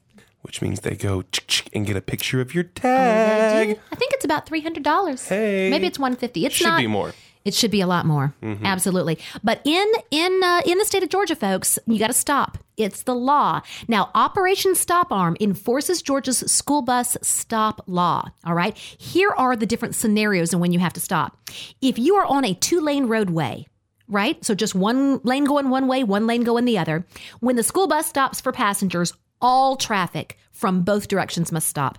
Which 0.41 0.61
means 0.61 0.79
they 0.79 0.95
go 0.95 1.25
and 1.73 1.85
get 1.85 1.97
a 1.97 2.01
picture 2.01 2.39
of 2.39 2.55
your 2.55 2.63
oh, 2.63 2.71
tag. 2.73 3.75
do. 3.75 3.81
I 3.91 3.95
think 3.95 4.13
it's 4.13 4.23
about 4.23 4.45
three 4.45 4.61
hundred 4.61 4.83
dollars. 4.83 5.27
Hey. 5.27 5.69
maybe 5.69 5.87
it's 5.87 5.99
one 5.99 6.15
fifty. 6.15 6.45
It's 6.45 6.55
Should 6.55 6.67
not 6.67 6.79
be 6.79 6.87
more. 6.87 7.13
It 7.45 7.53
should 7.53 7.71
be 7.71 7.81
a 7.81 7.87
lot 7.87 8.05
more. 8.05 8.33
Absolutely. 8.43 9.17
But 9.43 9.61
in 9.65 9.85
in 10.11 10.41
uh, 10.43 10.61
in 10.65 10.77
the 10.77 10.85
state 10.85 11.03
of 11.03 11.09
Georgia, 11.09 11.35
folks, 11.35 11.79
you 11.87 11.97
got 11.97 12.07
to 12.07 12.13
stop. 12.13 12.57
It's 12.77 13.03
the 13.03 13.15
law. 13.15 13.61
Now, 13.87 14.09
Operation 14.13 14.75
Stop 14.75 15.11
Arm 15.11 15.35
enforces 15.39 16.01
Georgia's 16.01 16.39
school 16.39 16.81
bus 16.81 17.17
stop 17.21 17.81
law. 17.87 18.31
All 18.45 18.53
right. 18.53 18.77
Here 18.77 19.31
are 19.31 19.55
the 19.55 19.65
different 19.65 19.95
scenarios 19.95 20.53
and 20.53 20.61
when 20.61 20.71
you 20.71 20.79
have 20.79 20.93
to 20.93 20.99
stop. 20.99 21.37
If 21.81 21.97
you 21.97 22.15
are 22.15 22.25
on 22.25 22.45
a 22.45 22.53
two 22.53 22.81
lane 22.81 23.05
roadway, 23.05 23.67
right? 24.07 24.43
So 24.43 24.53
just 24.53 24.75
one 24.75 25.19
lane 25.23 25.45
going 25.45 25.69
one 25.69 25.87
way, 25.87 26.03
one 26.03 26.27
lane 26.27 26.43
going 26.43 26.65
the 26.65 26.77
other. 26.77 27.05
When 27.39 27.55
the 27.55 27.63
school 27.63 27.87
bus 27.87 28.07
stops 28.07 28.41
for 28.41 28.51
passengers, 28.51 29.13
all 29.41 29.75
traffic 29.77 30.37
from 30.51 30.83
both 30.83 31.07
directions 31.07 31.51
must 31.51 31.67
stop. 31.67 31.97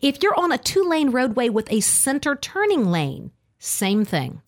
If 0.00 0.22
you're 0.22 0.38
on 0.38 0.52
a 0.52 0.58
two 0.58 0.82
lane 0.82 1.10
roadway 1.10 1.48
with 1.48 1.70
a 1.70 1.80
center 1.80 2.34
turning 2.34 2.90
lane, 2.90 3.30
same 3.58 4.04
thing. 4.04 4.40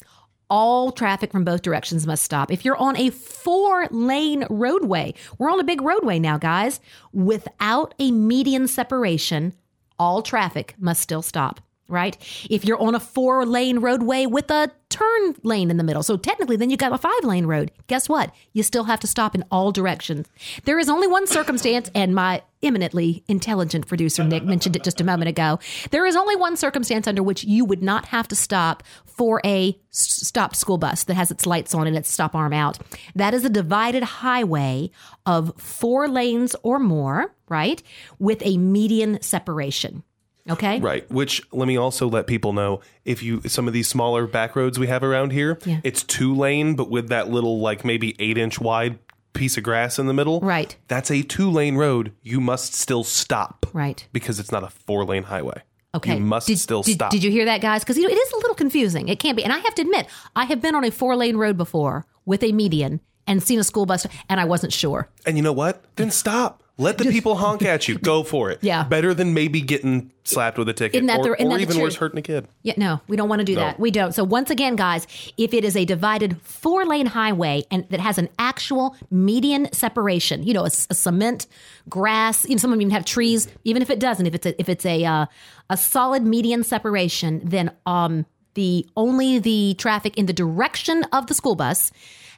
All 0.53 0.93
traffic 0.93 1.33
from 1.33 1.45
both 1.45 1.63
directions 1.63 2.07
must 2.07 2.23
stop. 2.23 2.53
If 2.53 2.63
you're 2.63 2.77
on 2.77 2.95
a 2.99 3.09
four 3.09 3.89
lane 3.91 4.45
roadway, 4.51 5.15
we're 5.39 5.51
on 5.51 5.59
a 5.59 5.65
big 5.65 5.81
roadway 5.81 6.19
now, 6.19 6.37
guys, 6.37 6.79
without 7.11 7.95
a 7.99 8.11
median 8.11 8.69
separation, 8.69 9.55
all 9.99 10.21
traffic 10.21 10.75
must 10.79 11.01
still 11.01 11.23
stop, 11.23 11.63
right? 11.89 12.17
If 12.49 12.65
you're 12.65 12.81
on 12.81 12.95
a 12.95 13.01
four 13.01 13.45
lane 13.45 13.79
roadway 13.79 14.27
with 14.27 14.51
a 14.51 14.71
turn 14.89 15.35
lane 15.43 15.71
in 15.71 15.77
the 15.77 15.85
middle, 15.85 16.03
so 16.03 16.17
technically 16.17 16.57
then 16.57 16.71
you 16.71 16.77
got 16.77 16.93
a 16.93 16.99
five 16.99 17.25
lane 17.25 17.47
road, 17.47 17.71
guess 17.87 18.09
what? 18.09 18.33
You 18.53 18.63
still 18.63 18.85
have 18.85 19.01
to 19.01 19.07
stop 19.07 19.35
in 19.35 19.45
all 19.51 19.73
directions. 19.73 20.29
There 20.65 20.79
is 20.79 20.89
only 20.89 21.07
one 21.07 21.27
circumstance, 21.27 21.91
and 21.95 22.15
my 22.15 22.43
eminently 22.63 23.25
intelligent 23.29 23.87
producer 23.87 24.23
Nick 24.25 24.45
mentioned 24.45 24.77
it 24.77 24.85
just 24.85 25.01
a 25.01 25.05
moment 25.05 25.29
ago. 25.29 25.59
There 25.91 26.07
is 26.07 26.17
only 26.17 26.37
one 26.37 26.57
circumstance 26.57 27.07
under 27.07 27.23
which 27.23 27.45
you 27.45 27.65
would 27.65 27.83
not 27.83 28.07
have 28.07 28.29
to 28.29 28.37
stop 28.37 28.83
for 29.05 29.41
a 29.45 29.79
stopped 29.91 30.57
school 30.57 30.79
bus 30.79 31.05
that 31.05 31.15
has 31.15 31.31
its 31.31 31.45
lights 31.45 31.75
on 31.75 31.87
and 31.87 31.97
its 31.97 32.11
stop 32.11 32.35
arm 32.35 32.53
out. 32.53 32.79
That 33.15 33.35
is 33.35 33.45
a 33.45 33.51
divided 33.51 34.03
highway 34.03 34.91
of 35.27 35.53
four 35.61 36.09
lanes 36.09 36.57
or 36.63 36.79
more, 36.79 37.35
right? 37.49 37.83
With 38.19 38.41
a 38.45 38.57
median 38.57 39.21
separation. 39.21 40.05
Okay? 40.51 40.81
Right. 40.81 41.09
Which 41.11 41.43
let 41.53 41.69
me 41.69 41.77
also 41.77 42.09
let 42.09 42.27
people 42.27 42.53
know 42.53 42.81
if 43.05 43.23
you 43.23 43.41
some 43.49 43.69
of 43.69 43.73
these 43.75 43.89
smaller 43.89 44.27
back 44.27 44.57
roads 44.57 44.79
we 44.79 44.89
have 44.89 45.03
around 45.05 45.31
here, 45.33 45.59
Yeah. 45.65 45.81
it's 45.85 46.03
two 46.03 46.35
lane, 46.35 46.75
but 46.75 46.91
with 46.91 47.09
that 47.11 47.31
little 47.31 47.61
like 47.61 47.85
maybe 47.85 48.17
eight 48.19 48.37
inch 48.39 48.61
wide 48.61 48.99
piece 49.35 49.57
of 49.57 49.63
grass 49.63 49.99
in 49.99 50.07
the 50.07 50.13
middle. 50.15 50.41
Right. 50.41 50.77
That's 50.89 51.11
a 51.11 51.23
two 51.23 51.51
lane 51.51 51.77
road. 51.77 52.13
You 52.23 52.41
must 52.41 52.75
still 52.75 53.05
stop. 53.05 53.67
Right. 53.73 54.07
Because 54.13 54.39
it's 54.41 54.51
not 54.53 54.65
a 54.65 54.69
four 54.69 55.05
lane 55.05 55.23
highway. 55.25 55.63
Okay. 55.95 56.15
You 56.17 56.21
must 56.21 56.47
did, 56.49 56.59
still 56.59 56.83
did- 56.83 56.95
stop. 56.95 57.11
Did 57.13 57.23
you 57.23 57.31
hear 57.31 57.45
that, 57.45 57.61
guys? 57.61 57.83
Because 57.85 57.97
you 57.97 58.03
know 58.05 58.09
it 58.11 58.19
is 58.19 58.33
a 58.33 58.37
little 58.37 58.55
confusing. 58.55 59.09
It 59.09 59.19
can't 59.21 59.37
be, 59.37 59.45
and 59.45 59.53
I 59.53 59.59
have 59.59 59.75
to 59.77 59.83
admit, 59.83 60.07
I 60.35 60.47
have 60.47 60.61
been 60.61 60.75
on 60.75 60.85
a 60.85 60.91
four 60.91 61.15
lane 61.17 61.37
road 61.37 61.57
before 61.57 62.05
with 62.25 62.43
a 62.43 62.51
median 62.53 63.01
and 63.27 63.43
seen 63.43 63.59
a 63.61 63.65
school 63.65 63.87
bus, 63.87 64.07
and 64.29 64.41
I 64.41 64.45
wasn't 64.45 64.73
sure. 64.73 65.09
and 65.27 65.37
you 65.37 65.43
know 65.43 65.53
what? 65.53 65.85
Then 65.97 66.11
stop. 66.11 66.63
Let 66.79 66.99
the 66.99 67.05
people 67.05 67.35
honk 67.37 67.63
at 67.75 67.87
you. 67.87 67.99
Go 67.99 68.23
for 68.23 68.51
it. 68.51 68.59
Yeah. 68.63 68.83
Better 68.85 69.13
than 69.15 69.35
maybe 69.35 69.61
getting 69.61 70.11
slapped 70.25 70.57
with 70.59 70.69
a 70.69 70.73
ticket. 70.73 70.97
Isn't 70.97 71.07
that 71.09 71.21
or 71.21 71.23
the- 71.23 71.35
isn't 71.37 71.47
or 71.53 71.59
that 71.59 71.61
even 71.63 71.81
worse, 71.81 71.97
hurting 71.97 72.19
a 72.19 72.23
kid. 72.23 72.49
Yeah, 72.63 72.75
no, 72.77 73.01
we 73.09 73.17
don't 73.17 73.29
want 73.29 73.41
to 73.41 73.45
do 73.45 73.55
that. 73.57 73.79
We 73.79 73.91
don't. 73.91 74.13
So 74.13 74.25
once 74.25 74.51
again, 74.51 74.75
guys, 74.77 75.07
if 75.37 75.53
it 75.53 75.65
is 75.65 75.77
a 75.77 75.85
divided 75.85 76.41
four 76.43 76.85
lane 76.87 77.07
highway 77.07 77.65
and 77.71 77.87
that 77.91 78.01
has 78.01 78.19
an 78.19 78.29
actual 78.39 78.97
median 79.11 79.71
separation, 79.73 80.43
you 80.45 80.55
know, 80.55 80.65
a 80.65 80.71
cement, 80.71 81.47
grass, 81.89 82.45
you 82.49 82.55
know, 82.55 82.59
some 82.59 82.73
of 82.73 82.77
them 82.77 82.83
even 82.83 82.93
have 82.93 83.05
trees. 83.05 83.49
Even 83.65 83.83
if 83.83 83.91
it 83.91 84.01
doesn't, 84.01 84.27
if 84.27 84.35
it's 84.35 84.47
a, 84.47 84.61
if 84.61 84.69
it's 84.69 84.87
a 84.87 85.05
uh, 85.05 85.27
a 85.71 85.77
solid 85.77 86.23
median 86.25 86.65
separation, 86.65 87.41
then 87.45 87.71
um 87.87 88.25
the 88.55 88.87
only 88.97 89.39
the 89.39 89.75
traffic 89.79 90.17
in 90.19 90.27
the 90.27 90.33
direction 90.33 91.05
of 91.13 91.27
the 91.27 91.35
school 91.35 91.55
bus 91.55 91.91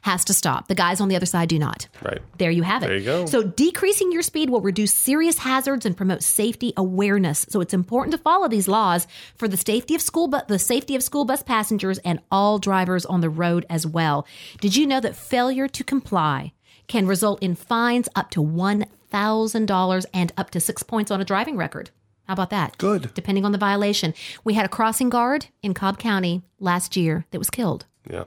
has 0.05 0.23
to 0.25 0.33
stop. 0.33 0.67
The 0.67 0.75
guys 0.75 1.01
on 1.01 1.07
the 1.07 1.15
other 1.15 1.25
side 1.25 1.49
do 1.49 1.57
not. 1.59 1.87
Right. 2.03 2.19
There 2.37 2.51
you 2.51 2.61
have 2.63 2.83
it. 2.83 2.87
There 2.87 2.97
you 2.97 3.03
go. 3.05 3.25
So 3.25 3.41
decreasing 3.43 4.11
your 4.11 4.21
speed 4.21 4.49
will 4.51 4.61
reduce 4.61 4.93
serious 4.93 5.39
hazards 5.39 5.85
and 5.85 5.97
promote 5.97 6.21
safety 6.23 6.73
awareness. 6.77 7.45
So 7.49 7.59
it's 7.59 7.73
important 7.73 8.11
to 8.15 8.17
follow 8.21 8.47
these 8.47 8.67
laws 8.67 9.07
for 9.35 9.47
the 9.47 9.57
safety 9.57 9.95
of 9.95 10.01
school 10.01 10.27
bu- 10.27 10.45
the 10.47 10.59
safety 10.59 10.95
of 10.95 11.01
school 11.03 11.25
bus 11.25 11.41
passengers 11.43 11.97
and 11.99 12.19
all 12.31 12.59
drivers 12.59 13.05
on 13.05 13.21
the 13.21 13.29
road 13.29 13.65
as 13.69 13.87
well. 13.87 14.27
Did 14.61 14.75
you 14.75 14.85
know 14.85 14.99
that 14.99 15.15
failure 15.15 15.67
to 15.67 15.83
comply 15.83 16.53
can 16.87 17.07
result 17.07 17.41
in 17.41 17.55
fines 17.55 18.07
up 18.15 18.29
to 18.31 18.41
$1,000 19.11 20.05
and 20.13 20.31
up 20.37 20.49
to 20.51 20.59
6 20.59 20.83
points 20.83 21.11
on 21.11 21.21
a 21.21 21.25
driving 21.25 21.57
record? 21.57 21.89
How 22.27 22.33
about 22.33 22.49
that? 22.49 22.77
Good. 22.77 23.13
Depending 23.13 23.45
on 23.45 23.51
the 23.51 23.57
violation. 23.57 24.13
We 24.43 24.53
had 24.55 24.65
a 24.65 24.69
crossing 24.69 25.09
guard 25.09 25.47
in 25.61 25.73
Cobb 25.73 25.99
County 25.99 26.41
last 26.59 26.95
year 26.95 27.25
that 27.31 27.39
was 27.39 27.49
killed 27.49 27.85
Yeah. 28.09 28.25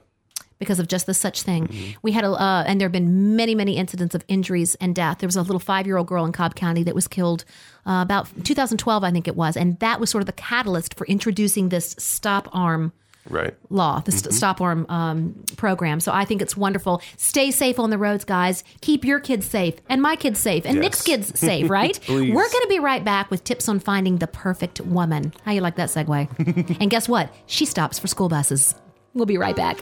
Because 0.58 0.78
of 0.80 0.88
just 0.88 1.06
this 1.06 1.18
such 1.18 1.42
thing. 1.42 1.68
We 2.02 2.12
had 2.12 2.24
a, 2.24 2.30
uh, 2.30 2.64
and 2.66 2.80
there 2.80 2.86
have 2.86 2.92
been 2.92 3.36
many, 3.36 3.54
many 3.54 3.76
incidents 3.76 4.14
of 4.14 4.24
injuries 4.28 4.74
and 4.76 4.94
death. 4.94 5.18
There 5.18 5.28
was 5.28 5.36
a 5.36 5.42
little 5.42 5.60
five 5.60 5.86
year 5.86 5.96
old 5.96 6.06
girl 6.08 6.24
in 6.24 6.32
Cobb 6.32 6.54
County 6.54 6.82
that 6.84 6.94
was 6.94 7.06
killed 7.08 7.44
uh, 7.86 8.00
about 8.02 8.28
2012, 8.44 9.04
I 9.04 9.10
think 9.10 9.28
it 9.28 9.36
was. 9.36 9.56
And 9.56 9.78
that 9.78 10.00
was 10.00 10.10
sort 10.10 10.22
of 10.22 10.26
the 10.26 10.32
catalyst 10.32 10.94
for 10.94 11.06
introducing 11.06 11.68
this 11.68 11.94
stop 11.98 12.48
arm 12.52 12.92
Right. 13.30 13.54
law, 13.68 14.00
the 14.00 14.10
st- 14.12 14.32
stop 14.32 14.58
arm 14.62 14.86
um, 14.88 15.34
program. 15.58 16.00
So 16.00 16.12
I 16.12 16.24
think 16.24 16.40
it's 16.40 16.56
wonderful. 16.56 17.02
Stay 17.18 17.50
safe 17.50 17.78
on 17.78 17.90
the 17.90 17.98
roads, 17.98 18.24
guys. 18.24 18.64
Keep 18.80 19.04
your 19.04 19.20
kids 19.20 19.44
safe 19.44 19.74
and 19.90 20.00
my 20.00 20.16
kids 20.16 20.40
safe 20.40 20.64
and 20.64 20.76
Yes. 20.76 20.82
Nick's 20.82 21.02
kids 21.02 21.38
safe, 21.38 21.68
right? 21.68 22.00
We're 22.08 22.24
going 22.24 22.62
to 22.62 22.66
be 22.70 22.78
right 22.78 23.04
back 23.04 23.30
with 23.30 23.44
tips 23.44 23.68
on 23.68 23.80
finding 23.80 24.16
the 24.16 24.28
perfect 24.28 24.80
woman. 24.80 25.34
How 25.44 25.52
you 25.52 25.60
like 25.60 25.76
that 25.76 25.90
segue? 25.90 26.78
and 26.80 26.90
guess 26.90 27.06
what? 27.06 27.30
She 27.44 27.66
stops 27.66 27.98
for 27.98 28.06
school 28.06 28.30
buses. 28.30 28.74
We'll 29.12 29.26
be 29.26 29.36
right 29.36 29.54
back. 29.56 29.78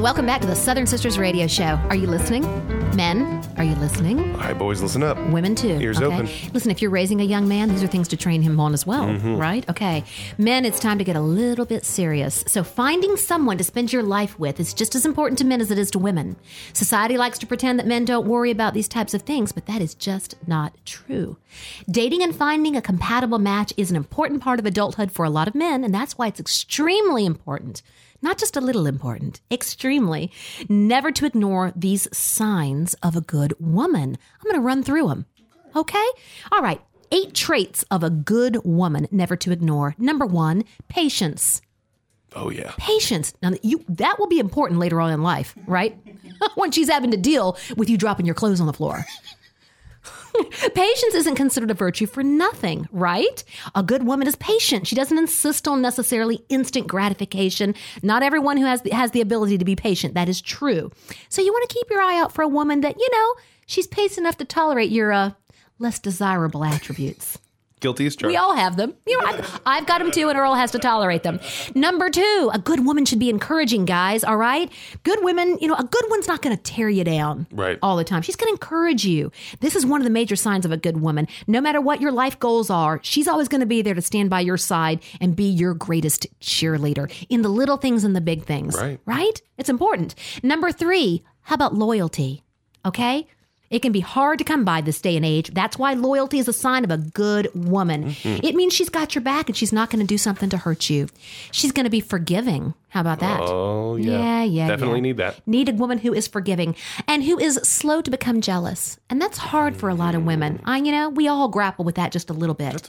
Welcome 0.00 0.24
back 0.24 0.40
to 0.40 0.46
the 0.46 0.56
Southern 0.56 0.86
Sisters 0.86 1.18
Radio 1.18 1.46
Show. 1.46 1.78
Are 1.90 1.94
you 1.94 2.06
listening? 2.06 2.40
Men, 2.96 3.42
Are 3.60 3.64
you 3.64 3.74
listening? 3.74 4.32
Hi, 4.36 4.54
boys, 4.54 4.80
listen 4.80 5.02
up. 5.02 5.18
Women 5.28 5.54
too. 5.54 5.78
Ears 5.82 6.00
okay? 6.00 6.06
open. 6.06 6.30
Listen, 6.54 6.70
if 6.70 6.80
you're 6.80 6.90
raising 6.90 7.20
a 7.20 7.24
young 7.24 7.46
man, 7.46 7.68
these 7.68 7.82
are 7.82 7.86
things 7.86 8.08
to 8.08 8.16
train 8.16 8.40
him 8.40 8.58
on 8.58 8.72
as 8.72 8.86
well, 8.86 9.04
Mm-hmm. 9.04 9.36
right? 9.36 9.68
Okay. 9.68 10.02
Men, 10.38 10.64
it's 10.64 10.80
time 10.80 10.96
to 10.96 11.04
get 11.04 11.14
a 11.14 11.20
little 11.20 11.66
bit 11.66 11.84
serious. 11.84 12.42
So 12.46 12.64
finding 12.64 13.18
someone 13.18 13.58
to 13.58 13.64
spend 13.64 13.92
your 13.92 14.02
life 14.02 14.38
with 14.38 14.60
is 14.60 14.72
just 14.72 14.94
as 14.94 15.04
important 15.04 15.36
to 15.40 15.44
men 15.44 15.60
as 15.60 15.70
it 15.70 15.76
is 15.78 15.90
to 15.90 15.98
women. 15.98 16.36
Society 16.72 17.18
likes 17.18 17.38
to 17.40 17.46
pretend 17.46 17.78
that 17.78 17.86
men 17.86 18.06
don't 18.06 18.26
worry 18.26 18.50
about 18.50 18.72
these 18.72 18.88
types 18.88 19.12
of 19.12 19.20
things, 19.24 19.52
but 19.52 19.66
that 19.66 19.82
is 19.82 19.94
just 19.94 20.36
not 20.46 20.74
true. 20.86 21.36
Dating 21.86 22.22
and 22.22 22.34
finding 22.34 22.76
a 22.76 22.80
compatible 22.80 23.38
match 23.38 23.74
is 23.76 23.90
an 23.90 23.96
important 23.96 24.40
part 24.42 24.58
of 24.58 24.64
adulthood 24.64 25.12
for 25.12 25.26
a 25.26 25.30
lot 25.30 25.48
of 25.48 25.54
men, 25.54 25.84
and 25.84 25.92
that's 25.94 26.16
why 26.16 26.28
it's 26.28 26.40
extremely 26.40 27.26
important 27.26 27.82
not 28.22 28.38
just 28.38 28.56
a 28.56 28.60
little 28.60 28.86
important, 28.86 29.40
extremely, 29.50 30.30
never 30.68 31.10
to 31.12 31.26
ignore 31.26 31.72
these 31.74 32.06
signs 32.16 32.94
of 33.02 33.16
a 33.16 33.20
good 33.20 33.49
woman. 33.58 34.16
I'm 34.38 34.44
going 34.44 34.54
to 34.54 34.66
run 34.66 34.82
through 34.82 35.08
them. 35.08 35.26
Okay? 35.74 36.06
All 36.52 36.62
right. 36.62 36.80
Eight 37.12 37.34
traits 37.34 37.84
of 37.90 38.04
a 38.04 38.10
good 38.10 38.64
woman 38.64 39.08
never 39.10 39.36
to 39.36 39.50
ignore. 39.50 39.94
Number 39.98 40.26
one, 40.26 40.64
patience. 40.88 41.60
Oh, 42.36 42.50
yeah. 42.50 42.72
Patience. 42.78 43.34
Now, 43.42 43.50
that 43.50 43.64
you, 43.64 43.84
that 43.88 44.18
will 44.18 44.28
be 44.28 44.38
important 44.38 44.78
later 44.78 45.00
on 45.00 45.12
in 45.12 45.22
life, 45.22 45.56
right? 45.66 45.98
when 46.54 46.70
she's 46.70 46.88
having 46.88 47.10
to 47.10 47.16
deal 47.16 47.58
with 47.76 47.90
you 47.90 47.96
dropping 47.98 48.26
your 48.26 48.34
clothes 48.34 48.60
on 48.60 48.66
the 48.66 48.72
floor. 48.72 49.04
Patience 50.74 51.14
isn't 51.14 51.34
considered 51.34 51.70
a 51.70 51.74
virtue 51.74 52.06
for 52.06 52.22
nothing, 52.22 52.88
right? 52.92 53.42
A 53.74 53.82
good 53.82 54.04
woman 54.04 54.26
is 54.26 54.36
patient. 54.36 54.86
She 54.86 54.94
doesn't 54.94 55.18
insist 55.18 55.66
on 55.66 55.82
necessarily 55.82 56.44
instant 56.48 56.86
gratification. 56.86 57.74
Not 58.02 58.22
everyone 58.22 58.56
who 58.56 58.66
has 58.66 58.82
the, 58.82 58.90
has 58.90 59.10
the 59.10 59.20
ability 59.20 59.58
to 59.58 59.64
be 59.64 59.76
patient. 59.76 60.14
That 60.14 60.28
is 60.28 60.40
true. 60.40 60.90
So 61.28 61.42
you 61.42 61.52
want 61.52 61.68
to 61.68 61.74
keep 61.74 61.90
your 61.90 62.00
eye 62.00 62.18
out 62.18 62.32
for 62.32 62.42
a 62.42 62.48
woman 62.48 62.80
that, 62.82 62.98
you 62.98 63.08
know, 63.10 63.34
she's 63.66 63.86
patient 63.86 64.18
enough 64.18 64.36
to 64.38 64.44
tolerate 64.44 64.90
your 64.90 65.12
uh, 65.12 65.32
less 65.78 65.98
desirable 65.98 66.64
attributes. 66.64 67.38
Guilty 67.80 68.06
as 68.06 68.14
charged. 68.16 68.30
We 68.32 68.36
all 68.36 68.54
have 68.54 68.76
them. 68.76 68.94
You 69.06 69.18
know, 69.20 69.26
I've, 69.26 69.60
I've 69.66 69.86
got 69.86 69.98
them 69.98 70.10
too, 70.10 70.28
and 70.28 70.38
Earl 70.38 70.54
has 70.54 70.70
to 70.72 70.78
tolerate 70.78 71.22
them. 71.22 71.40
Number 71.74 72.10
two, 72.10 72.50
a 72.52 72.58
good 72.58 72.84
woman 72.86 73.04
should 73.06 73.18
be 73.18 73.30
encouraging, 73.30 73.86
guys. 73.86 74.22
All 74.22 74.36
right, 74.36 74.70
good 75.02 75.18
women. 75.22 75.56
You 75.60 75.68
know, 75.68 75.74
a 75.74 75.84
good 75.84 76.04
one's 76.10 76.28
not 76.28 76.42
going 76.42 76.56
to 76.56 76.62
tear 76.62 76.88
you 76.88 77.04
down 77.04 77.46
Right. 77.50 77.78
all 77.82 77.96
the 77.96 78.04
time. 78.04 78.22
She's 78.22 78.36
going 78.36 78.48
to 78.48 78.52
encourage 78.52 79.04
you. 79.04 79.32
This 79.60 79.74
is 79.74 79.84
one 79.86 80.00
of 80.00 80.04
the 80.04 80.10
major 80.10 80.36
signs 80.36 80.64
of 80.64 80.72
a 80.72 80.76
good 80.76 81.00
woman. 81.00 81.26
No 81.46 81.60
matter 81.60 81.80
what 81.80 82.00
your 82.00 82.12
life 82.12 82.38
goals 82.38 82.70
are, 82.70 83.00
she's 83.02 83.26
always 83.26 83.48
going 83.48 83.60
to 83.60 83.66
be 83.66 83.82
there 83.82 83.94
to 83.94 84.02
stand 84.02 84.30
by 84.30 84.40
your 84.40 84.56
side 84.58 85.00
and 85.20 85.34
be 85.34 85.44
your 85.48 85.74
greatest 85.74 86.26
cheerleader 86.40 87.10
in 87.28 87.42
the 87.42 87.48
little 87.48 87.76
things 87.78 88.04
and 88.04 88.14
the 88.14 88.20
big 88.20 88.44
things. 88.44 88.76
Right. 88.76 89.00
Right. 89.06 89.40
It's 89.58 89.68
important. 89.70 90.14
Number 90.42 90.70
three, 90.72 91.22
how 91.42 91.54
about 91.54 91.74
loyalty? 91.74 92.42
Okay. 92.84 93.26
It 93.70 93.82
can 93.82 93.92
be 93.92 94.00
hard 94.00 94.38
to 94.40 94.44
come 94.44 94.64
by 94.64 94.80
this 94.80 95.00
day 95.00 95.16
and 95.16 95.24
age. 95.24 95.54
That's 95.54 95.78
why 95.78 95.94
loyalty 95.94 96.40
is 96.40 96.48
a 96.48 96.52
sign 96.52 96.82
of 96.82 96.90
a 96.90 96.96
good 96.96 97.48
woman. 97.54 98.06
Mm-hmm. 98.06 98.44
It 98.44 98.56
means 98.56 98.72
she's 98.72 98.88
got 98.88 99.14
your 99.14 99.22
back 99.22 99.48
and 99.48 99.56
she's 99.56 99.72
not 99.72 99.90
going 99.90 100.00
to 100.00 100.06
do 100.06 100.18
something 100.18 100.50
to 100.50 100.56
hurt 100.56 100.90
you. 100.90 101.06
She's 101.52 101.70
going 101.70 101.84
to 101.84 101.90
be 101.90 102.00
forgiving. 102.00 102.74
How 102.90 103.00
about 103.00 103.20
that? 103.20 103.40
Oh, 103.40 103.96
yeah. 103.96 104.10
Yeah, 104.10 104.42
yeah, 104.42 104.68
Definitely 104.68 104.98
yeah. 104.98 105.02
need 105.02 105.16
that. 105.18 105.46
Need 105.46 105.68
a 105.68 105.72
woman 105.72 105.98
who 105.98 106.12
is 106.12 106.26
forgiving 106.28 106.74
and 107.08 107.22
who 107.24 107.38
is 107.38 107.54
slow 107.62 108.02
to 108.02 108.10
become 108.10 108.40
jealous. 108.40 108.98
And 109.08 109.22
that's 109.22 109.38
hard 109.38 109.76
for 109.76 109.88
a 109.88 109.94
lot 109.94 110.14
of 110.14 110.24
women. 110.24 110.60
I, 110.64 110.78
you 110.78 110.90
know, 110.92 111.08
we 111.08 111.28
all 111.28 111.48
grapple 111.48 111.84
with 111.84 111.94
that 111.94 112.10
just 112.12 112.30
a 112.30 112.32
little 112.32 112.54
bit. 112.56 112.88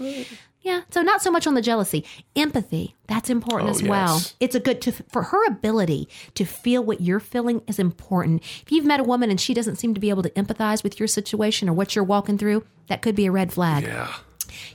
Yeah, 0.63 0.81
so 0.91 1.01
not 1.01 1.21
so 1.23 1.31
much 1.31 1.47
on 1.47 1.53
the 1.55 1.61
jealousy, 1.61 2.03
empathy. 2.35 2.95
That's 3.07 3.29
important 3.31 3.69
Oh, 3.69 3.73
as 3.73 3.81
well. 3.83 4.21
It's 4.39 4.53
a 4.55 4.59
good 4.59 4.79
to 4.81 4.91
for 4.91 5.23
her 5.23 5.45
ability 5.47 6.07
to 6.35 6.45
feel 6.45 6.83
what 6.83 7.01
you're 7.01 7.19
feeling 7.19 7.61
is 7.67 7.79
important. 7.79 8.43
If 8.61 8.71
you've 8.71 8.85
met 8.85 8.99
a 8.99 9.03
woman 9.03 9.31
and 9.31 9.41
she 9.41 9.55
doesn't 9.55 9.77
seem 9.77 9.93
to 9.95 9.99
be 9.99 10.09
able 10.09 10.21
to 10.23 10.29
empathize 10.31 10.83
with 10.83 10.99
your 10.99 11.07
situation 11.07 11.67
or 11.67 11.73
what 11.73 11.95
you're 11.95 12.03
walking 12.03 12.37
through, 12.37 12.63
that 12.87 13.01
could 13.01 13.15
be 13.15 13.25
a 13.25 13.31
red 13.31 13.51
flag. 13.51 13.83
Yeah. 13.85 14.13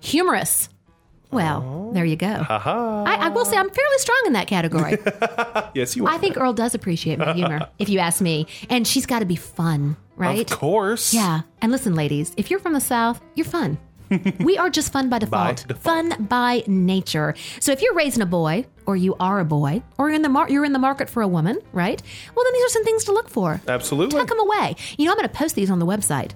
Humorous. 0.00 0.68
Well, 1.30 1.90
there 1.92 2.04
you 2.04 2.16
go. 2.16 2.44
I, 2.48 3.16
I 3.20 3.28
will 3.30 3.44
say 3.44 3.56
I'm 3.56 3.68
fairly 3.70 3.98
strong 3.98 4.22
in 4.26 4.32
that 4.34 4.46
category. 4.46 4.98
Yes, 5.74 5.94
you 5.94 6.06
are. 6.06 6.12
I 6.14 6.18
think 6.18 6.38
Earl 6.38 6.54
does 6.54 6.74
appreciate 6.74 7.18
my 7.18 7.34
humor, 7.34 7.68
if 7.78 7.90
you 7.90 7.98
ask 7.98 8.22
me. 8.22 8.46
And 8.70 8.86
she's 8.86 9.04
got 9.04 9.18
to 9.18 9.26
be 9.26 9.36
fun, 9.36 9.96
right? 10.16 10.50
Of 10.50 10.58
course. 10.58 11.12
Yeah. 11.12 11.42
And 11.60 11.70
listen, 11.70 11.94
ladies, 11.94 12.32
if 12.38 12.50
you're 12.50 12.60
from 12.60 12.72
the 12.72 12.80
South, 12.80 13.20
you're 13.34 13.44
fun. 13.44 13.76
we 14.40 14.56
are 14.56 14.70
just 14.70 14.92
fun 14.92 15.10
by 15.10 15.18
default. 15.18 15.66
default. 15.66 15.82
Fun 15.82 16.24
by 16.26 16.62
nature. 16.66 17.34
So 17.60 17.72
if 17.72 17.82
you're 17.82 17.94
raising 17.94 18.22
a 18.22 18.26
boy, 18.26 18.64
or 18.86 18.96
you 18.96 19.16
are 19.20 19.40
a 19.40 19.44
boy, 19.44 19.82
or 19.98 20.08
you're 20.08 20.16
in 20.16 20.22
the 20.22 20.28
mar- 20.28 20.48
you're 20.48 20.64
in 20.64 20.72
the 20.72 20.78
market 20.78 21.10
for 21.10 21.22
a 21.22 21.28
woman, 21.28 21.58
right? 21.72 22.00
Well, 22.34 22.44
then 22.44 22.52
these 22.54 22.64
are 22.64 22.68
some 22.70 22.84
things 22.84 23.04
to 23.04 23.12
look 23.12 23.28
for. 23.28 23.60
Absolutely. 23.68 24.18
Tuck 24.18 24.28
them 24.28 24.40
away. 24.40 24.76
You 24.96 25.06
know, 25.06 25.10
I'm 25.12 25.18
going 25.18 25.28
to 25.28 25.34
post 25.34 25.56
these 25.56 25.70
on 25.70 25.78
the 25.80 25.86
website. 25.86 26.30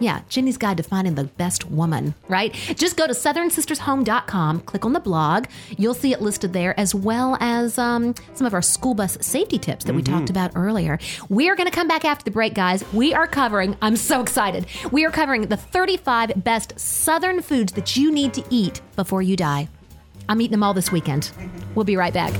Yeah, 0.00 0.22
Jenny's 0.28 0.56
Guide 0.58 0.78
to 0.78 0.82
Finding 0.82 1.14
the 1.14 1.24
Best 1.24 1.70
Woman, 1.70 2.14
right? 2.28 2.52
Just 2.76 2.96
go 2.96 3.06
to 3.06 3.12
southernsistershome.com, 3.12 4.60
click 4.60 4.84
on 4.84 4.92
the 4.94 5.00
blog. 5.00 5.46
You'll 5.78 5.94
see 5.94 6.12
it 6.12 6.20
listed 6.20 6.52
there, 6.52 6.78
as 6.80 6.94
well 6.94 7.36
as 7.40 7.78
um, 7.78 8.14
some 8.34 8.46
of 8.46 8.54
our 8.54 8.62
school 8.62 8.94
bus 8.94 9.16
safety 9.20 9.58
tips 9.58 9.84
that 9.84 9.94
we 9.94 10.02
talked 10.02 10.28
about 10.30 10.52
earlier. 10.56 10.98
We 11.28 11.48
are 11.48 11.54
going 11.56 11.68
to 11.68 11.74
come 11.74 11.86
back 11.88 12.04
after 12.04 12.24
the 12.24 12.30
break, 12.32 12.54
guys. 12.54 12.84
We 12.92 13.14
are 13.14 13.26
covering, 13.28 13.76
I'm 13.80 13.96
so 13.96 14.20
excited. 14.20 14.66
We 14.90 15.04
are 15.04 15.10
covering 15.10 15.42
the 15.42 15.56
35 15.56 16.32
best 16.42 16.78
Southern 16.80 17.40
foods 17.40 17.72
that 17.74 17.96
you 17.96 18.10
need 18.10 18.34
to 18.34 18.44
eat 18.50 18.80
before 18.96 19.22
you 19.22 19.36
die. 19.36 19.68
I'm 20.28 20.40
eating 20.40 20.52
them 20.52 20.62
all 20.62 20.74
this 20.74 20.90
weekend. 20.90 21.30
We'll 21.74 21.84
be 21.84 21.96
right 21.96 22.12
back. 22.14 22.32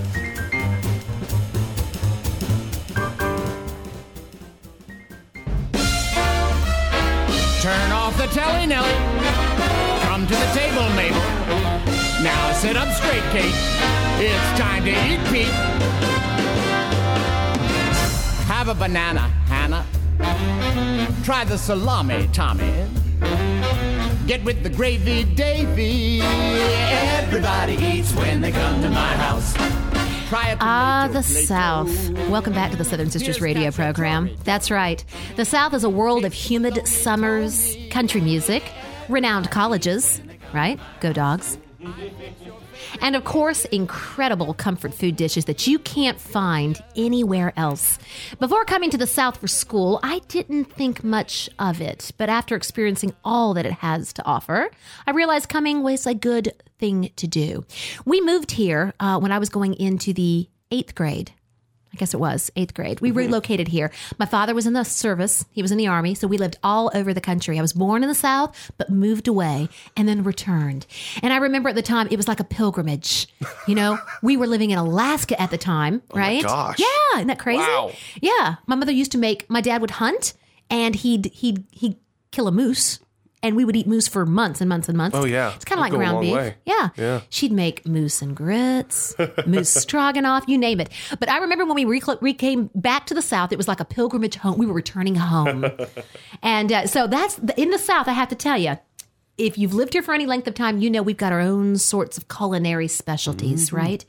Turn 7.63 7.93
off 7.93 8.19
the 8.19 8.27
telly, 8.27 8.67
Nelly. 8.67 8.93
Come 10.03 10.27
to 10.27 10.35
the 10.35 10.51
table, 10.53 10.83
Mabel. 10.97 11.21
Now 12.21 12.53
sit 12.55 12.77
up 12.77 12.93
straight, 12.93 13.23
Kate. 13.31 13.55
It's 14.19 14.59
time 14.59 14.83
to 14.83 14.91
eat, 14.91 15.21
Pete. 15.31 15.47
Have 18.49 18.67
a 18.67 18.75
banana, 18.75 19.29
Hannah. 19.47 19.87
Try 21.23 21.45
the 21.45 21.57
salami, 21.57 22.29
Tommy. 22.33 22.89
Get 24.27 24.43
with 24.43 24.65
the 24.65 24.71
gravy, 24.71 25.23
Davy. 25.23 26.21
Everybody 26.21 27.75
eats 27.75 28.13
when 28.13 28.41
they 28.41 28.51
come 28.51 28.83
to 28.83 28.91
my 28.91 29.15
house. 29.15 29.55
Ah, 30.35 31.11
the. 31.13 31.23
South. 31.23 32.11
Welcome 32.31 32.55
back 32.55 32.71
to 32.71 32.77
the 32.77 32.85
Southern 32.85 33.11
Sisters 33.11 33.43
radio 33.43 33.71
program. 33.71 34.31
That's 34.45 34.71
right. 34.71 35.05
The 35.37 35.45
South 35.45 35.75
is 35.75 35.85
a 35.85 35.91
world 35.91 36.25
of 36.25 36.33
humid 36.33 36.87
summers, 36.89 37.77
country 37.91 38.23
music, 38.23 38.63
renowned 39.11 39.51
colleges, 39.51 40.23
right? 40.55 40.81
Go 41.01 41.13
dogs. 41.13 41.59
And 43.03 43.15
of 43.15 43.25
course, 43.25 43.67
incredible 43.67 44.55
comfort 44.55 44.95
food 44.95 45.17
dishes 45.17 45.45
that 45.47 45.67
you 45.67 45.79
can't 45.79 46.19
find 46.19 46.83
anywhere 46.97 47.53
else. 47.57 47.99
Before 48.39 48.65
coming 48.65 48.89
to 48.91 48.99
the 48.99 49.07
South 49.07 49.37
for 49.37 49.49
school, 49.49 50.01
I 50.03 50.21
didn't 50.29 50.67
think 50.73 51.05
much 51.05 51.51
of 51.59 51.81
it, 51.81 52.11
but 52.17 52.31
after 52.31 52.57
experiencing 52.57 53.15
all 53.25 53.53
that 53.55 53.67
it 53.67 53.73
has 53.73 54.13
to 54.15 54.25
offer, 54.25 54.71
I 55.07 55.11
realized 55.11 55.49
coming 55.51 55.83
was 55.83 56.07
a 56.07 56.15
good 56.15 56.53
thing 56.83 57.13
to 57.15 57.29
do. 57.29 57.65
We 58.05 58.21
moved 58.21 58.51
here 58.51 58.93
uh, 58.99 59.21
when 59.21 59.31
I 59.31 59.39
was 59.39 59.49
going 59.49 59.75
into 59.75 60.13
the 60.13 60.49
eighth 60.73 60.97
grade. 60.97 61.31
I 61.93 61.97
guess 61.97 62.13
it 62.13 62.19
was 62.19 62.51
eighth 62.57 62.75
grade. 62.75 63.01
We 63.01 63.13
relocated 63.13 63.69
here. 63.69 63.93
My 64.19 64.27
father 64.27 64.53
was 64.53 64.67
in 64.67 64.73
the 64.73 64.83
service. 64.83 65.45
He 65.53 65.63
was 65.63 65.71
in 65.71 65.79
the 65.79 65.87
army. 65.87 66.17
So 66.17 66.27
we 66.27 66.39
lived 66.39 66.57
all 66.65 66.91
over 66.93 67.15
the 67.15 67.21
country. 67.21 67.57
I 67.57 67.63
was 67.63 67.73
born 67.73 68.03
in 68.03 68.09
the 68.09 68.17
South, 68.17 68.73
but 68.79 68.91
moved 68.91 69.29
away 69.29 69.69
and 69.97 70.09
then 70.09 70.25
returned. 70.25 70.87
And 71.23 71.33
I 71.33 71.37
remember 71.37 71.69
at 71.69 71.77
the 71.77 71.83
time, 71.83 72.09
it 72.11 72.17
was 72.17 72.27
like 72.27 72.41
a 72.41 72.45
pilgrimage. 72.45 73.29
You 73.69 73.77
know, 73.77 73.99
we 74.23 74.37
were 74.37 74.49
living 74.49 74.71
in 74.71 74.79
Alaska 74.79 75.41
at 75.41 75.51
the 75.51 75.59
time, 75.59 76.03
right? 76.13 76.43
gosh. 76.43 76.81
Yeah. 76.81 77.19
Isn't 77.19 77.29
that 77.29 77.39
crazy? 77.39 77.61
Wow. 77.61 77.93
Yeah. 78.21 78.57
My 78.67 78.75
mother 78.75 78.93
used 78.93 79.13
to 79.13 79.19
make, 79.19 79.49
my 79.49 79.61
dad 79.61 79.83
would 79.83 79.93
hunt 79.93 80.33
and 80.69 80.97
he'd, 80.97 81.27
he'd, 81.27 81.65
he'd 81.71 81.97
kill 82.33 82.49
a 82.49 82.53
moose. 82.53 82.99
And 83.43 83.57
we 83.57 83.65
would 83.65 83.75
eat 83.75 83.87
moose 83.87 84.07
for 84.07 84.25
months 84.25 84.61
and 84.61 84.69
months 84.69 84.89
and 84.89 84.97
months. 84.97 85.17
Oh, 85.17 85.25
yeah. 85.25 85.53
It's 85.55 85.65
kind 85.65 85.79
of 85.79 85.83
like 85.83 85.93
That'd 85.93 86.07
go 86.07 86.19
a 86.19 86.21
ground 86.33 86.47
beef. 86.47 86.55
Yeah. 86.65 86.89
Yeah. 86.97 87.21
She'd 87.29 87.51
make 87.53 87.85
moose 87.87 88.23
and 88.23 88.37
grits, 88.37 89.15
moose 89.47 89.69
stroganoff, 89.69 90.45
you 90.47 90.57
name 90.57 90.79
it. 90.81 90.91
But 91.19 91.29
I 91.29 91.39
remember 91.39 91.65
when 91.65 91.75
we, 91.75 91.85
recl- 92.01 92.21
we 92.23 92.35
came 92.35 92.71
back 92.75 93.07
to 93.07 93.15
the 93.15 93.23
South, 93.23 93.51
it 93.53 93.57
was 93.57 93.67
like 93.67 93.81
a 93.81 93.85
pilgrimage 93.85 94.37
home. 94.37 94.59
We 94.59 94.67
were 94.67 94.75
returning 94.75 95.17
home. 95.17 95.67
and 96.43 96.71
uh, 96.73 96.87
so 96.87 97.07
that's 97.07 97.39
in 97.57 97.71
the 97.71 97.79
South, 97.79 98.07
I 98.09 98.13
have 98.13 98.29
to 98.29 98.37
tell 98.37 98.59
you. 98.59 98.79
If 99.39 99.57
you've 99.57 99.73
lived 99.73 99.95
here 99.95 100.03
for 100.03 100.13
any 100.13 100.27
length 100.27 100.47
of 100.47 100.55
time, 100.55 100.79
you 100.79 100.91
know 100.91 101.03
we've 101.03 101.17
got 101.17 101.33
our 101.33 101.41
own 101.41 101.77
sorts 101.79 102.19
of 102.19 102.29
culinary 102.29 102.87
specialties, 102.87 103.69
Mm-hmm. 103.69 103.77
right? 103.77 104.05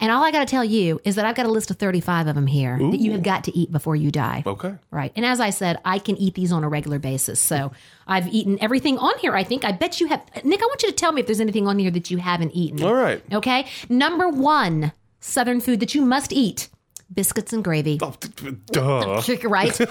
And 0.00 0.12
all 0.12 0.22
I 0.22 0.30
got 0.30 0.40
to 0.46 0.50
tell 0.50 0.64
you 0.64 1.00
is 1.04 1.16
that 1.16 1.24
I've 1.26 1.34
got 1.34 1.46
a 1.46 1.50
list 1.50 1.70
of 1.70 1.78
35 1.78 2.28
of 2.28 2.34
them 2.36 2.46
here 2.46 2.78
that 2.78 3.00
you 3.00 3.10
have 3.12 3.22
got 3.24 3.44
to 3.44 3.56
eat 3.58 3.72
before 3.72 3.96
you 3.96 4.10
die. 4.10 4.44
Okay. 4.46 4.74
Right. 4.90 5.12
And 5.16 5.26
as 5.26 5.40
I 5.40 5.50
said, 5.50 5.78
I 5.84 5.98
can 5.98 6.16
eat 6.16 6.34
these 6.34 6.52
on 6.52 6.62
a 6.62 6.68
regular 6.68 6.98
basis. 7.00 7.40
So 7.40 7.72
I've 8.06 8.28
eaten 8.28 8.56
everything 8.60 8.98
on 8.98 9.18
here, 9.18 9.34
I 9.34 9.42
think. 9.42 9.64
I 9.64 9.72
bet 9.72 10.00
you 10.00 10.06
have. 10.08 10.22
Nick, 10.44 10.62
I 10.62 10.66
want 10.66 10.82
you 10.84 10.90
to 10.90 10.94
tell 10.94 11.10
me 11.12 11.20
if 11.22 11.26
there's 11.26 11.40
anything 11.40 11.66
on 11.66 11.78
here 11.78 11.90
that 11.90 12.10
you 12.10 12.18
haven't 12.18 12.52
eaten. 12.52 12.82
All 12.84 12.94
right. 12.94 13.20
Okay. 13.32 13.66
Number 13.88 14.28
one 14.28 14.92
Southern 15.20 15.60
food 15.60 15.80
that 15.80 15.94
you 15.96 16.02
must 16.02 16.32
eat 16.32 16.68
biscuits 17.12 17.52
and 17.52 17.64
gravy. 17.64 17.98
Oh, 18.02 18.14
duh. 18.66 19.22
right? 19.44 19.78
You're 19.78 19.86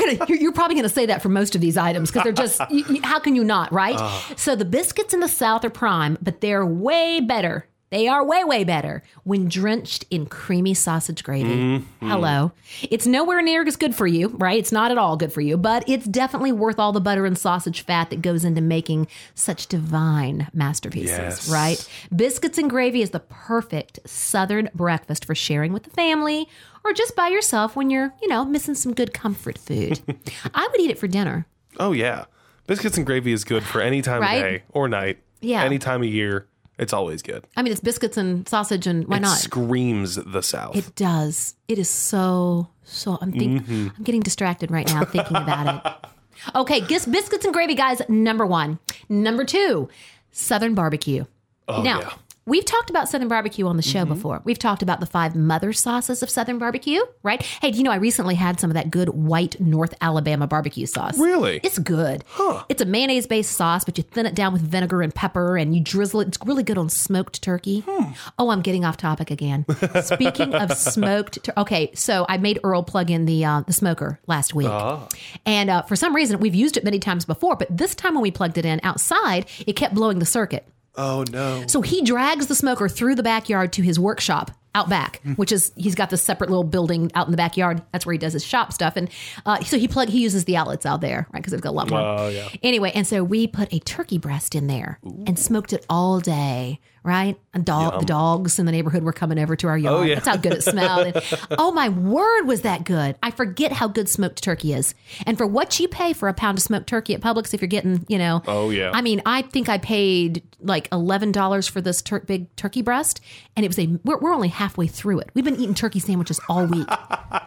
gonna, 0.00 0.26
you're, 0.28 0.38
you're 0.38 0.52
probably 0.52 0.76
gonna 0.76 0.88
say 0.88 1.06
that 1.06 1.22
for 1.22 1.28
most 1.28 1.54
of 1.54 1.60
these 1.60 1.76
items 1.76 2.10
because 2.10 2.24
they're 2.24 2.32
just. 2.32 2.60
You, 2.70 2.84
you- 2.88 3.02
how 3.02 3.18
can 3.18 3.36
you 3.36 3.44
not, 3.44 3.72
right? 3.72 3.96
Uh. 3.98 4.20
So 4.36 4.56
the 4.56 4.64
biscuits 4.64 5.12
in 5.14 5.20
the 5.20 5.28
South 5.28 5.64
are 5.64 5.70
prime, 5.70 6.18
but 6.22 6.40
they're 6.40 6.64
way 6.66 7.20
better. 7.20 7.68
They 7.94 8.08
are 8.08 8.24
way, 8.24 8.42
way 8.42 8.64
better 8.64 9.04
when 9.22 9.48
drenched 9.48 10.04
in 10.10 10.26
creamy 10.26 10.74
sausage 10.74 11.22
gravy. 11.22 11.48
Mm-hmm. 11.54 12.08
Hello. 12.10 12.50
It's 12.90 13.06
nowhere 13.06 13.40
near 13.40 13.62
as 13.64 13.76
good 13.76 13.94
for 13.94 14.04
you, 14.08 14.30
right? 14.30 14.58
It's 14.58 14.72
not 14.72 14.90
at 14.90 14.98
all 14.98 15.16
good 15.16 15.32
for 15.32 15.40
you, 15.40 15.56
but 15.56 15.88
it's 15.88 16.04
definitely 16.04 16.50
worth 16.50 16.80
all 16.80 16.90
the 16.90 17.00
butter 17.00 17.24
and 17.24 17.38
sausage 17.38 17.82
fat 17.82 18.10
that 18.10 18.20
goes 18.20 18.44
into 18.44 18.60
making 18.60 19.06
such 19.36 19.68
divine 19.68 20.48
masterpieces, 20.52 21.08
Yes. 21.16 21.48
right? 21.48 21.88
Biscuits 22.16 22.58
and 22.58 22.68
gravy 22.68 23.00
is 23.00 23.10
the 23.10 23.20
perfect 23.20 24.00
Southern 24.06 24.70
breakfast 24.74 25.24
for 25.24 25.36
sharing 25.36 25.72
with 25.72 25.84
the 25.84 25.90
family 25.90 26.48
or 26.82 26.92
just 26.92 27.14
by 27.14 27.28
yourself 27.28 27.76
when 27.76 27.90
you're, 27.90 28.12
you 28.20 28.26
know, 28.26 28.44
missing 28.44 28.74
some 28.74 28.92
good 28.92 29.14
comfort 29.14 29.56
food. 29.56 30.00
I 30.52 30.66
would 30.68 30.80
eat 30.80 30.90
it 30.90 30.98
for 30.98 31.06
dinner. 31.06 31.46
Oh 31.78 31.92
yeah, 31.92 32.24
biscuits 32.66 32.96
and 32.96 33.06
gravy 33.06 33.30
is 33.30 33.44
good 33.44 33.62
for 33.62 33.80
any 33.80 34.02
time 34.02 34.20
Right? 34.20 34.34
of 34.34 34.42
day 34.42 34.62
or 34.70 34.88
night. 34.88 35.20
Yeah. 35.40 35.62
any 35.62 35.78
time 35.78 36.02
of 36.02 36.08
year. 36.08 36.48
It's 36.78 36.92
always 36.92 37.22
good. 37.22 37.44
I 37.56 37.62
mean, 37.62 37.70
it's 37.72 37.80
biscuits 37.80 38.16
and 38.16 38.48
sausage, 38.48 38.86
and 38.86 39.06
why 39.06 39.18
it 39.18 39.20
not? 39.20 39.38
screams 39.38 40.16
the 40.16 40.42
South. 40.42 40.74
It 40.76 40.94
does. 40.96 41.54
It 41.68 41.78
is 41.78 41.88
so 41.88 42.68
so. 42.84 43.16
I'm 43.20 43.30
think, 43.32 43.62
Mm-hmm. 43.62 43.88
I'm 43.96 44.02
getting 44.04 44.20
distracted 44.22 44.70
right 44.70 44.86
now 44.88 45.04
thinking 45.04 45.36
about 45.36 45.76
it. 45.86 46.08
Okay, 46.54 46.80
gis- 46.80 47.06
biscuits 47.06 47.44
and 47.46 47.54
gravy, 47.54 47.74
guys. 47.74 48.02
Number 48.08 48.44
one. 48.44 48.78
Number 49.08 49.44
two, 49.44 49.88
Southern 50.32 50.74
barbecue. 50.74 51.24
now. 51.68 51.74
Oh, 51.78 51.82
yeah. 51.84 52.12
Mm-hmm. 52.44 52.50
We've 52.50 52.64
talked 52.64 52.90
about 52.90 53.08
Southern 53.08 53.28
barbecue 53.28 53.66
on 53.66 53.76
the 53.76 53.82
show 53.82 54.04
before. 54.04 54.42
We've 54.44 54.58
talked 54.58 54.82
about 54.82 55.00
the 55.00 55.06
five 55.06 55.34
mother 55.34 55.72
sauces 55.72 56.22
of 56.22 56.28
Southern 56.28 56.58
barbecue, 56.58 57.00
right? 57.22 57.40
Hey, 57.42 57.70
do 57.70 57.78
you 57.78 57.84
know 57.84 57.90
I 57.90 57.96
recently 57.96 58.34
had 58.34 58.60
some 58.60 58.68
of 58.70 58.74
that 58.74 58.90
good 58.90 59.08
white 59.08 59.58
North 59.60 59.94
Alabama 60.00 60.46
barbecue 60.46 60.84
sauce? 60.86 61.18
Really? 61.18 61.60
It's 61.62 61.78
good. 61.78 62.22
Huh. 62.28 62.64
It's 62.68 62.82
a 62.82 62.84
mayonnaise 62.84 63.26
based 63.26 63.52
sauce, 63.52 63.84
but 63.84 63.96
you 63.96 64.04
thin 64.04 64.26
it 64.26 64.34
down 64.34 64.52
with 64.52 64.62
vinegar 64.62 65.00
and 65.00 65.14
pepper 65.14 65.56
and 65.56 65.74
you 65.74 65.82
drizzle 65.82 66.20
it. 66.20 66.28
It's 66.28 66.38
really 66.44 66.62
good 66.62 66.76
on 66.78 66.90
smoked 66.90 67.40
turkey. 67.42 67.80
Hmm. 67.88 68.12
Oh, 68.38 68.50
I'm 68.50 68.60
getting 68.60 68.84
off 68.84 68.96
topic 68.98 69.30
again. 69.30 69.64
Speaking 70.02 70.54
of 70.54 70.72
smoked, 70.76 71.44
tur- 71.44 71.54
okay, 71.56 71.90
so 71.94 72.26
I 72.28 72.36
made 72.36 72.58
Earl 72.62 72.82
plug 72.82 73.10
in 73.10 73.24
the 73.24 73.44
uh, 73.44 73.60
the 73.66 73.72
smoker 73.72 74.20
last 74.26 74.54
week, 74.54 74.68
Ah. 74.70 75.08
and 75.46 75.70
uh, 75.70 75.82
for 75.82 75.96
some 75.96 76.14
reason 76.14 76.40
we've 76.40 76.54
used 76.54 76.76
it 76.76 76.84
many 76.84 76.98
times 76.98 77.24
before, 77.24 77.56
but 77.56 77.74
this 77.74 77.94
time 77.94 78.14
when 78.14 78.22
we 78.22 78.30
plugged 78.30 78.58
it 78.58 78.64
in 78.66 78.80
outside, 78.82 79.46
it 79.66 79.74
kept 79.74 79.94
blowing 79.94 80.18
the 80.18 80.26
circuit. 80.26 80.66
Oh 80.96 81.24
no. 81.30 81.64
So 81.66 81.82
he 81.82 82.02
drags 82.02 82.46
the 82.46 82.54
smoker 82.54 82.88
through 82.88 83.14
the 83.14 83.22
backyard 83.22 83.72
to 83.74 83.82
his 83.82 83.98
workshop 83.98 84.50
out 84.74 84.88
back, 84.88 85.20
which 85.36 85.52
is 85.52 85.72
he's 85.76 85.94
got 85.94 86.10
this 86.10 86.22
separate 86.22 86.50
little 86.50 86.64
building 86.64 87.10
out 87.14 87.26
in 87.26 87.30
the 87.30 87.36
backyard. 87.36 87.82
That's 87.92 88.04
where 88.06 88.12
he 88.12 88.18
does 88.18 88.32
his 88.32 88.44
shop 88.44 88.72
stuff, 88.72 88.94
and 88.96 89.08
uh, 89.46 89.60
so 89.64 89.78
he 89.78 89.88
plug 89.88 90.08
he 90.08 90.20
uses 90.22 90.44
the 90.44 90.56
outlets 90.56 90.84
out 90.86 91.00
there, 91.00 91.26
right? 91.32 91.40
Because 91.40 91.52
they've 91.52 91.60
got 91.60 91.70
a 91.70 91.72
lot 91.72 91.90
more. 91.90 92.00
Oh, 92.00 92.28
yeah. 92.28 92.48
Anyway, 92.62 92.92
and 92.94 93.06
so 93.06 93.22
we 93.24 93.46
put 93.46 93.72
a 93.72 93.78
turkey 93.80 94.18
breast 94.18 94.54
in 94.54 94.66
there 94.66 94.98
and 95.26 95.38
smoked 95.38 95.72
it 95.72 95.84
all 95.88 96.20
day. 96.20 96.80
Right, 97.06 97.38
and 97.52 97.66
dog, 97.66 98.00
the 98.00 98.06
dogs 98.06 98.58
in 98.58 98.64
the 98.64 98.72
neighborhood 98.72 99.02
were 99.02 99.12
coming 99.12 99.38
over 99.38 99.54
to 99.56 99.68
our 99.68 99.76
yard. 99.76 99.94
Oh, 99.94 100.02
yeah. 100.04 100.14
That's 100.14 100.26
how 100.26 100.38
good 100.38 100.54
it 100.54 100.64
smelled. 100.64 101.08
And, 101.08 101.22
oh 101.58 101.70
my 101.70 101.90
word, 101.90 102.44
was 102.46 102.62
that 102.62 102.84
good? 102.84 103.16
I 103.22 103.30
forget 103.30 103.72
how 103.72 103.88
good 103.88 104.08
smoked 104.08 104.42
turkey 104.42 104.72
is. 104.72 104.94
And 105.26 105.36
for 105.36 105.46
what 105.46 105.78
you 105.78 105.86
pay 105.86 106.14
for 106.14 106.30
a 106.30 106.32
pound 106.32 106.56
of 106.56 106.62
smoked 106.62 106.86
turkey 106.86 107.14
at 107.14 107.20
Publix, 107.20 107.52
if 107.52 107.60
you're 107.60 107.68
getting, 107.68 108.06
you 108.08 108.16
know, 108.16 108.42
Oh, 108.46 108.70
yeah. 108.70 108.90
I 108.94 109.02
mean, 109.02 109.20
I 109.26 109.42
think 109.42 109.68
I 109.68 109.76
paid 109.76 110.44
like 110.60 110.88
eleven 110.92 111.30
dollars 111.30 111.68
for 111.68 111.82
this 111.82 112.00
tur- 112.00 112.20
big 112.20 112.56
turkey 112.56 112.80
breast, 112.80 113.20
and 113.54 113.66
it 113.66 113.68
was 113.68 113.78
a. 113.78 113.86
We're, 114.02 114.16
we're 114.16 114.32
only 114.32 114.48
halfway 114.64 114.86
through 114.86 115.18
it. 115.18 115.28
We've 115.34 115.44
been 115.44 115.56
eating 115.56 115.74
turkey 115.74 115.98
sandwiches 115.98 116.40
all 116.48 116.64
week. 116.64 116.88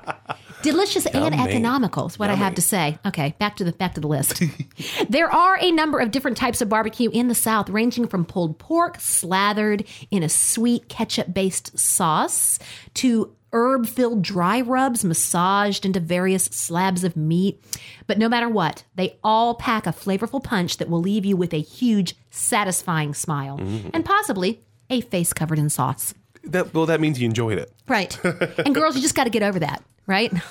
Delicious 0.62 1.08
and 1.08 1.23
Yummy. 1.23 1.51
economical 1.51 2.06
is 2.06 2.19
what 2.19 2.30
I 2.30 2.36
have 2.36 2.53
to 2.56 2.62
say. 2.62 2.99
Okay, 3.08 3.34
back 3.39 3.56
to 3.56 3.63
the 3.63 3.71
back 3.71 3.95
to 3.95 4.01
the 4.01 4.08
list. 4.08 4.43
there 5.10 5.32
are 5.32 5.58
a 5.60 5.71
number 5.71 5.97
of 5.97 6.12
different 6.12 6.38
types 6.38 6.62
of 6.62 6.69
barbecue 6.69 7.10
in 7.10 7.27
the 7.27 7.34
South, 7.34 7.69
ranging 7.69 8.08
from 8.08 8.23
pulled 8.23 8.60
pork 8.60 8.99
slathered 8.99 9.84
in 10.12 10.21
a 10.21 10.30
sweet 10.30 10.89
ketchup-based 10.89 11.77
sauce 11.77 12.60
to 12.95 13.34
herb-filled 13.51 14.21
dry 14.21 14.62
rubs 14.62 15.03
massaged 15.03 15.86
into 15.86 15.99
various 15.99 16.45
slabs 16.45 17.03
of 17.03 17.17
meat. 17.17 17.63
But 18.06 18.19
no 18.19 18.30
matter 18.30 18.49
what, 18.49 18.84
they 18.93 19.17
all 19.23 19.56
pack 19.56 19.88
a 19.88 19.91
flavorful 19.91 20.43
punch 20.43 20.77
that 20.77 20.89
will 20.89 21.01
leave 21.01 21.25
you 21.25 21.36
with 21.36 21.53
a 21.53 21.62
huge, 21.62 22.15
satisfying 22.30 23.15
smile 23.15 23.58
mm. 23.58 23.89
and 23.91 24.06
possibly 24.06 24.62
a 24.89 25.01
face 25.01 25.34
covered 25.34 25.60
in 25.60 25.69
sauce. 25.69 26.13
That 26.52 26.74
well, 26.74 26.86
that 26.88 27.00
means 27.00 27.20
you 27.20 27.26
enjoyed 27.26 27.58
it. 27.58 27.72
Right. 27.88 28.18
and 28.24 28.74
girls, 28.76 28.96
you 28.96 29.02
just 29.02 29.16
got 29.16 29.26
to 29.26 29.30
get 29.30 29.44
over 29.44 29.60
that, 29.60 29.84
right? 30.06 30.32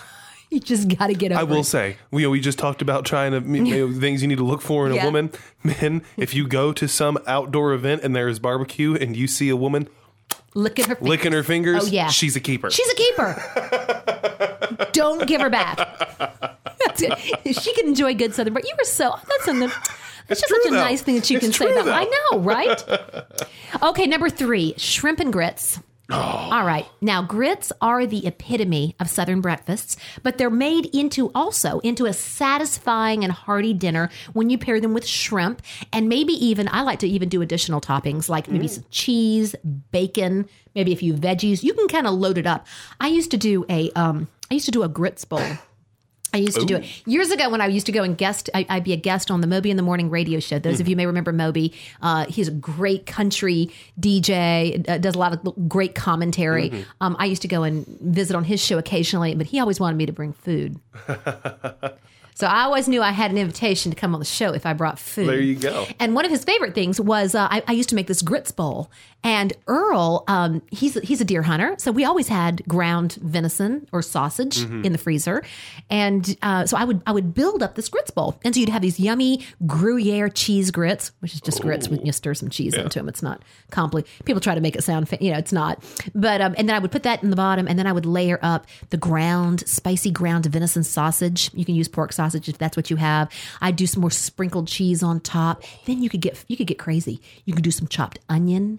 You 0.49 0.61
just 0.61 0.87
got 0.97 1.09
to 1.09 1.15
get 1.15 1.33
over 1.33 1.41
I 1.41 1.43
will 1.43 1.63
it. 1.63 1.65
say, 1.65 1.97
we 2.13 2.25
we 2.29 2.39
just 2.41 2.57
talked 2.57 2.81
about 2.81 3.05
trying 3.05 3.33
to 3.33 3.41
you 3.41 3.89
know, 3.89 3.93
things 4.01 4.23
you 4.23 4.29
need 4.29 4.39
to 4.39 4.45
look 4.45 4.63
for 4.63 4.87
in 4.87 4.95
Yeah. 4.95 5.03
a 5.03 5.05
woman. 5.07 5.33
Men, 5.65 6.03
if 6.17 6.35
you 6.35 6.47
go 6.47 6.73
to 6.73 6.87
some 6.87 7.19
outdoor 7.27 7.73
event 7.73 8.05
and 8.05 8.15
there's 8.15 8.39
barbecue 8.39 8.95
and 8.95 9.17
you 9.17 9.27
see 9.27 9.49
a 9.49 9.57
woman 9.57 9.89
Licking 10.55 10.85
her 10.85 10.95
fingers. 10.95 11.09
licking 11.09 11.33
her 11.33 11.43
fingers, 11.43 11.83
Oh, 11.83 11.87
yeah. 11.89 12.07
she's 12.11 12.37
a 12.37 12.41
keeper. 12.41 12.71
She's 12.71 12.89
a 12.89 12.95
keeper. 12.95 14.87
Don't 14.93 15.27
give 15.27 15.41
her 15.41 15.51
back. 15.51 15.77
That's 16.85 17.03
it. 17.03 17.19
She 17.61 17.75
can 17.75 17.89
enjoy 17.89 18.15
good 18.15 18.33
Southern, 18.33 18.55
but 18.55 18.65
you 18.65 18.75
were 18.79 18.85
so 18.85 19.15
that's 19.29 19.49
in 19.49 19.59
the. 19.59 19.67
That's 20.29 20.41
just 20.41 20.49
such 20.49 20.67
a 20.67 20.71
though. 20.71 20.77
nice 20.81 21.03
thing 21.03 21.17
that 21.17 21.29
you 21.29 21.39
It's 21.39 21.45
can 21.45 21.53
say 21.53 21.73
about. 21.73 21.89
I 21.89 22.05
though. 22.05 22.37
know, 22.37 22.43
right? 22.45 22.85
Okay, 23.83 24.07
number 24.07 24.31
three, 24.31 24.75
shrimp 24.77 25.19
and 25.19 25.33
grits. 25.33 25.81
All 26.09 26.65
right. 26.65 26.87
Now, 27.01 27.23
grits 27.23 27.73
are 27.81 28.07
the 28.07 28.27
epitome 28.27 28.95
of 29.01 29.11
Southern 29.11 29.41
breakfasts, 29.41 29.97
but 30.23 30.39
they're 30.39 30.51
made 30.51 30.87
into 30.95 31.33
also 31.35 31.81
into 31.81 32.07
a 32.07 32.13
satisfying 32.13 33.25
and 33.25 33.33
hearty 33.33 33.75
dinner 33.75 34.11
when 34.33 34.49
you 34.49 34.57
pair 34.57 34.81
them 34.81 34.95
with 34.95 35.05
shrimp 35.05 35.63
and 35.93 36.09
maybe 36.09 36.33
even, 36.33 36.69
I 36.71 36.83
like 36.83 37.01
to 37.01 37.09
even 37.09 37.29
do 37.29 37.43
additional 37.43 37.81
toppings 37.81 38.29
like 38.29 38.49
maybe 38.49 38.69
some 38.69 38.85
cheese, 38.91 39.57
bacon, 39.91 40.49
maybe 40.77 40.93
a 40.93 40.97
few 40.97 41.15
veggies. 41.15 41.65
You 41.65 41.75
can 41.75 41.89
kind 41.89 42.07
of 42.07 42.15
load 42.15 42.39
it 42.39 42.47
up. 42.47 42.67
I 43.01 43.09
used 43.09 43.33
to 43.33 43.37
do 43.37 43.67
a, 43.69 43.91
um, 43.93 44.29
I 44.49 44.55
used 44.55 44.67
to 44.67 44.73
do 44.73 44.85
a 44.85 44.89
grits 44.89 45.25
bowl. 45.25 45.43
I 46.37 46.41
used 46.41 46.59
to 46.61 46.67
do 46.67 46.77
it 46.77 47.07
years 47.07 47.31
ago 47.31 47.49
when 47.51 47.61
I 47.61 47.67
used 47.67 47.87
to 47.87 47.93
go 47.93 48.03
and 48.03 48.17
guest. 48.17 48.51
I, 48.55 48.67
I'd 48.69 48.85
be 48.85 48.93
a 48.93 48.97
guest 48.97 49.31
on 49.31 49.41
the 49.41 49.47
Moby 49.47 49.71
in 49.71 49.77
the 49.77 49.83
Morning 49.83 50.11
radio 50.11 50.41
show. 50.41 50.59
Those 50.59 50.81
of 50.81 50.89
you 50.89 50.97
may 50.97 51.07
remember 51.07 51.33
Moby. 51.33 51.73
Uh, 52.03 52.27
he's 52.27 52.49
a 52.49 52.53
great 52.53 53.07
country 53.07 53.71
DJ. 53.99 54.89
Uh, 54.89 54.99
does 54.99 55.15
a 55.15 55.19
lot 55.19 55.33
of 55.33 55.69
great 55.69 55.95
commentary. 55.95 56.85
Um, 57.01 57.17
I 57.19 57.27
used 57.27 57.43
to 57.43 57.49
go 57.49 57.63
and 57.63 57.87
visit 57.87 58.37
on 58.37 58.45
his 58.45 58.65
show 58.65 58.79
occasionally, 58.79 59.35
but 59.35 59.47
he 59.47 59.61
always 59.61 59.81
wanted 59.81 59.97
me 59.97 60.07
to 60.07 60.13
bring 60.13 60.33
food. 60.33 60.79
So 62.37 62.47
I 62.47 62.65
always 62.65 62.87
knew 62.87 63.01
I 63.01 63.13
had 63.13 63.31
an 63.31 63.39
invitation 63.39 63.91
to 63.91 63.97
come 63.97 64.13
on 64.13 64.21
the 64.21 64.27
show 64.27 64.53
if 64.53 64.67
I 64.67 64.75
brought 64.75 64.99
food. 64.99 65.27
There 65.27 65.41
you 65.41 65.55
go. 65.55 65.87
And 65.99 66.15
one 66.15 66.27
of 66.27 66.31
his 66.31 66.45
favorite 66.45 66.75
things 66.75 67.01
was 67.01 67.35
uh, 67.35 67.49
I, 67.51 67.63
I 67.67 67.73
used 67.73 67.89
to 67.89 67.95
make 67.95 68.09
this 68.09 68.21
grits 68.21 68.53
bowl. 68.53 68.91
And 69.25 69.55
Earl, 69.67 70.23
um, 70.29 70.63
he's 70.71 70.95
he's 71.01 71.21
a 71.21 71.25
deer 71.25 71.43
hunter, 71.43 71.75
so 71.79 71.91
we 71.91 72.05
always 72.05 72.29
had 72.29 72.63
ground 72.69 73.15
venison 73.21 73.89
or 73.91 74.01
sausage 74.01 74.59
Mm-hmm. 74.59 74.85
in 74.85 74.93
the 74.93 74.99
freezer. 74.99 75.43
And 75.91 76.37
uh, 76.43 76.65
so 76.67 76.77
I 76.77 76.85
would 76.85 77.03
I 77.07 77.13
would 77.13 77.35
build 77.35 77.61
up 77.61 77.75
this 77.75 77.89
grits 77.89 78.13
bowl, 78.13 78.39
and 78.45 78.55
so 78.55 78.61
you'd 78.61 78.69
have 78.69 78.83
these 78.83 79.01
yummy 79.01 79.45
Gruyere 79.67 80.29
cheese 80.29 80.71
grits, 80.71 81.11
which 81.19 81.35
is 81.35 81.41
just 81.41 81.61
grits 81.61 81.89
with 81.89 82.05
you 82.07 82.13
stir 82.13 82.35
some 82.35 82.51
cheese 82.51 82.75
into 82.75 83.01
them. 83.01 83.09
It's 83.09 83.23
not 83.23 83.43
complicated. 83.73 84.25
People 84.27 84.41
try 84.41 84.55
to 84.55 84.61
make 84.61 84.77
it 84.77 84.85
sound, 84.85 85.09
you 85.21 85.33
know, 85.33 85.39
it's 85.39 85.53
not. 85.53 85.83
But 86.15 86.41
um, 86.41 86.55
and 86.57 86.69
then 86.69 86.77
I 86.77 86.79
would 86.79 86.93
put 86.93 87.03
that 87.03 87.25
in 87.25 87.31
the 87.31 87.37
bottom, 87.37 87.67
and 87.67 87.77
then 87.77 87.89
I 87.89 87.93
would 87.93 88.07
layer 88.07 88.39
up 88.43 88.67
the 88.91 88.97
ground 88.97 89.67
spicy 89.67 90.13
ground 90.13 90.47
venison 90.47 90.85
sausage. 90.85 91.51
You 91.53 91.65
can 91.65 91.75
use 91.75 91.89
pork 91.89 92.13
sausage 92.13 92.49
if 92.49 92.59
that's 92.59 92.77
what 92.77 92.91
you 92.91 92.97
have. 92.97 93.29
I'd 93.61 93.75
do 93.75 93.89
some 93.89 94.03
more 94.03 94.11
sprinkled 94.13 94.69
cheese 94.69 95.03
on 95.03 95.19
top. 95.19 95.65
Then 95.85 96.01
you 96.01 96.09
could 96.09 96.21
get 96.21 96.45
you 96.47 96.57
could 96.57 96.69
get 96.69 96.79
crazy. 96.79 97.21
You 97.45 97.55
could 97.55 97.65
do 97.65 97.73
some 97.73 97.89
chopped 97.89 98.21
onion. 98.29 98.79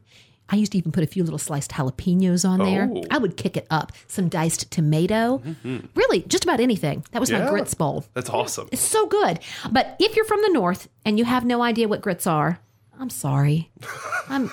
I 0.50 0.56
used 0.56 0.72
to 0.72 0.78
even 0.78 0.92
put 0.92 1.04
a 1.04 1.08
few 1.08 1.24
little 1.24 1.40
sliced 1.40 1.72
jalapenos 1.72 2.48
on 2.48 2.60
there. 2.60 2.90
Oh. 2.94 3.04
I 3.12 3.18
would 3.18 3.36
kick 3.36 3.58
it 3.58 3.68
up. 3.70 3.92
Some 4.08 4.30
diced 4.30 4.72
tomato. 4.72 5.40
Mm-hmm. 5.40 5.88
Really, 5.94 6.22
just 6.22 6.44
about 6.44 6.60
anything. 6.60 7.06
That 7.12 7.20
was 7.20 7.32
my 7.32 7.48
grits 7.50 7.74
bowl. 7.74 8.06
That's 8.14 8.30
awesome. 8.30 8.70
It's 8.72 8.82
so 8.82 9.08
good. 9.08 9.40
But 9.72 9.96
if 10.00 10.16
you're 10.16 10.26
from 10.26 10.42
the 10.42 10.50
north 10.50 10.88
and 11.06 11.20
you 11.20 11.26
have 11.26 11.44
no 11.44 11.62
idea 11.62 11.88
what 11.88 12.02
grits 12.02 12.26
are, 12.26 12.60
I'm 13.00 13.10
sorry. 13.10 13.72
I'm 14.30 14.50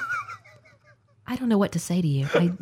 I 1.26 1.36
don't 1.36 1.48
know 1.48 1.58
what 1.58 1.72
to 1.72 1.78
say 1.78 2.02
to 2.02 2.08
you. 2.08 2.26
I 2.34 2.52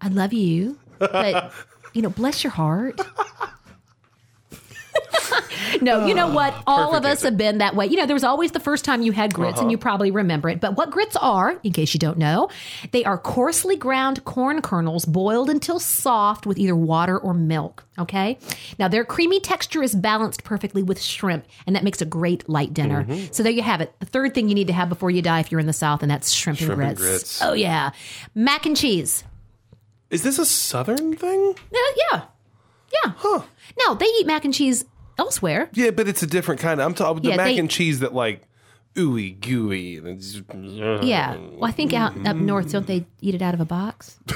I 0.00 0.08
love 0.08 0.32
you, 0.32 0.78
but 0.98 1.52
you 1.92 2.02
know, 2.02 2.10
bless 2.10 2.42
your 2.42 2.52
heart. 2.52 3.00
No, 5.80 6.06
you 6.06 6.14
know 6.14 6.28
ah, 6.28 6.34
what? 6.34 6.54
All 6.66 6.94
of 6.94 7.02
Perfect 7.02 7.18
us 7.18 7.22
have 7.22 7.36
been 7.36 7.58
that 7.58 7.74
way. 7.74 7.86
You 7.86 7.96
know, 7.96 8.06
there 8.06 8.14
was 8.14 8.24
always 8.24 8.52
the 8.52 8.60
first 8.60 8.84
time 8.84 9.02
you 9.02 9.12
had 9.12 9.34
grits, 9.34 9.58
and 9.58 9.66
uh-huh. 9.66 9.70
you 9.70 9.78
probably 9.78 10.10
remember 10.10 10.48
it. 10.48 10.60
But 10.60 10.76
what 10.76 10.90
grits 10.90 11.16
are, 11.16 11.58
in 11.62 11.72
case 11.72 11.94
you 11.94 12.00
don't 12.00 12.18
know, 12.18 12.48
they 12.92 13.04
are 13.04 13.18
coarsely 13.18 13.76
ground 13.76 14.24
corn 14.24 14.62
kernels 14.62 15.04
boiled 15.04 15.50
until 15.50 15.78
soft 15.78 16.46
with 16.46 16.58
either 16.58 16.76
water 16.76 17.18
or 17.18 17.34
milk. 17.34 17.84
Okay. 17.98 18.38
Now, 18.78 18.88
their 18.88 19.04
creamy 19.04 19.40
texture 19.40 19.82
is 19.82 19.94
balanced 19.94 20.44
perfectly 20.44 20.82
with 20.82 21.00
shrimp, 21.00 21.44
and 21.66 21.76
that 21.76 21.84
makes 21.84 22.00
a 22.00 22.06
great 22.06 22.48
light 22.48 22.72
dinner. 22.72 23.04
Mm-hmm. 23.04 23.32
So 23.32 23.42
there 23.42 23.52
you 23.52 23.62
have 23.62 23.80
it. 23.80 23.92
The 24.00 24.06
third 24.06 24.34
thing 24.34 24.48
you 24.48 24.54
need 24.54 24.68
to 24.68 24.72
have 24.72 24.88
before 24.88 25.10
you 25.10 25.20
die 25.20 25.40
if 25.40 25.50
you're 25.50 25.60
in 25.60 25.66
the 25.66 25.72
South, 25.72 26.02
and 26.02 26.10
that's 26.10 26.30
shrimp, 26.30 26.58
Shrimp 26.58 26.72
and 26.72 26.82
and 26.82 26.96
grits. 26.96 27.38
grits. 27.38 27.42
Oh, 27.42 27.52
yeah. 27.52 27.90
Mac 28.34 28.64
and 28.64 28.76
cheese. 28.76 29.24
Is 30.10 30.24
this 30.24 30.38
a 30.38 30.44
southern 30.44 31.14
thing? 31.14 31.54
Uh, 31.56 31.78
yeah, 32.12 32.22
yeah. 32.92 33.12
Huh. 33.16 33.42
Now 33.86 33.94
they 33.94 34.06
eat 34.06 34.26
mac 34.26 34.44
and 34.44 34.52
cheese 34.52 34.84
elsewhere. 35.20 35.68
Yeah, 35.74 35.90
but 35.90 36.08
it's 36.08 36.22
a 36.22 36.26
different 36.26 36.60
kind 36.60 36.80
of. 36.80 36.86
I'm 36.86 36.94
talking 36.94 37.22
the 37.22 37.28
Yeah, 37.30 37.36
mac 37.36 37.46
they- 37.46 37.58
and 37.58 37.70
cheese 37.70 38.00
that 38.00 38.12
like 38.14 38.42
ooey 38.96 39.38
gooey. 39.40 39.98
and 39.98 40.08
it's- 40.08 40.42
Yeah. 41.06 41.36
Well, 41.36 41.64
I 41.68 41.72
think 41.72 41.92
out 41.92 42.26
up 42.26 42.36
north, 42.36 42.72
don't 42.72 42.86
they 42.86 43.06
eat 43.20 43.34
it 43.36 43.42
out 43.42 43.54
of 43.54 43.60
a 43.60 43.64
box? 43.64 44.18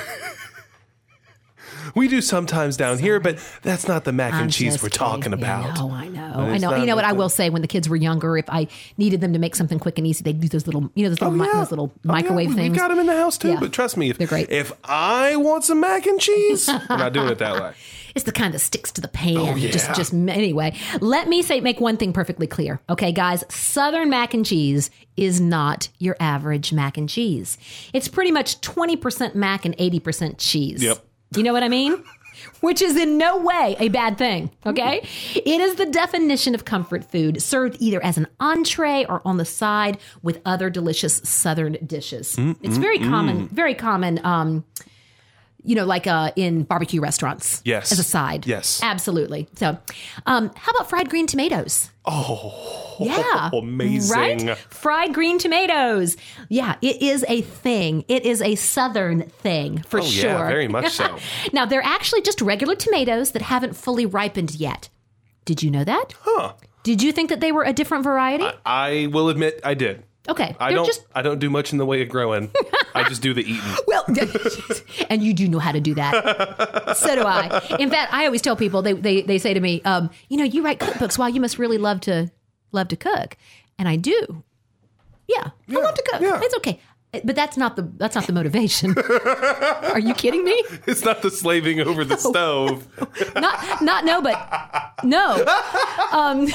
We 1.94 2.08
do 2.08 2.20
sometimes 2.20 2.76
down 2.76 2.98
here, 2.98 3.20
but 3.20 3.38
that's 3.62 3.86
not 3.86 4.04
the 4.04 4.12
mac 4.12 4.32
and 4.34 4.50
cheese 4.52 4.82
we're 4.82 4.88
talking 4.88 5.32
about. 5.32 5.76
No, 5.78 5.90
I 5.90 6.08
know. 6.08 6.32
I 6.36 6.52
it's 6.54 6.62
know. 6.62 6.70
not 6.70 6.80
You 6.80 6.86
know 6.86 6.94
what? 6.96 7.02
like 7.04 7.10
I 7.10 7.16
will 7.16 7.28
say, 7.28 7.50
when 7.50 7.62
the 7.62 7.68
kids 7.68 7.88
were 7.88 7.96
younger, 7.96 8.36
if 8.38 8.48
I 8.48 8.68
needed 8.96 9.20
them 9.20 9.32
to 9.34 9.38
make 9.38 9.54
something 9.54 9.78
quick 9.78 9.98
and 9.98 10.06
easy, 10.06 10.22
they'd 10.24 10.40
do 10.40 10.48
those 10.48 10.66
little, 10.66 10.90
you 10.94 11.02
know, 11.04 11.10
those 11.10 11.20
little, 11.20 11.34
oh, 11.34 11.44
mi- 11.44 11.52
those 11.52 11.70
little 11.70 11.92
Oh, 11.94 12.00
yeah, 12.04 12.12
microwave 12.12 12.48
we- 12.50 12.54
things. 12.54 12.72
We 12.72 12.78
got 12.78 12.88
them 12.88 12.98
in 13.00 13.06
the 13.06 13.16
house 13.16 13.36
too, 13.38 13.48
Yeah. 13.50 13.60
but 13.60 13.72
trust 13.72 13.96
me, 13.96 14.08
if, 14.10 14.18
They're 14.18 14.26
great. 14.26 14.50
if 14.50 14.72
I 14.82 15.36
want 15.36 15.64
some 15.64 15.80
mac 15.80 16.06
and 16.06 16.18
cheese, 16.20 16.68
we're 16.90 16.96
not 16.96 17.12
doing 17.12 17.28
it 17.28 17.38
that 17.38 17.60
way. 17.62 17.72
It's 18.14 18.24
the 18.24 18.32
kind 18.32 18.54
that 18.54 18.60
sticks 18.60 18.92
to 18.92 19.00
the 19.00 19.08
pan. 19.08 19.36
Oh, 19.36 19.56
yeah. 19.56 19.70
Just, 19.70 19.94
just 19.94 20.14
anyway. 20.14 20.76
Let 21.00 21.28
me 21.28 21.42
say, 21.42 21.60
make 21.60 21.80
one 21.80 21.96
thing 21.96 22.12
perfectly 22.12 22.46
clear, 22.46 22.80
okay, 22.88 23.12
guys. 23.12 23.44
Southern 23.48 24.10
mac 24.10 24.34
and 24.34 24.46
cheese 24.46 24.90
is 25.16 25.40
not 25.40 25.88
your 25.98 26.16
average 26.20 26.72
mac 26.72 26.96
and 26.96 27.08
cheese. 27.08 27.58
It's 27.92 28.08
pretty 28.08 28.30
much 28.30 28.60
twenty 28.60 28.96
percent 28.96 29.34
mac 29.34 29.64
and 29.64 29.74
eighty 29.78 30.00
percent 30.00 30.38
cheese. 30.38 30.82
Yep. 30.82 31.04
You 31.36 31.42
know 31.42 31.52
what 31.52 31.62
I 31.62 31.68
mean? 31.68 32.02
Which 32.60 32.82
is 32.82 32.96
in 32.96 33.16
no 33.16 33.38
way 33.38 33.76
a 33.78 33.88
bad 33.88 34.18
thing, 34.18 34.50
okay? 34.66 35.06
It 35.34 35.60
is 35.60 35.76
the 35.76 35.86
definition 35.86 36.54
of 36.54 36.64
comfort 36.64 37.04
food, 37.04 37.40
served 37.40 37.76
either 37.78 38.02
as 38.04 38.16
an 38.16 38.26
entree 38.40 39.04
or 39.08 39.22
on 39.24 39.36
the 39.36 39.44
side 39.44 39.98
with 40.22 40.40
other 40.44 40.68
delicious 40.68 41.16
Southern 41.18 41.74
dishes. 41.86 42.36
it's 42.36 42.76
mm, 42.76 42.80
very 42.80 42.98
mm, 42.98 43.08
common, 43.08 43.48
mm. 43.48 43.50
very 43.50 43.74
common. 43.74 44.24
Um, 44.24 44.64
you 45.64 45.74
know, 45.74 45.84
like 45.84 46.06
uh, 46.06 46.30
in 46.36 46.62
barbecue 46.62 47.00
restaurants. 47.00 47.62
Yes. 47.64 47.90
As 47.90 47.98
a 47.98 48.04
side. 48.04 48.46
Yes. 48.46 48.80
Absolutely. 48.82 49.48
So, 49.56 49.78
um, 50.26 50.50
how 50.56 50.72
about 50.72 50.88
fried 50.90 51.08
green 51.10 51.26
tomatoes? 51.26 51.90
Oh, 52.04 52.96
yeah. 53.00 53.50
amazing. 53.58 54.46
Right? 54.46 54.58
Fried 54.58 55.14
green 55.14 55.38
tomatoes. 55.38 56.16
Yeah, 56.48 56.76
it 56.82 57.00
is 57.02 57.24
a 57.28 57.40
thing. 57.40 58.04
It 58.08 58.24
is 58.26 58.42
a 58.42 58.54
Southern 58.56 59.22
thing 59.28 59.82
for 59.88 60.00
Oh, 60.00 60.04
yeah, 60.04 60.08
sure. 60.38 60.46
very 60.46 60.68
much 60.68 60.92
so. 60.92 61.16
now, 61.52 61.64
they're 61.64 61.84
actually 61.84 62.20
just 62.22 62.40
regular 62.42 62.76
tomatoes 62.76 63.32
that 63.32 63.42
haven't 63.42 63.74
fully 63.74 64.06
ripened 64.06 64.54
yet. 64.54 64.90
Did 65.46 65.62
you 65.62 65.70
know 65.70 65.84
that? 65.84 66.14
Huh. 66.20 66.52
Did 66.82 67.02
you 67.02 67.12
think 67.12 67.30
that 67.30 67.40
they 67.40 67.52
were 67.52 67.64
a 67.64 67.72
different 67.72 68.04
variety? 68.04 68.46
I 68.66 69.08
will 69.10 69.30
admit 69.30 69.60
I 69.64 69.72
did. 69.74 70.04
Okay. 70.28 70.56
I 70.60 70.72
don't. 70.72 70.86
just 70.86 71.04
I 71.14 71.22
don't 71.22 71.38
do 71.38 71.50
much 71.50 71.72
in 71.72 71.78
the 71.78 71.86
way 71.86 72.02
of 72.02 72.08
growing. 72.08 72.50
I 72.94 73.04
just 73.08 73.22
do 73.22 73.34
the 73.34 73.42
eating. 73.42 73.60
Well, 73.86 74.04
and 75.10 75.22
you 75.22 75.32
do 75.34 75.48
know 75.48 75.58
how 75.58 75.72
to 75.72 75.80
do 75.80 75.94
that. 75.94 76.96
so 76.96 77.14
do 77.14 77.22
I. 77.22 77.76
In 77.78 77.90
fact, 77.90 78.12
I 78.12 78.26
always 78.26 78.42
tell 78.42 78.56
people 78.56 78.82
they 78.82 78.92
they, 78.92 79.22
they 79.22 79.38
say 79.38 79.54
to 79.54 79.60
me, 79.60 79.80
um, 79.82 80.10
you 80.28 80.36
know, 80.36 80.44
you 80.44 80.64
write 80.64 80.78
cookbooks. 80.80 81.18
Wow, 81.18 81.26
you 81.28 81.40
must 81.40 81.58
really 81.58 81.78
love 81.78 82.00
to 82.02 82.30
love 82.72 82.88
to 82.88 82.96
cook, 82.96 83.36
and 83.78 83.88
I 83.88 83.96
do. 83.96 84.42
Yeah, 85.28 85.50
I 85.68 85.72
love 85.72 85.94
to 85.94 86.02
cook. 86.10 86.20
yeah. 86.20 86.40
It's 86.42 86.54
okay, 86.56 86.80
but 87.24 87.34
that's 87.36 87.56
not 87.56 87.76
the 87.76 87.82
that's 87.96 88.14
not 88.14 88.26
the 88.26 88.32
motivation. 88.32 88.94
Are 88.98 89.98
you 89.98 90.14
kidding 90.14 90.44
me? 90.44 90.62
It's 90.86 91.04
not 91.04 91.22
the 91.22 91.30
slaving 91.30 91.80
over 91.80 92.04
the 92.04 92.16
stove. 92.16 92.86
Not 93.36 93.80
not 93.82 94.04
no, 94.04 94.20
but 94.20 94.94
no. 95.04 95.44
Um, 96.12 96.48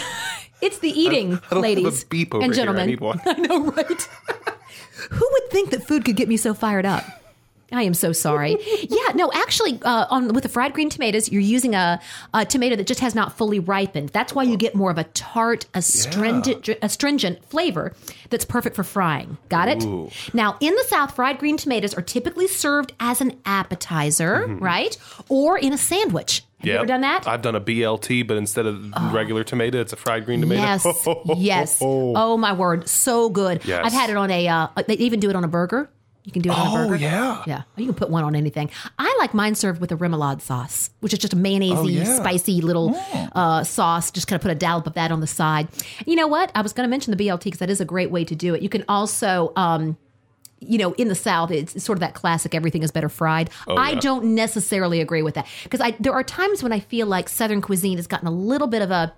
it's 0.62 0.80
the 0.80 0.90
eating, 0.90 1.40
I 1.52 1.56
a 1.56 1.60
ladies 1.60 2.06
and 2.12 2.14
here. 2.14 2.42
I 2.42 2.50
gentlemen. 2.50 2.98
I 3.26 3.34
know, 3.34 3.66
right? 3.72 4.02
Who 5.12 5.30
would 5.32 5.50
think 5.50 5.72
that 5.72 5.88
food 5.88 6.06
could 6.06 6.16
get 6.16 6.28
me 6.28 6.38
so 6.38 6.54
fired 6.54 6.86
up? 6.86 7.06
I 7.72 7.84
am 7.84 7.94
so 7.94 8.12
sorry. 8.12 8.58
yeah, 8.90 9.14
no, 9.14 9.32
actually, 9.34 9.80
uh, 9.84 10.08
on 10.10 10.34
with 10.34 10.44
the 10.44 10.50
fried 10.50 10.74
green 10.74 10.90
tomatoes, 10.90 11.32
you're 11.32 11.42
using 11.42 11.76
a, 11.76 12.00
a 12.34 12.46
tomato 12.46 12.76
that 12.76 12.88
just 12.88 13.00
has 13.00 13.14
not 13.14 13.38
fully 13.38 13.60
ripened. 13.60 14.10
That's 14.10 14.34
why 14.34 14.44
you 14.44 14.58
get 14.58 14.76
more 14.76 14.92
of 14.92 14.98
a 14.98 15.04
tart, 15.06 15.66
astringent, 15.74 16.68
astringent 16.82 17.46
flavor 17.46 17.94
that's 18.30 18.46
perfect 18.46 18.76
for 18.76 18.84
frying. 18.84 19.38
Got 19.50 19.70
it? 19.70 19.84
Ooh. 19.84 20.10
Now, 20.34 20.58
in 20.60 20.74
the 20.76 20.84
South, 20.88 21.16
fried 21.16 21.38
green 21.40 21.58
tomatoes 21.58 21.94
are 21.94 22.02
typically 22.02 22.48
served 22.48 22.94
as 23.00 23.22
an 23.22 23.40
appetizer, 23.46 24.48
right, 24.60 24.98
or 25.28 25.58
in 25.58 25.74
a 25.74 25.78
sandwich. 25.78 26.44
Have 26.60 26.66
you 26.68 26.72
Yep. 26.74 26.80
ever 26.80 26.88
done 26.88 27.02
that? 27.02 27.28
I've 27.28 27.42
done 27.42 27.56
a 27.56 27.62
BLT, 27.62 28.28
but 28.28 28.36
instead 28.38 28.66
of 28.66 28.94
regular 29.14 29.44
tomato, 29.44 29.80
it's 29.80 29.94
a 29.94 29.96
fried 29.96 30.26
green 30.26 30.42
tomato. 30.42 30.62
Yes, 30.62 30.86
yes. 31.38 31.78
Oh 31.82 32.36
my 32.38 32.54
word, 32.54 32.88
so 32.90 33.30
good. 33.30 33.64
Yes. 33.66 33.86
I've 33.86 33.94
had 33.94 34.10
it 34.10 34.18
on 34.18 34.30
a. 34.30 34.48
Uh, 34.48 34.68
they 34.88 34.96
even 34.96 35.20
do 35.20 35.30
it 35.30 35.36
on 35.36 35.44
a 35.44 35.48
burger. 35.48 35.90
You 36.26 36.34
can 36.34 36.42
do 36.42 36.50
it 36.52 36.58
on 36.58 36.68
a 36.68 36.70
Oh, 36.84 36.88
burger. 36.90 37.02
yeah. 37.02 37.44
yeah. 37.48 37.62
You 37.78 37.86
can 37.86 37.96
put 37.96 38.10
one 38.10 38.24
on 38.26 38.36
anything. 38.36 38.70
I 39.00 39.16
like 39.20 39.34
mine 39.34 39.56
served 39.56 39.80
with 39.82 39.92
a 39.92 39.96
remoulade 39.96 40.42
sauce, 40.42 40.90
which 41.00 41.14
is 41.14 41.18
just 41.20 41.32
a 41.34 41.38
mayonnaise 41.38 41.72
Oh, 41.78 41.88
yeah. 41.88 42.04
spicy 42.04 42.60
little 42.62 42.96
uh, 43.34 43.64
sauce. 43.64 44.12
Just 44.12 44.28
kind 44.28 44.36
of 44.36 44.42
put 44.44 44.52
a 44.52 44.56
dollop 44.56 44.86
of 44.86 44.94
that 44.96 45.12
on 45.12 45.22
the 45.22 45.28
side. 45.28 45.70
You 46.06 46.16
know 46.18 46.28
what? 46.28 46.52
I 46.54 46.62
was 46.62 46.74
going 46.74 46.86
to 46.86 46.90
mention 46.90 47.16
the 47.16 47.24
BLT 47.26 47.46
because 47.46 47.60
that 47.60 47.70
is 47.70 47.80
a 47.82 47.86
great 47.86 48.12
way 48.12 48.26
to 48.26 48.36
do 48.36 48.54
it. 48.54 48.62
You 48.62 48.70
can 48.70 48.84
also. 48.90 49.54
Um, 49.56 49.98
you 50.62 50.78
know, 50.78 50.94
in 50.94 51.08
the 51.08 51.16
South, 51.16 51.52
it's, 51.52 51.82
sort 51.84 51.98
of 51.98 52.02
that 52.02 52.14
classic 52.14 52.54
"everything 52.54 52.84
is 52.84 52.92
better 52.92 53.10
fried." 53.10 53.50
Oh, 53.68 53.76
I 53.76 53.92
Oh, 53.92 53.94
yeah. 53.94 54.00
don't 54.00 54.26
necessarily 54.36 55.00
agree 55.02 55.22
with 55.22 55.36
that 55.36 55.48
because 55.64 55.82
I 55.82 55.92
there 56.00 56.14
are 56.14 56.24
times 56.24 56.62
when 56.64 56.72
I 56.74 56.80
feel 56.80 57.08
like 57.08 57.30
Southern 57.30 57.62
cuisine 57.62 57.98
has 57.98 58.08
gotten 58.08 58.28
a 58.28 58.32
little 58.32 58.68
bit 58.68 58.82
of 58.82 58.92
a 58.92 59.14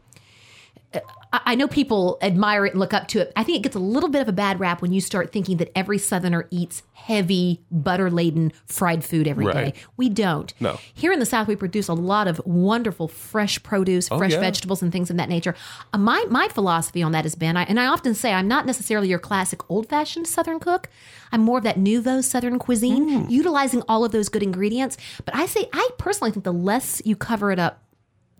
I 1.33 1.41
I 1.51 1.55
know 1.55 1.67
people 1.67 2.17
admire 2.21 2.65
it 2.65 2.71
and 2.71 2.79
look 2.79 2.93
up 2.93 3.07
to 3.09 3.19
it. 3.21 3.31
I 3.35 3.43
think 3.43 3.57
it 3.57 3.63
gets 3.63 3.75
a 3.75 3.79
little 3.79 4.09
bit 4.09 4.21
of 4.21 4.27
a 4.29 4.33
bad 4.33 4.59
rap 4.59 4.81
when 4.81 4.91
you 4.93 5.01
start 5.01 5.31
thinking 5.31 5.57
that 5.57 5.71
every 5.77 5.97
Southerner 5.97 6.47
eats 6.51 6.83
heavy, 6.93 7.61
butter 7.71 8.09
laden 8.11 8.53
fried 8.67 9.03
food 9.03 9.27
every 9.27 9.45
day. 9.45 9.63
Right. 9.63 9.75
We 9.97 10.07
don't. 10.09 10.53
No. 10.59 10.77
Here 10.93 11.11
in 11.11 11.19
the 11.19 11.25
South, 11.25 11.47
we 11.47 11.55
produce 11.55 11.87
a 11.87 11.93
lot 11.93 12.27
of 12.27 12.39
wonderful 12.45 13.07
fresh 13.07 13.61
produce, 13.63 14.07
fresh 14.07 14.31
Oh, 14.33 14.35
yeah. 14.35 14.39
vegetables, 14.39 14.81
and 14.81 14.91
things 14.91 15.09
of 15.09 15.17
that 15.17 15.29
nature. 15.29 15.55
Uh, 15.93 15.97
my 15.97 16.25
my 16.29 16.47
philosophy 16.47 17.01
on 17.03 17.11
that 17.13 17.25
has 17.25 17.35
been, 17.35 17.57
I, 17.57 17.63
and 17.63 17.79
I 17.79 17.87
often 17.87 18.13
say, 18.13 18.31
I'm 18.33 18.47
not 18.47 18.65
necessarily 18.65 19.09
your 19.09 19.19
classic 19.19 19.69
old 19.69 19.89
fashioned 19.89 20.27
Southern 20.27 20.59
cook. 20.59 20.89
I'm 21.31 21.41
more 21.41 21.57
of 21.57 21.63
that 21.63 21.77
nouveau 21.77 22.21
Southern 22.21 22.59
cuisine, 22.59 23.09
Mm. 23.09 23.29
utilizing 23.31 23.81
all 23.89 24.05
of 24.05 24.11
those 24.11 24.29
good 24.29 24.43
ingredients. 24.43 24.97
But 25.25 25.35
I 25.35 25.45
say, 25.47 25.69
I 25.73 25.89
personally 25.97 26.31
think 26.31 26.43
the 26.43 26.53
less 26.53 27.01
you 27.05 27.15
cover 27.15 27.51
it 27.51 27.57
up, 27.59 27.81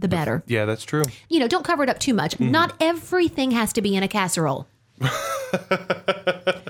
the 0.02 0.08
better 0.08 0.44
Yeah, 0.48 0.66
that's 0.66 0.84
true. 0.84 1.04
you 1.30 1.40
know, 1.40 1.48
don't 1.48 1.64
cover 1.64 1.84
it 1.84 1.90
up 1.90 2.00
too 2.00 2.14
much. 2.14 2.34
Mm-hmm. 2.36 2.52
Not 2.52 2.74
everything 2.82 3.52
has 3.52 3.72
to 3.74 3.82
be 3.82 3.96
in 3.96 4.04
a 4.04 4.08
casserole. 4.08 4.68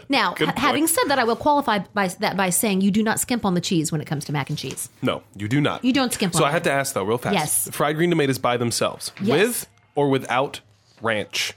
now, 0.09 0.35
ha- 0.37 0.53
having 0.55 0.87
said 0.87 1.05
that, 1.07 1.19
I 1.19 1.23
will 1.23 1.35
qualify 1.35 1.79
by 1.93 2.07
that 2.19 2.37
by 2.37 2.49
saying 2.49 2.81
you 2.81 2.91
do 2.91 3.03
not 3.03 3.19
skimp 3.19 3.45
on 3.45 3.53
the 3.53 3.61
cheese 3.61 3.91
when 3.91 4.01
it 4.01 4.05
comes 4.07 4.25
to 4.25 4.31
mac 4.31 4.49
and 4.49 4.57
cheese. 4.57 4.89
No, 5.01 5.23
you 5.35 5.47
do 5.47 5.59
not. 5.61 5.83
You 5.83 5.93
don't 5.93 6.13
skimp 6.13 6.33
So 6.33 6.43
on 6.43 6.49
I 6.49 6.51
have 6.51 6.63
to 6.63 6.71
ask 6.71 6.93
though, 6.93 7.03
real 7.03 7.17
fast. 7.17 7.33
Yes. 7.33 7.69
Fried 7.71 7.95
green 7.95 8.09
tomatoes 8.09 8.37
by 8.37 8.57
themselves, 8.57 9.11
Yes. 9.21 9.37
with 9.39 9.67
or 9.95 10.09
without 10.09 10.61
ranch, 11.01 11.53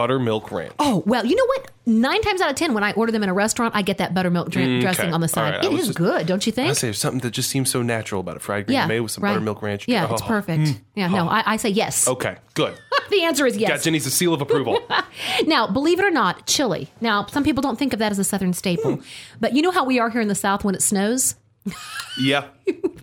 buttermilk 0.00 0.50
ranch. 0.50 0.72
Oh 0.78 1.02
well, 1.06 1.24
you 1.26 1.36
know 1.36 1.44
what? 1.46 1.70
Nine 1.86 2.22
times 2.22 2.40
out 2.40 2.48
of 2.50 2.56
ten, 2.56 2.72
when 2.72 2.84
I 2.84 2.92
order 2.92 3.10
them 3.12 3.22
in 3.22 3.28
a 3.28 3.34
restaurant, 3.34 3.74
I 3.74 3.82
get 3.82 3.98
that 3.98 4.14
buttermilk 4.14 4.48
dr- 4.50 4.80
dressing 4.80 5.12
on 5.12 5.20
the 5.20 5.24
All 5.24 5.28
side. 5.28 5.54
right, 5.54 5.64
I 5.64 5.66
It 5.66 5.72
was 5.72 5.80
is 5.82 5.86
just- 5.88 5.98
good, 5.98 6.26
don't 6.26 6.46
you 6.46 6.52
think? 6.52 6.70
I 6.70 6.72
say 6.74 6.86
there's 6.86 6.98
something 6.98 7.20
that 7.20 7.32
just 7.32 7.50
seems 7.50 7.70
so 7.70 7.82
natural 7.82 8.20
about 8.20 8.36
a 8.36 8.40
fried 8.40 8.66
green 8.66 8.80
tomato 8.80 9.02
with 9.02 9.12
some 9.12 9.24
right. 9.24 9.32
buttermilk 9.32 9.60
ranch. 9.62 9.86
Yeah, 9.88 10.10
it's 10.12 10.22
Oh. 10.22 10.26
perfect. 10.26 10.80
Yeah, 10.94 11.08
no, 11.08 11.28
I, 11.28 11.42
I 11.46 11.56
say 11.56 11.68
yes. 11.70 12.06
Okay, 12.08 12.36
good. 12.54 12.74
The 13.10 13.22
answer 13.24 13.44
is 13.44 13.56
yes. 13.56 13.70
Got. 13.70 13.82
Jenny's 13.82 14.06
a 14.06 14.10
seal 14.10 14.32
of 14.32 14.40
approval. 14.40 14.78
Now, 15.46 15.66
believe 15.66 15.98
it 15.98 16.04
or 16.04 16.10
not, 16.12 16.46
chili. 16.46 16.90
Now, 17.00 17.26
some 17.26 17.42
people 17.42 17.60
don't 17.60 17.76
think 17.76 17.92
of 17.92 17.98
that 17.98 18.12
as 18.12 18.20
a 18.20 18.24
Southern 18.24 18.52
staple, 18.52 18.96
Hmm. 18.96 19.02
but 19.40 19.52
you 19.54 19.62
know 19.62 19.72
how 19.72 19.84
we 19.84 19.98
are 19.98 20.10
here 20.10 20.20
in 20.20 20.28
the 20.28 20.34
South 20.36 20.62
when 20.64 20.76
it 20.76 20.82
snows. 20.82 21.34
yeah. 22.20 22.44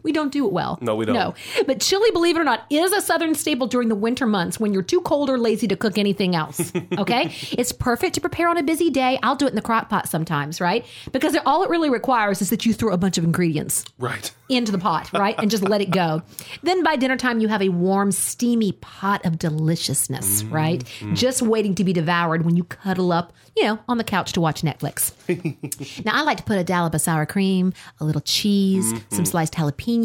We 0.07 0.13
don't 0.13 0.31
do 0.31 0.45
it 0.45 0.53
well. 0.53 0.79
No, 0.79 0.95
we 0.95 1.03
don't. 1.03 1.15
No. 1.15 1.35
But 1.65 1.81
chili, 1.81 2.09
believe 2.11 2.37
it 2.37 2.39
or 2.39 2.45
not, 2.45 2.65
is 2.69 2.93
a 2.93 3.01
southern 3.01 3.35
staple 3.35 3.67
during 3.67 3.89
the 3.89 3.95
winter 3.95 4.25
months 4.25 4.57
when 4.57 4.73
you're 4.73 4.81
too 4.81 5.01
cold 5.01 5.29
or 5.29 5.37
lazy 5.37 5.67
to 5.67 5.75
cook 5.75 5.97
anything 5.97 6.33
else. 6.33 6.71
Okay? 6.97 7.35
it's 7.51 7.73
perfect 7.73 8.15
to 8.15 8.21
prepare 8.21 8.47
on 8.47 8.57
a 8.57 8.63
busy 8.63 8.89
day. 8.89 9.19
I'll 9.21 9.35
do 9.35 9.45
it 9.45 9.49
in 9.49 9.55
the 9.55 9.61
crock 9.61 9.89
pot 9.89 10.07
sometimes, 10.07 10.61
right? 10.61 10.85
Because 11.11 11.35
all 11.45 11.61
it 11.63 11.69
really 11.69 11.89
requires 11.89 12.41
is 12.41 12.49
that 12.49 12.65
you 12.65 12.73
throw 12.73 12.93
a 12.93 12.97
bunch 12.97 13.17
of 13.17 13.25
ingredients 13.25 13.83
Right. 13.97 14.31
into 14.49 14.71
the 14.71 14.77
pot, 14.77 15.11
right? 15.11 15.35
And 15.37 15.51
just 15.51 15.63
let 15.63 15.81
it 15.81 15.91
go. 15.91 16.21
Then 16.63 16.83
by 16.83 16.95
dinner 16.95 17.17
time, 17.17 17.39
you 17.41 17.49
have 17.49 17.61
a 17.61 17.69
warm, 17.69 18.11
steamy 18.13 18.71
pot 18.71 19.25
of 19.25 19.37
deliciousness, 19.37 20.43
mm-hmm. 20.43 20.55
right? 20.55 20.83
Just 21.13 21.41
waiting 21.41 21.75
to 21.75 21.83
be 21.83 21.91
devoured 21.91 22.45
when 22.45 22.55
you 22.55 22.63
cuddle 22.63 23.11
up, 23.11 23.33
you 23.55 23.63
know, 23.63 23.79
on 23.89 23.97
the 23.97 24.03
couch 24.03 24.31
to 24.33 24.41
watch 24.41 24.61
Netflix. 24.61 25.11
now, 26.05 26.13
I 26.15 26.21
like 26.21 26.37
to 26.37 26.43
put 26.43 26.57
a 26.57 26.63
dollop 26.63 26.93
of 26.93 27.01
sour 27.01 27.25
cream, 27.25 27.73
a 27.99 28.05
little 28.05 28.21
cheese, 28.21 28.85
mm-hmm. 28.85 29.15
some 29.15 29.25
sliced 29.25 29.53
jalapeno, 29.53 29.96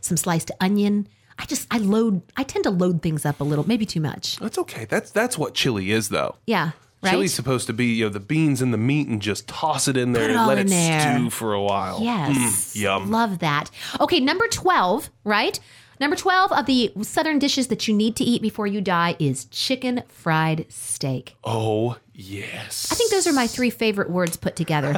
some 0.00 0.16
sliced 0.16 0.50
onion. 0.60 1.08
I 1.38 1.46
just, 1.46 1.66
I 1.70 1.78
load, 1.78 2.22
I 2.36 2.42
tend 2.42 2.64
to 2.64 2.70
load 2.70 3.02
things 3.02 3.24
up 3.24 3.40
a 3.40 3.44
little, 3.44 3.66
maybe 3.66 3.86
too 3.86 4.00
much. 4.00 4.36
That's 4.36 4.58
okay. 4.58 4.84
That's 4.84 5.10
that's 5.10 5.36
what 5.38 5.54
chili 5.54 5.90
is 5.90 6.08
though. 6.10 6.36
Yeah. 6.46 6.72
Right? 7.02 7.10
Chili's 7.10 7.34
supposed 7.34 7.66
to 7.66 7.72
be, 7.72 7.86
you 7.86 8.04
know, 8.04 8.10
the 8.10 8.20
beans 8.20 8.62
and 8.62 8.72
the 8.72 8.78
meat 8.78 9.08
and 9.08 9.20
just 9.20 9.48
toss 9.48 9.88
it 9.88 9.96
in 9.96 10.12
there 10.12 10.30
it 10.30 10.36
and 10.36 10.46
let 10.46 10.58
it 10.58 10.68
there. 10.68 11.16
stew 11.16 11.30
for 11.30 11.52
a 11.52 11.60
while. 11.60 12.00
Yes. 12.00 12.74
Mm, 12.76 12.80
yum. 12.80 13.10
Love 13.10 13.40
that. 13.40 13.70
Okay, 13.98 14.20
number 14.20 14.46
12, 14.46 15.10
right? 15.24 15.58
Number 16.02 16.16
12 16.16 16.50
of 16.50 16.66
the 16.66 16.92
southern 17.02 17.38
dishes 17.38 17.68
that 17.68 17.86
you 17.86 17.94
need 17.94 18.16
to 18.16 18.24
eat 18.24 18.42
before 18.42 18.66
you 18.66 18.80
die 18.80 19.14
is 19.20 19.44
chicken 19.44 20.02
fried 20.08 20.66
steak. 20.68 21.36
Oh, 21.44 21.96
yes. 22.12 22.90
I 22.90 22.96
think 22.96 23.12
those 23.12 23.28
are 23.28 23.32
my 23.32 23.46
three 23.46 23.70
favorite 23.70 24.10
words 24.10 24.36
put 24.36 24.56
together. 24.56 24.96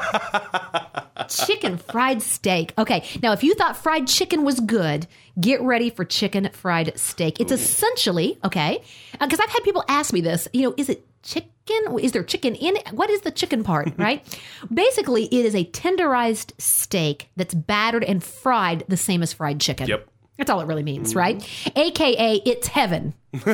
chicken 1.29 1.77
fried 1.77 2.23
steak. 2.23 2.73
Okay, 2.79 3.07
now 3.23 3.33
if 3.33 3.45
you 3.45 3.55
thought 3.55 3.77
fried 3.77 4.07
chicken 4.07 4.45
was 4.45 4.61
good, 4.61 5.07
get 5.39 5.61
ready 5.61 5.91
for 5.91 6.07
chicken 6.07 6.49
fried 6.55 6.99
steak. 6.99 7.39
It's 7.39 7.53
essentially, 7.53 8.39
okay, 8.43 8.83
uh, 9.21 9.27
because 9.27 9.41
I've 9.41 9.51
had 9.51 9.63
people 9.63 9.85
ask 9.89 10.11
me 10.11 10.23
this, 10.23 10.49
you 10.55 10.63
know, 10.63 10.75
is 10.79 10.89
it 10.89 11.07
chicken? 11.23 11.99
Is 12.01 12.13
there 12.13 12.23
chicken 12.23 12.55
in 12.55 12.77
it? 12.77 12.93
What 12.93 13.11
is 13.11 13.21
the 13.21 13.31
chicken 13.31 13.63
part, 13.63 13.93
right? 13.99 14.25
Basically, 14.73 15.27
it 15.27 15.45
is 15.45 15.55
a 15.55 15.67
tenderized 15.67 16.53
steak 16.59 17.29
that's 17.37 17.53
battered 17.53 18.05
and 18.05 18.25
fried 18.25 18.85
the 18.89 18.97
same 18.97 19.23
as 19.23 19.35
fried 19.35 19.61
chicken. 19.61 19.87
Yep. 19.87 20.09
That's 20.37 20.51
all 20.51 20.61
it 20.61 20.67
really 20.67 20.83
means, 20.83 21.11
mm-hmm. 21.11 21.19
right? 21.19 21.73
AKA, 21.77 22.43
it's 22.45 22.69
heaven. 22.69 23.15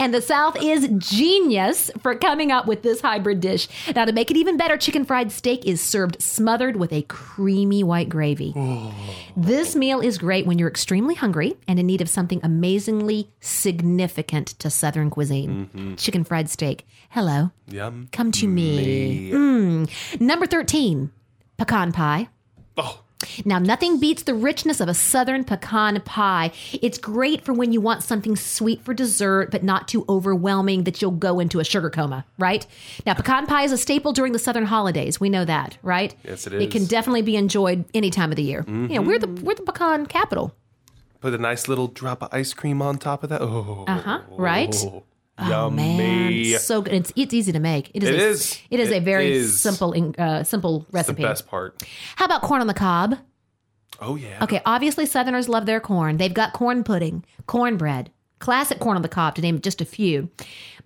and 0.00 0.14
the 0.14 0.22
South 0.22 0.56
is 0.62 0.88
genius 0.98 1.90
for 2.00 2.14
coming 2.14 2.52
up 2.52 2.66
with 2.66 2.82
this 2.82 3.00
hybrid 3.00 3.40
dish. 3.40 3.68
Now, 3.94 4.04
to 4.04 4.12
make 4.12 4.30
it 4.30 4.36
even 4.36 4.56
better, 4.56 4.76
chicken 4.76 5.04
fried 5.04 5.32
steak 5.32 5.64
is 5.66 5.80
served 5.80 6.22
smothered 6.22 6.76
with 6.76 6.92
a 6.92 7.02
creamy 7.02 7.82
white 7.82 8.08
gravy. 8.08 8.52
Oh. 8.54 8.94
This 9.36 9.74
meal 9.74 10.00
is 10.00 10.18
great 10.18 10.46
when 10.46 10.58
you're 10.58 10.68
extremely 10.68 11.14
hungry 11.14 11.56
and 11.66 11.78
in 11.78 11.86
need 11.86 12.00
of 12.00 12.08
something 12.08 12.40
amazingly 12.42 13.30
significant 13.40 14.48
to 14.60 14.70
Southern 14.70 15.10
cuisine. 15.10 15.68
Mm-hmm. 15.74 15.94
Chicken 15.96 16.24
fried 16.24 16.48
steak. 16.48 16.86
Hello. 17.10 17.50
Yum. 17.68 18.08
Come 18.12 18.30
to 18.32 18.46
me. 18.46 19.30
Mm. 19.32 20.20
Number 20.20 20.46
13, 20.46 21.10
pecan 21.56 21.92
pie. 21.92 22.28
Oh, 22.76 23.00
Now, 23.44 23.58
nothing 23.58 23.98
beats 23.98 24.22
the 24.22 24.34
richness 24.34 24.80
of 24.80 24.88
a 24.88 24.94
southern 24.94 25.44
pecan 25.44 26.00
pie. 26.02 26.50
It's 26.80 26.98
great 26.98 27.44
for 27.44 27.52
when 27.52 27.72
you 27.72 27.80
want 27.80 28.02
something 28.02 28.36
sweet 28.36 28.82
for 28.84 28.94
dessert, 28.94 29.50
but 29.50 29.62
not 29.62 29.88
too 29.88 30.04
overwhelming 30.08 30.84
that 30.84 31.00
you'll 31.02 31.10
go 31.12 31.40
into 31.40 31.60
a 31.60 31.64
sugar 31.64 31.90
coma, 31.90 32.24
right? 32.38 32.66
Now, 33.06 33.14
pecan 33.14 33.46
pie 33.46 33.62
is 33.64 33.72
a 33.72 33.78
staple 33.78 34.12
during 34.12 34.32
the 34.32 34.38
southern 34.38 34.66
holidays. 34.66 35.20
We 35.20 35.28
know 35.28 35.44
that, 35.44 35.78
right? 35.82 36.14
Yes, 36.24 36.46
it 36.46 36.54
It 36.54 36.70
can 36.70 36.86
definitely 36.86 37.22
be 37.22 37.36
enjoyed 37.36 37.84
any 37.94 38.10
time 38.10 38.30
of 38.30 38.36
the 38.36 38.42
year. 38.42 38.64
You 38.68 38.88
know, 38.88 39.02
we're 39.02 39.18
the 39.18 39.28
we're 39.28 39.54
the 39.54 39.62
pecan 39.62 40.06
capital. 40.06 40.54
put 41.20 41.34
a 41.34 41.38
nice 41.38 41.68
little 41.68 41.86
drop 41.88 42.22
of 42.22 42.28
ice 42.32 42.52
cream 42.52 42.82
on 42.82 42.98
top 42.98 43.22
of 43.22 43.28
that. 43.30 43.40
Oh, 43.42 43.84
Uh 43.86 44.00
huh. 44.00 44.20
Right. 44.30 44.74
oh, 44.84 45.04
Oh 45.38 45.48
yummy. 45.48 45.96
man, 46.50 46.58
so 46.58 46.82
good. 46.82 46.92
It's 46.92 47.12
it's 47.16 47.32
easy 47.32 47.52
to 47.52 47.60
make. 47.60 47.90
It 47.94 48.02
is. 48.02 48.10
It 48.10 48.14
a, 48.14 48.28
is. 48.28 48.60
It 48.70 48.80
is 48.80 48.92
a 48.92 49.00
very 49.00 49.32
is. 49.32 49.60
simple 49.60 50.14
uh, 50.18 50.44
simple 50.44 50.80
the 50.80 50.86
recipe. 50.90 51.22
best 51.22 51.46
part. 51.46 51.82
How 52.16 52.26
about 52.26 52.42
corn 52.42 52.60
on 52.60 52.66
the 52.66 52.74
cob? 52.74 53.16
Oh 54.00 54.16
yeah. 54.16 54.42
Okay, 54.42 54.60
obviously 54.66 55.06
Southerners 55.06 55.48
love 55.48 55.64
their 55.64 55.80
corn. 55.80 56.18
They've 56.18 56.34
got 56.34 56.52
corn 56.52 56.84
pudding, 56.84 57.24
cornbread, 57.46 58.10
classic 58.40 58.78
corn 58.78 58.96
on 58.96 59.02
the 59.02 59.08
cob, 59.08 59.34
to 59.36 59.42
name 59.42 59.60
just 59.60 59.80
a 59.80 59.86
few. 59.86 60.28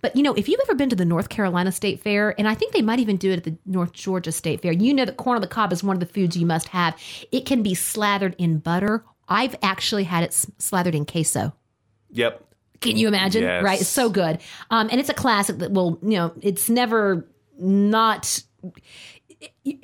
But 0.01 0.15
you 0.15 0.23
know, 0.23 0.33
if 0.33 0.47
you've 0.47 0.61
ever 0.61 0.75
been 0.75 0.89
to 0.91 0.95
the 0.95 1.05
North 1.05 1.27
Carolina 1.27 1.71
State 1.71 2.01
Fair, 2.01 2.33
and 2.37 2.47
I 2.47 2.53
think 2.53 2.73
they 2.73 2.81
might 2.81 2.99
even 2.99 3.17
do 3.17 3.31
it 3.31 3.37
at 3.37 3.43
the 3.43 3.57
North 3.65 3.91
Georgia 3.91 4.31
State 4.31 4.61
Fair, 4.61 4.71
you 4.71 4.93
know 4.93 5.05
that 5.05 5.17
corn 5.17 5.35
on 5.35 5.41
the 5.41 5.47
cob 5.47 5.73
is 5.73 5.83
one 5.83 5.95
of 5.95 5.99
the 5.99 6.05
foods 6.13 6.37
you 6.37 6.45
must 6.45 6.69
have. 6.69 6.95
It 7.31 7.45
can 7.45 7.63
be 7.63 7.73
slathered 7.73 8.35
in 8.37 8.59
butter. 8.59 9.03
I've 9.27 9.55
actually 9.61 10.05
had 10.05 10.23
it 10.23 10.33
slathered 10.33 10.95
in 10.95 11.05
queso. 11.05 11.53
Yep. 12.11 12.46
Can 12.81 12.97
you 12.97 13.07
imagine? 13.07 13.43
Yes. 13.43 13.63
Right? 13.63 13.79
It's 13.81 13.89
so 13.89 14.09
good. 14.09 14.39
Um, 14.69 14.89
and 14.91 14.99
it's 14.99 15.09
a 15.09 15.13
classic 15.13 15.57
that 15.59 15.71
will, 15.71 15.99
you 16.01 16.17
know, 16.17 16.33
it's 16.41 16.69
never 16.69 17.27
not. 17.59 18.41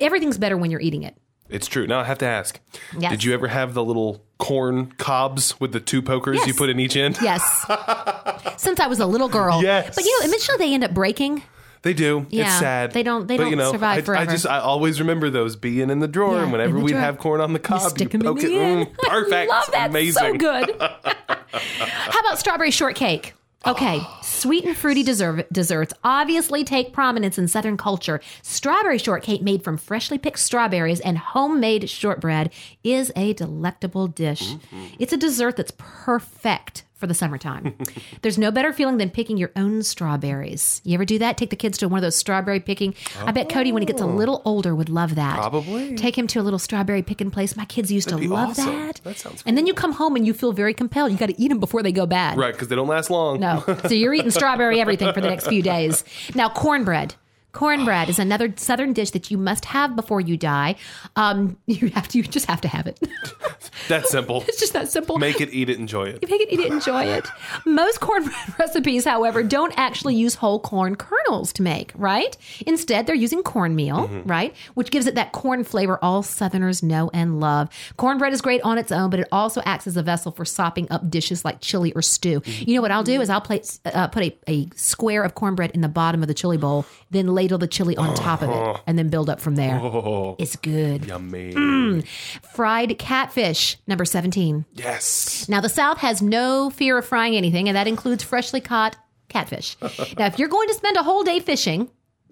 Everything's 0.00 0.38
better 0.38 0.56
when 0.56 0.70
you're 0.70 0.80
eating 0.80 1.02
it. 1.02 1.16
It's 1.48 1.66
true. 1.66 1.86
Now 1.86 2.00
I 2.00 2.04
have 2.04 2.18
to 2.18 2.26
ask. 2.26 2.58
Yes. 2.98 3.10
Did 3.12 3.24
you 3.24 3.34
ever 3.34 3.48
have 3.48 3.74
the 3.74 3.84
little 3.84 4.24
corn 4.38 4.92
cobs 4.92 5.58
with 5.60 5.72
the 5.72 5.80
two 5.80 6.00
pokers 6.02 6.38
Yes. 6.38 6.46
you 6.48 6.54
put 6.54 6.70
in 6.70 6.80
each 6.80 6.96
end? 6.96 7.18
Yes. 7.20 7.42
Since 8.56 8.80
I 8.80 8.86
was 8.86 8.98
a 8.98 9.06
little 9.06 9.28
girl. 9.28 9.62
Yes. 9.62 9.94
But 9.94 10.04
you 10.04 10.20
know, 10.20 10.26
eventually 10.26 10.58
they 10.58 10.72
end 10.72 10.84
up 10.84 10.94
breaking. 10.94 11.42
They 11.84 11.92
do. 11.94 12.26
Yeah, 12.30 12.46
it's 12.46 12.58
sad. 12.58 12.92
they 12.92 13.02
don't- 13.04 13.28
they 13.28 13.36
but, 13.36 13.44
don't 13.44 13.50
you 13.50 13.56
know, 13.56 13.70
survive 13.70 13.98
I, 13.98 14.00
forever. 14.02 14.28
I 14.28 14.32
just 14.32 14.46
I 14.46 14.58
always 14.58 14.98
remember 15.00 15.30
those 15.30 15.54
being 15.54 15.90
in 15.90 16.00
the 16.00 16.08
drawer, 16.08 16.36
Yeah, 16.36 16.42
and 16.44 16.50
whenever 16.52 16.78
we'd 16.78 16.92
drawer. 16.92 17.00
have 17.02 17.18
corn 17.18 17.40
on 17.40 17.52
the 17.52 17.58
cob, 17.60 17.82
you, 17.82 17.88
Stick 17.90 18.14
'em 18.14 18.22
in 18.22 18.26
poke 18.26 18.40
the 18.40 18.46
it. 18.54 18.58
end. 18.60 18.86
Mm, 18.96 18.98
perfect. 19.08 19.52
I 19.52 19.54
love 19.54 19.70
that. 19.72 19.90
Amazing. 19.90 20.22
So 20.22 20.36
good. 20.38 20.76
How 21.52 22.20
about 22.20 22.38
strawberry 22.38 22.70
shortcake? 22.70 23.34
Okay, 23.66 24.02
sweet 24.22 24.64
and 24.66 24.76
fruity 24.76 25.02
dessert, 25.02 25.50
desserts 25.50 25.94
obviously 26.04 26.64
take 26.64 26.92
prominence 26.92 27.38
in 27.38 27.48
Southern 27.48 27.78
culture. 27.78 28.20
Strawberry 28.42 28.98
shortcake 28.98 29.40
made 29.40 29.64
from 29.64 29.78
freshly 29.78 30.18
picked 30.18 30.38
strawberries 30.38 31.00
and 31.00 31.16
homemade 31.16 31.88
shortbread 31.88 32.50
is 32.82 33.10
a 33.16 33.32
delectable 33.32 34.06
dish. 34.06 34.52
Mm-hmm. 34.52 34.84
It's 34.98 35.14
a 35.14 35.16
dessert 35.16 35.56
that's 35.56 35.72
perfect 35.78 36.84
for 37.04 37.08
the 37.08 37.14
summertime. 37.14 37.74
There's 38.22 38.38
no 38.38 38.50
better 38.50 38.72
feeling 38.72 38.96
than 38.96 39.10
picking 39.10 39.36
your 39.36 39.50
own 39.56 39.82
strawberries. 39.82 40.80
You 40.84 40.94
ever 40.94 41.04
do 41.04 41.18
that? 41.18 41.36
Take 41.36 41.50
the 41.50 41.56
kids 41.56 41.76
to 41.78 41.88
one 41.88 41.98
of 41.98 42.02
those 42.02 42.16
strawberry 42.16 42.60
picking. 42.60 42.94
I 43.20 43.30
bet 43.30 43.50
Cody, 43.50 43.72
when 43.72 43.82
he 43.82 43.86
gets 43.86 44.00
a 44.00 44.06
oh. 44.06 44.08
little 44.08 44.40
older, 44.46 44.74
would 44.74 44.88
love 44.88 45.16
that. 45.16 45.36
Probably. 45.36 45.96
Take 45.96 46.16
him 46.16 46.26
to 46.28 46.40
a 46.40 46.42
little 46.42 46.58
strawberry 46.58 47.02
picking 47.02 47.30
place. 47.30 47.56
My 47.56 47.66
kids 47.66 47.92
used 47.92 48.08
That'd 48.08 48.26
to 48.26 48.32
love 48.32 48.50
awesome. 48.50 48.66
that. 48.66 49.02
That 49.04 49.18
sounds 49.18 49.42
And 49.44 49.58
then 49.58 49.66
you 49.66 49.74
come 49.74 49.92
home 49.92 50.16
and 50.16 50.26
you 50.26 50.32
feel 50.32 50.52
very 50.52 50.72
compelled. 50.72 51.12
You 51.12 51.18
got 51.18 51.28
to 51.28 51.38
eat 51.38 51.48
them 51.48 51.60
before 51.60 51.82
they 51.82 51.92
go 51.92 52.06
bad. 52.06 52.38
Right, 52.38 52.54
because 52.54 52.68
they 52.68 52.76
don't 52.76 52.88
last 52.88 53.10
long. 53.10 53.38
No. 53.38 53.62
So 53.86 53.92
you're 53.92 54.14
eating 54.14 54.30
strawberry 54.30 54.80
everything 54.80 55.12
for 55.12 55.20
the 55.20 55.28
next 55.28 55.46
few 55.46 55.60
days. 55.60 56.04
Now, 56.34 56.48
cornbread. 56.48 57.16
Cornbread 57.54 58.08
is 58.08 58.18
another 58.18 58.52
southern 58.56 58.92
dish 58.92 59.12
that 59.12 59.30
you 59.30 59.38
must 59.38 59.64
have 59.66 59.96
before 59.96 60.20
you 60.20 60.36
die. 60.36 60.74
Um, 61.16 61.56
you 61.66 61.88
have 61.88 62.08
to, 62.08 62.18
you 62.18 62.24
just 62.24 62.46
have 62.46 62.60
to 62.62 62.68
have 62.68 62.86
it. 62.86 63.00
That's 63.88 64.10
simple. 64.10 64.44
it's 64.46 64.60
just 64.60 64.72
that 64.72 64.88
simple. 64.88 65.18
Make 65.18 65.40
it, 65.40 65.52
eat 65.52 65.68
it, 65.68 65.78
enjoy 65.78 66.04
it. 66.08 66.18
You 66.22 66.28
make 66.28 66.40
it, 66.40 66.52
eat 66.52 66.60
it, 66.60 66.72
enjoy 66.72 67.04
it. 67.04 67.26
Most 67.64 68.00
cornbread 68.00 68.34
recipes, 68.58 69.04
however, 69.04 69.42
don't 69.42 69.72
actually 69.76 70.16
use 70.16 70.34
whole 70.34 70.58
corn 70.60 70.96
kernels 70.96 71.52
to 71.54 71.62
make, 71.62 71.92
right? 71.94 72.36
Instead, 72.66 73.06
they're 73.06 73.14
using 73.14 73.42
cornmeal, 73.42 74.08
right? 74.24 74.54
Which 74.74 74.90
gives 74.90 75.06
it 75.06 75.14
that 75.14 75.32
corn 75.32 75.64
flavor 75.64 75.98
all 76.02 76.22
Southerners 76.22 76.82
know 76.82 77.10
and 77.14 77.40
love. 77.40 77.68
Cornbread 77.96 78.32
is 78.32 78.40
great 78.40 78.60
on 78.62 78.78
its 78.78 78.90
own, 78.90 79.10
but 79.10 79.20
it 79.20 79.28
also 79.30 79.62
acts 79.64 79.86
as 79.86 79.96
a 79.96 80.02
vessel 80.02 80.32
for 80.32 80.44
sopping 80.44 80.90
up 80.90 81.08
dishes 81.08 81.44
like 81.44 81.60
chili 81.60 81.92
or 81.92 82.02
stew. 82.02 82.42
You 82.44 82.74
know 82.74 82.82
what 82.82 82.90
I'll 82.90 83.04
do 83.04 83.20
is 83.20 83.30
I'll 83.30 83.40
place, 83.40 83.80
uh, 83.84 84.08
put 84.08 84.22
a, 84.24 84.36
a 84.48 84.68
square 84.74 85.22
of 85.22 85.34
cornbread 85.34 85.70
in 85.72 85.80
the 85.80 85.88
bottom 85.88 86.22
of 86.22 86.28
the 86.28 86.34
chili 86.34 86.56
bowl, 86.56 86.84
then 87.10 87.28
ladle 87.44 87.58
the 87.58 87.68
chili 87.68 87.96
on 87.96 88.14
top 88.14 88.42
of 88.42 88.48
it, 88.48 88.54
oh. 88.54 88.80
and 88.86 88.98
then 88.98 89.08
build 89.08 89.28
up 89.28 89.40
from 89.40 89.56
there. 89.56 89.78
Oh. 89.78 90.36
It's 90.38 90.56
good. 90.56 91.04
Yummy. 91.04 91.52
Mm. 91.52 92.06
Fried 92.54 92.98
catfish, 92.98 93.76
number 93.86 94.04
17. 94.04 94.64
Yes. 94.72 95.48
Now, 95.48 95.60
the 95.60 95.68
South 95.68 95.98
has 95.98 96.22
no 96.22 96.70
fear 96.70 96.98
of 96.98 97.06
frying 97.06 97.36
anything, 97.36 97.68
and 97.68 97.76
that 97.76 97.86
includes 97.86 98.24
freshly 98.24 98.60
caught 98.60 98.96
catfish. 99.28 99.76
now, 100.18 100.26
if 100.26 100.38
you're 100.38 100.48
going 100.48 100.68
to 100.68 100.74
spend 100.74 100.96
a 100.96 101.02
whole 101.02 101.22
day 101.22 101.38
fishing, 101.40 101.90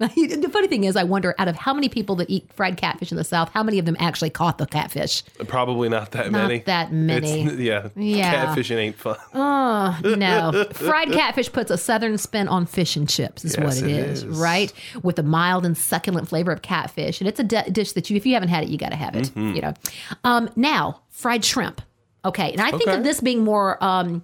the 0.17 0.49
funny 0.53 0.69
thing 0.69 0.85
is, 0.85 0.97
I 0.97 1.05
wonder 1.05 1.35
out 1.39 1.49
of 1.49 1.57
how 1.57 1.73
many 1.75 1.89
people 1.89 2.17
that 2.17 2.29
eat 2.31 2.51
fried 2.53 2.77
catfish 2.77 3.11
in 3.11 3.17
the 3.17 3.25
South, 3.25 3.51
how 3.51 3.63
many 3.63 3.79
of 3.79 3.85
them 3.85 3.97
actually 3.99 4.31
caught 4.31 4.59
the 4.59 4.67
catfish? 4.67 5.23
Probably 5.49 5.89
not 5.89 6.11
that 6.13 6.31
Not 6.31 6.43
many. 6.49 6.59
that 6.61 6.93
many. 6.93 7.43
It's, 7.45 7.57
yeah. 7.57 7.89
Yeah. 7.97 8.55
Catfishing 8.55 8.77
ain't 8.77 8.97
fun. 8.97 9.17
Oh, 9.35 9.99
no. 10.05 10.65
fried 10.73 11.13
catfish 11.13 11.51
puts 11.53 11.71
a 11.71 11.79
Southern 11.79 12.19
spin 12.19 12.49
on 12.49 12.67
fish 12.67 12.97
and 12.97 13.09
chips, 13.09 13.45
is 13.45 13.57
Yes, 13.57 13.65
what 13.81 13.89
it 13.91 13.91
it 13.97 14.09
is, 14.11 14.23
is. 14.25 14.39
right? 14.39 14.73
With 15.03 15.17
the 15.17 15.23
mild 15.23 15.65
and 15.67 15.77
succulent 15.77 16.29
flavor 16.29 16.53
of 16.53 16.63
catfish. 16.63 17.21
And 17.21 17.29
it's 17.29 17.41
a 17.41 17.45
di- 17.45 17.69
dish 17.71 17.93
that 17.93 18.11
you, 18.11 18.17
if 18.17 18.27
you 18.27 18.35
haven't 18.35 18.49
had 18.51 18.65
it, 18.65 18.69
you 18.71 18.79
got 18.79 18.91
to 18.91 18.97
have 18.97 19.15
it, 19.17 19.25
Mm-hmm. 19.31 19.55
you 19.55 19.63
know. 19.63 19.75
Um, 20.25 20.51
now, 20.57 21.01
fried 21.11 21.45
shrimp. 21.45 21.81
Okay. 22.25 22.53
And 22.53 22.61
I 22.61 22.71
think 22.71 22.83
Okay. 22.83 22.97
of 22.97 23.03
this 23.05 23.21
being 23.21 23.43
more, 23.45 23.83
um, 23.83 24.23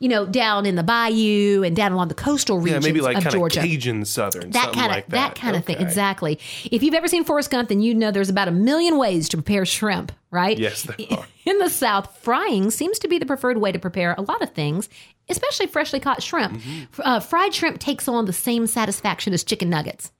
you 0.00 0.08
know, 0.08 0.26
down 0.26 0.66
in 0.66 0.74
the 0.76 0.82
bayou 0.82 1.62
and 1.62 1.74
down 1.76 1.92
along 1.92 2.08
the 2.08 2.14
coastal 2.14 2.58
Yeah, 2.58 2.64
regions 2.64 2.84
maybe 2.84 3.00
like 3.00 3.24
of 3.24 3.32
Georgia. 3.32 3.60
Cajun 3.60 4.04
Southern. 4.04 4.50
that 4.50 4.72
kind 4.72 4.86
of 4.86 4.92
like 4.92 5.08
that, 5.08 5.34
kind 5.34 5.56
of 5.56 5.64
thing, 5.64 5.76
exactly. 5.78 6.38
If 6.64 6.82
you've 6.82 6.94
ever 6.94 7.08
seen 7.08 7.24
Forrest 7.24 7.50
Gump, 7.50 7.68
then 7.68 7.80
you 7.80 7.94
know 7.94 8.10
there's 8.10 8.28
about 8.30 8.48
a 8.48 8.52
million 8.52 8.98
ways 8.98 9.28
to 9.30 9.36
prepare 9.36 9.64
shrimp, 9.64 10.12
right? 10.30 10.58
Yes, 10.58 10.82
there 10.82 10.96
are. 11.18 11.26
In 11.44 11.58
the 11.58 11.68
South, 11.70 12.16
frying 12.18 12.70
seems 12.70 12.98
to 13.00 13.08
be 13.08 13.18
the 13.18 13.26
preferred 13.26 13.58
way 13.58 13.72
to 13.72 13.78
prepare 13.78 14.14
a 14.18 14.22
lot 14.22 14.42
of 14.42 14.50
things, 14.50 14.88
especially 15.28 15.66
freshly 15.66 16.00
caught 16.00 16.22
shrimp. 16.22 16.54
Mm-hmm. 16.60 17.00
Uh, 17.02 17.20
fried 17.20 17.54
shrimp 17.54 17.78
takes 17.78 18.08
on 18.08 18.24
the 18.24 18.32
same 18.32 18.66
satisfaction 18.66 19.32
as 19.32 19.44
chicken 19.44 19.70
nuggets. 19.70 20.10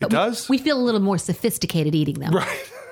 It 0.00 0.10
does? 0.10 0.48
We 0.48 0.58
feel 0.58 0.78
a 0.78 0.82
little 0.84 1.00
more 1.00 1.16
sophisticated 1.18 1.94
eating 1.94 2.20
them, 2.20 2.34
right. 2.34 2.72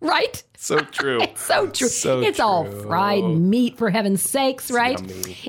right? 0.00 0.42
So 0.56 0.78
true. 0.78 1.20
It's 1.22 1.42
so 1.44 1.66
true. 1.68 1.88
So 1.88 2.20
it's 2.20 2.40
all 2.40 2.64
fried 2.64 3.24
meat 3.24 3.76
for 3.78 3.90
heaven's 3.90 4.22
sakes, 4.22 4.70
right? 4.70 5.00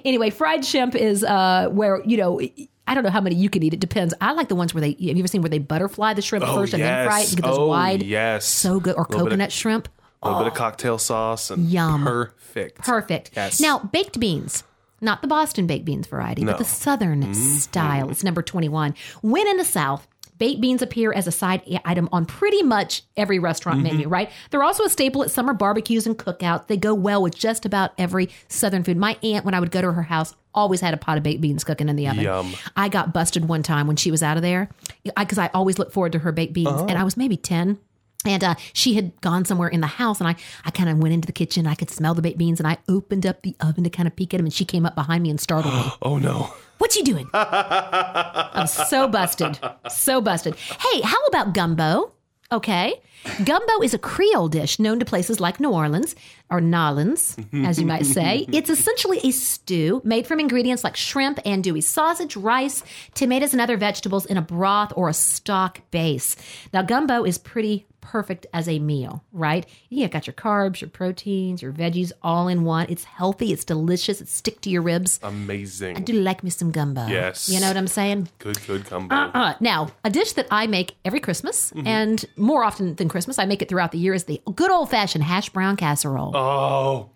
Anyway, 0.05 0.29
fried 0.29 0.65
shrimp 0.65 0.95
is 0.95 1.23
uh, 1.23 1.67
where 1.71 2.01
you 2.05 2.17
know. 2.17 2.39
I 2.87 2.95
don't 2.95 3.03
know 3.03 3.11
how 3.11 3.21
many 3.21 3.35
you 3.35 3.51
can 3.51 3.61
eat. 3.61 3.75
It 3.75 3.79
depends. 3.79 4.15
I 4.19 4.31
like 4.31 4.49
the 4.49 4.55
ones 4.55 4.73
where 4.73 4.81
they. 4.81 4.89
Have 4.93 4.99
you 4.99 5.19
ever 5.19 5.27
seen 5.27 5.43
where 5.43 5.49
they 5.49 5.59
butterfly 5.59 6.15
the 6.15 6.23
shrimp 6.23 6.43
Oh, 6.47 6.55
first 6.55 6.73
and 6.73 6.81
then 6.81 7.05
fry 7.07 7.19
it 7.19 7.21
yes. 7.21 7.33
and 7.33 7.41
get 7.43 7.47
those 7.47 7.57
Oh, 7.59 7.67
wide? 7.67 8.01
yes. 8.01 8.45
so 8.45 8.79
good. 8.79 8.95
Or 8.97 9.05
bit 9.05 9.15
of- 9.15 9.23
coconut 9.25 9.51
shrimp. 9.51 9.87
A 10.23 10.27
little 10.27 10.43
bit 10.43 10.51
of 10.51 10.57
cocktail 10.57 10.97
sauce 10.97 11.51
and 11.51 11.69
Yum. 11.69 12.03
perfect. 12.03 12.79
Perfect. 12.79 13.29
Yes. 13.35 13.61
Now, 13.61 13.77
baked 13.79 14.19
beans. 14.19 14.63
Not 15.01 15.21
the 15.21 15.27
Boston 15.29 15.65
baked 15.67 15.85
beans 15.85 16.07
variety, 16.07 16.43
No. 16.43 16.51
but 16.53 16.57
the 16.57 16.65
Southern 16.65 17.21
Mm-hmm. 17.21 17.33
style. 17.33 18.09
It's 18.09 18.23
number 18.23 18.41
21. 18.41 18.95
When 19.21 19.47
in 19.47 19.55
the 19.57 19.63
South, 19.63 20.07
Baked 20.39 20.61
beans 20.61 20.81
appear 20.81 21.13
as 21.13 21.27
a 21.27 21.31
side 21.31 21.61
item 21.85 22.09
on 22.11 22.25
pretty 22.25 22.63
much 22.63 23.03
every 23.15 23.39
restaurant 23.39 23.79
mm-hmm. 23.79 23.97
menu, 23.97 24.07
right? 24.07 24.31
They're 24.49 24.63
also 24.63 24.85
a 24.85 24.89
staple 24.89 25.21
at 25.21 25.31
summer 25.31 25.53
barbecues 25.53 26.07
and 26.07 26.17
cookouts. 26.17 26.67
They 26.67 26.77
go 26.77 26.93
well 26.93 27.21
with 27.21 27.35
just 27.35 27.65
about 27.65 27.91
every 27.97 28.29
Southern 28.47 28.83
food. 28.83 28.97
My 28.97 29.17
aunt, 29.21 29.45
when 29.45 29.53
I 29.53 29.59
would 29.59 29.69
go 29.69 29.81
to 29.81 29.91
her 29.91 30.03
house, 30.03 30.33
always 30.53 30.81
had 30.81 30.93
a 30.93 30.97
pot 30.97 31.17
of 31.17 31.23
baked 31.23 31.41
beans 31.41 31.63
cooking 31.63 31.89
in 31.89 31.95
the 31.95 32.07
oven. 32.07 32.23
Yum. 32.23 32.53
I 32.75 32.89
got 32.89 33.13
busted 33.13 33.47
one 33.47 33.63
time 33.63 33.85
when 33.85 33.97
she 33.97 34.11
was 34.11 34.23
out 34.23 34.37
of 34.37 34.43
there 34.43 34.69
because 35.17 35.37
I, 35.37 35.49
always 35.53 35.77
look 35.77 35.91
forward 35.91 36.13
to 36.13 36.19
her 36.19 36.31
baked 36.31 36.53
beans, 36.53 36.69
uh-huh. 36.69 36.85
and 36.87 36.97
I 36.97 37.03
was 37.03 37.17
maybe 37.17 37.35
10. 37.35 37.77
And 38.25 38.43
uh, 38.43 38.55
she 38.73 38.95
had 38.95 39.19
gone 39.21 39.45
somewhere 39.45 39.69
in 39.69 39.79
the 39.79 39.87
house, 39.87 40.19
and 40.19 40.27
I, 40.27 40.35
I 40.65 40.71
kind 40.71 40.89
of 40.89 40.97
went 40.97 41.13
into 41.13 41.25
the 41.25 41.31
kitchen. 41.31 41.65
I 41.65 41.75
could 41.75 41.89
smell 41.89 42.13
the 42.13 42.21
baked 42.21 42.37
beans, 42.37 42.59
and 42.59 42.67
I 42.67 42.77
opened 42.89 43.25
up 43.25 43.41
the 43.43 43.55
oven 43.61 43.85
to 43.85 43.89
kind 43.89 44.07
of 44.07 44.15
peek 44.15 44.33
at 44.33 44.37
them. 44.37 44.45
And 44.45 44.53
she 44.53 44.65
came 44.65 44.85
up 44.85 44.93
behind 44.95 45.23
me 45.23 45.29
and 45.29 45.39
startled 45.39 45.73
me. 45.73 45.91
Oh 46.01 46.17
no. 46.17 46.53
What 46.79 46.95
you 46.95 47.03
doing? 47.03 47.29
I'm 47.33 48.67
so 48.67 49.07
busted. 49.07 49.59
So 49.89 50.21
busted. 50.21 50.55
Hey, 50.55 51.01
how 51.01 51.17
about 51.27 51.53
gumbo? 51.53 52.13
Okay. 52.51 52.99
Gumbo 53.43 53.81
is 53.83 53.93
a 53.93 53.99
Creole 53.99 54.47
dish 54.47 54.79
known 54.79 54.97
to 54.99 55.05
places 55.05 55.39
like 55.39 55.59
New 55.59 55.69
Orleans 55.69 56.15
or 56.49 56.59
Nolans, 56.61 57.37
as 57.53 57.79
you 57.79 57.85
might 57.85 58.05
say. 58.05 58.47
It's 58.51 58.69
essentially 58.69 59.19
a 59.23 59.31
stew 59.31 60.01
made 60.03 60.25
from 60.25 60.39
ingredients 60.39 60.83
like 60.83 60.95
shrimp, 60.95 61.39
and 61.45 61.63
andouille 61.63 61.83
sausage, 61.83 62.35
rice, 62.35 62.81
tomatoes, 63.13 63.51
and 63.53 63.61
other 63.61 63.77
vegetables 63.77 64.25
in 64.25 64.37
a 64.37 64.41
broth 64.41 64.93
or 64.95 65.09
a 65.09 65.13
stock 65.13 65.81
base. 65.91 66.35
Now, 66.73 66.81
gumbo 66.81 67.23
is 67.23 67.37
pretty 67.37 67.85
perfect 68.01 68.45
as 68.53 68.67
a 68.67 68.79
meal, 68.79 69.23
right? 69.31 69.65
You 69.89 70.07
got 70.07 70.27
your 70.27 70.33
carbs, 70.33 70.81
your 70.81 70.89
proteins, 70.89 71.61
your 71.61 71.71
veggies 71.71 72.11
all 72.21 72.47
in 72.47 72.63
one. 72.63 72.87
It's 72.89 73.03
healthy, 73.03 73.51
it's 73.51 73.65
delicious, 73.65 74.21
it 74.21 74.27
stick 74.27 74.61
to 74.61 74.69
your 74.69 74.81
ribs. 74.81 75.19
Amazing. 75.23 75.97
I 75.97 75.99
do 75.99 76.13
like 76.13 76.43
me 76.43 76.49
some 76.49 76.71
gumbo. 76.71 77.07
Yes. 77.07 77.49
You 77.49 77.59
know 77.59 77.67
what 77.67 77.77
I'm 77.77 77.87
saying? 77.87 78.29
Good, 78.39 78.59
good 78.65 78.85
combo. 78.85 79.13
Uh, 79.15 79.53
now, 79.59 79.89
a 80.03 80.09
dish 80.09 80.33
that 80.33 80.47
I 80.51 80.67
make 80.67 80.95
every 81.05 81.19
Christmas, 81.19 81.71
Mm-hmm. 81.71 81.87
and 81.87 82.25
more 82.37 82.63
often 82.63 82.95
than 82.95 83.09
Christmas, 83.09 83.37
I 83.39 83.45
make 83.45 83.61
it 83.61 83.69
throughout 83.69 83.91
the 83.91 83.97
year, 83.99 84.13
is 84.13 84.23
the 84.25 84.41
good 84.55 84.71
old 84.71 84.89
fashioned 84.89 85.23
hash 85.23 85.49
brown 85.49 85.75
casserole. 85.77 86.35
oh, 86.35 87.09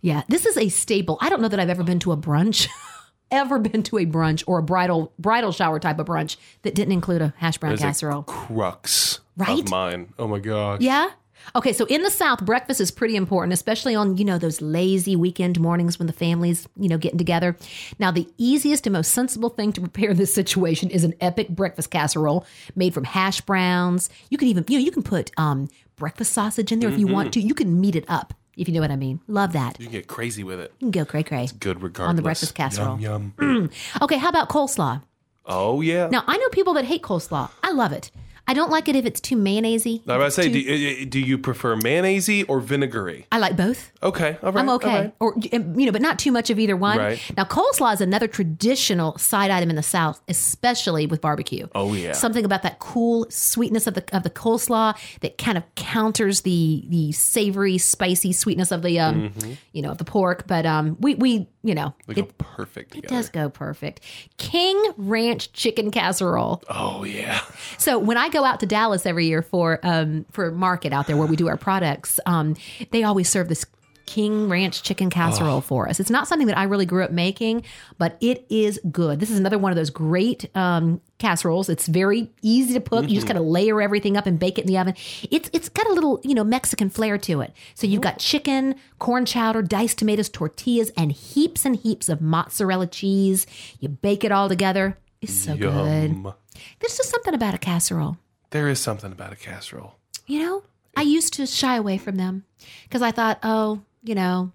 Yeah, 0.00 0.22
this 0.28 0.46
is 0.46 0.56
a 0.56 0.68
staple. 0.68 1.18
I 1.20 1.28
don't 1.28 1.40
know 1.40 1.48
that 1.48 1.60
I've 1.60 1.70
ever 1.70 1.84
been 1.84 1.98
to 2.00 2.12
a 2.12 2.16
brunch, 2.16 2.66
ever 3.32 3.58
been 3.68 3.82
to 3.84 3.98
a 3.98 4.06
brunch 4.06 4.44
or 4.46 4.58
a 4.58 4.62
bridal 4.62 5.12
bridal 5.18 5.50
shower 5.50 5.80
type 5.80 5.98
of 5.98 6.06
brunch 6.06 6.36
that 6.62 6.76
didn't 6.76 6.92
include 6.92 7.22
a 7.22 7.34
hash 7.38 7.58
brown 7.58 7.70
there's 7.70 7.80
a 7.80 7.84
casserole. 7.86 8.22
crux 8.22 9.18
Right? 9.36 9.58
of 9.58 9.70
mine. 9.70 10.12
Oh 10.18 10.28
my 10.28 10.38
gosh. 10.38 10.80
Yeah. 10.82 11.10
Okay, 11.56 11.72
so 11.72 11.86
in 11.86 12.02
the 12.02 12.10
South, 12.10 12.44
breakfast 12.44 12.80
is 12.80 12.92
pretty 12.92 13.16
important, 13.16 13.52
especially 13.52 13.96
on, 13.96 14.16
you 14.16 14.24
know, 14.24 14.38
those 14.38 14.60
lazy 14.62 15.16
weekend 15.16 15.58
mornings 15.58 15.98
when 15.98 16.06
the 16.06 16.12
family's, 16.12 16.68
you 16.76 16.88
know, 16.88 16.98
getting 16.98 17.18
together. 17.18 17.56
Now, 17.98 18.12
the 18.12 18.28
easiest 18.38 18.86
and 18.86 18.92
most 18.92 19.10
sensible 19.10 19.48
thing 19.48 19.72
to 19.72 19.80
prepare 19.80 20.10
in 20.10 20.16
this 20.18 20.32
situation 20.32 20.88
is 20.90 21.02
an 21.02 21.14
epic 21.20 21.48
breakfast 21.48 21.90
casserole 21.90 22.46
made 22.76 22.94
from 22.94 23.02
hash 23.02 23.40
browns. 23.40 24.08
You 24.30 24.38
can 24.38 24.46
even, 24.46 24.64
you 24.68 24.78
know, 24.78 24.84
you 24.84 24.92
can 24.92 25.02
put 25.02 25.32
um, 25.36 25.68
breakfast 25.96 26.32
sausage 26.32 26.70
in 26.70 26.78
there 26.78 26.90
if 26.90 26.98
you 26.98 27.08
want 27.08 27.32
to. 27.32 27.40
You 27.40 27.54
can 27.54 27.80
meat 27.80 27.96
it 27.96 28.04
up, 28.06 28.34
if 28.56 28.68
you 28.68 28.74
know 28.74 28.80
what 28.80 28.90
I 28.90 28.96
mean. 28.96 29.20
Love 29.28 29.52
that. 29.52 29.78
You 29.78 29.86
can 29.86 29.92
get 29.92 30.06
crazy 30.06 30.44
with 30.44 30.60
it. 30.60 30.72
You 30.78 30.86
can 30.86 30.90
go 30.90 31.04
cray 31.04 31.22
cray. 31.22 31.44
It's 31.44 31.52
good 31.52 31.82
regardless. 31.82 32.10
On 32.10 32.16
the 32.16 32.22
breakfast 32.22 32.54
casserole. 32.54 32.98
Yum, 33.00 33.34
yum. 33.40 33.70
Okay, 34.02 34.16
how 34.18 34.28
about 34.28 34.48
coleslaw? 34.48 35.02
Oh 35.46 35.80
yeah. 35.80 36.08
Now, 36.08 36.22
I 36.26 36.36
know 36.36 36.48
people 36.50 36.74
that 36.74 36.84
hate 36.84 37.02
coleslaw. 37.02 37.50
I 37.62 37.72
love 37.72 37.92
it. 37.92 38.10
I 38.46 38.54
don't 38.54 38.70
like 38.70 38.88
it 38.88 38.96
if 38.96 39.04
it's 39.06 39.20
too 39.20 39.36
mayonnaisey. 39.36 40.02
I 40.08 40.16
was 40.16 40.34
say, 40.34 40.50
Too- 40.50 40.62
do, 40.62 41.02
uh, 41.02 41.06
do 41.08 41.20
you 41.20 41.38
prefer 41.38 41.76
mayonnaise 41.76 42.28
or 42.48 42.60
vinegary? 42.60 43.26
I 43.30 43.38
like 43.38 43.56
both. 43.56 43.92
Okay, 44.02 44.36
all 44.42 44.50
right. 44.52 44.60
I'm 44.60 44.68
okay. 44.70 44.88
right. 44.88 45.14
Or 45.20 45.34
you 45.38 45.86
know, 45.86 45.92
but 45.92 46.02
not 46.02 46.18
too 46.18 46.32
much 46.32 46.50
of 46.50 46.58
either 46.58 46.76
one. 46.76 46.98
Right. 46.98 47.20
Now, 47.36 47.44
coleslaw 47.44 47.94
is 47.94 48.00
another 48.00 48.26
traditional 48.26 49.16
side 49.16 49.50
item 49.50 49.70
in 49.70 49.76
the 49.76 49.82
South, 49.82 50.20
especially 50.28 51.06
with 51.06 51.20
barbecue. 51.20 51.68
Oh, 51.74 51.94
yeah. 51.94 52.12
something 52.12 52.44
about 52.44 52.62
that 52.64 52.78
cool 52.80 53.26
sweetness 53.30 53.86
of 53.86 53.94
the 53.94 54.04
of 54.14 54.22
the 54.24 54.30
coleslaw 54.30 54.96
that 55.20 55.38
kind 55.38 55.56
of 55.56 55.64
counters 55.76 56.40
the 56.42 56.84
the 56.88 57.12
savory, 57.12 57.78
spicy 57.78 58.32
sweetness 58.32 58.72
of 58.72 58.82
the 58.82 58.98
um, 59.00 59.30
Mm-hmm. 59.30 59.52
you 59.72 59.82
know, 59.82 59.90
of 59.92 59.98
the 59.98 60.04
pork. 60.04 60.46
But 60.48 60.66
um, 60.66 60.96
we 61.00 61.14
we 61.14 61.48
you 61.62 61.74
know, 61.74 61.94
it, 62.08 62.14
go 62.14 62.24
perfect 62.38 62.96
it 62.96 63.06
does 63.06 63.28
go 63.28 63.48
perfect. 63.48 64.00
King 64.36 64.80
Ranch 64.96 65.52
chicken 65.52 65.90
casserole. 65.90 66.62
Oh 66.68 67.04
yeah. 67.04 67.40
So 67.78 67.98
when 67.98 68.16
I 68.16 68.28
go 68.28 68.44
out 68.44 68.60
to 68.60 68.66
Dallas 68.66 69.06
every 69.06 69.26
year 69.26 69.42
for 69.42 69.78
um 69.82 70.26
for 70.32 70.50
market 70.50 70.92
out 70.92 71.06
there 71.06 71.16
where 71.16 71.28
we 71.28 71.36
do 71.36 71.48
our 71.48 71.56
products, 71.56 72.18
um, 72.26 72.56
they 72.90 73.02
always 73.04 73.28
serve 73.28 73.48
this 73.48 73.64
King 74.12 74.50
Ranch 74.50 74.82
chicken 74.82 75.08
casserole 75.08 75.62
for 75.62 75.88
us. 75.88 75.98
It's 75.98 76.10
not 76.10 76.28
something 76.28 76.46
that 76.48 76.58
I 76.58 76.64
really 76.64 76.84
grew 76.84 77.02
up 77.02 77.12
making, 77.12 77.64
but 77.96 78.18
it 78.20 78.44
is 78.50 78.78
good. 78.90 79.20
This 79.20 79.30
is 79.30 79.38
another 79.38 79.56
one 79.56 79.72
of 79.72 79.76
those 79.76 79.88
great 79.88 80.54
um, 80.54 81.00
casseroles. 81.16 81.70
It's 81.70 81.86
very 81.86 82.30
easy 82.42 82.74
to 82.74 82.80
cook. 82.80 83.08
You 83.08 83.14
just 83.14 83.26
kind 83.26 83.38
of 83.38 83.46
layer 83.46 83.80
everything 83.80 84.18
up 84.18 84.26
and 84.26 84.38
bake 84.38 84.58
it 84.58 84.62
in 84.62 84.66
the 84.66 84.76
oven. 84.76 84.96
It's 85.30 85.48
it's 85.54 85.70
got 85.70 85.86
a 85.86 85.94
little 85.94 86.20
you 86.24 86.34
know 86.34 86.44
Mexican 86.44 86.90
flair 86.90 87.16
to 87.16 87.40
it. 87.40 87.54
So 87.74 87.86
you've 87.86 88.02
got 88.02 88.18
chicken, 88.18 88.74
corn 88.98 89.24
chowder, 89.24 89.62
diced 89.62 89.96
tomatoes, 89.96 90.28
tortillas, 90.28 90.90
and 90.94 91.10
heaps 91.10 91.64
and 91.64 91.74
heaps 91.74 92.10
of 92.10 92.20
mozzarella 92.20 92.88
cheese. 92.88 93.46
You 93.80 93.88
bake 93.88 94.24
it 94.24 94.30
all 94.30 94.50
together. 94.50 94.98
It's 95.22 95.32
so 95.32 95.56
good. 95.56 96.22
There's 96.80 96.98
just 96.98 97.08
something 97.08 97.32
about 97.32 97.54
a 97.54 97.58
casserole. 97.58 98.18
There 98.50 98.68
is 98.68 98.78
something 98.78 99.10
about 99.10 99.32
a 99.32 99.36
casserole. 99.36 99.94
You 100.26 100.40
know, 100.40 100.62
I 100.94 101.00
used 101.00 101.32
to 101.34 101.46
shy 101.46 101.76
away 101.76 101.96
from 101.96 102.16
them 102.16 102.44
because 102.84 103.00
I 103.00 103.10
thought, 103.10 103.38
oh, 103.42 103.80
you 104.02 104.14
know, 104.14 104.52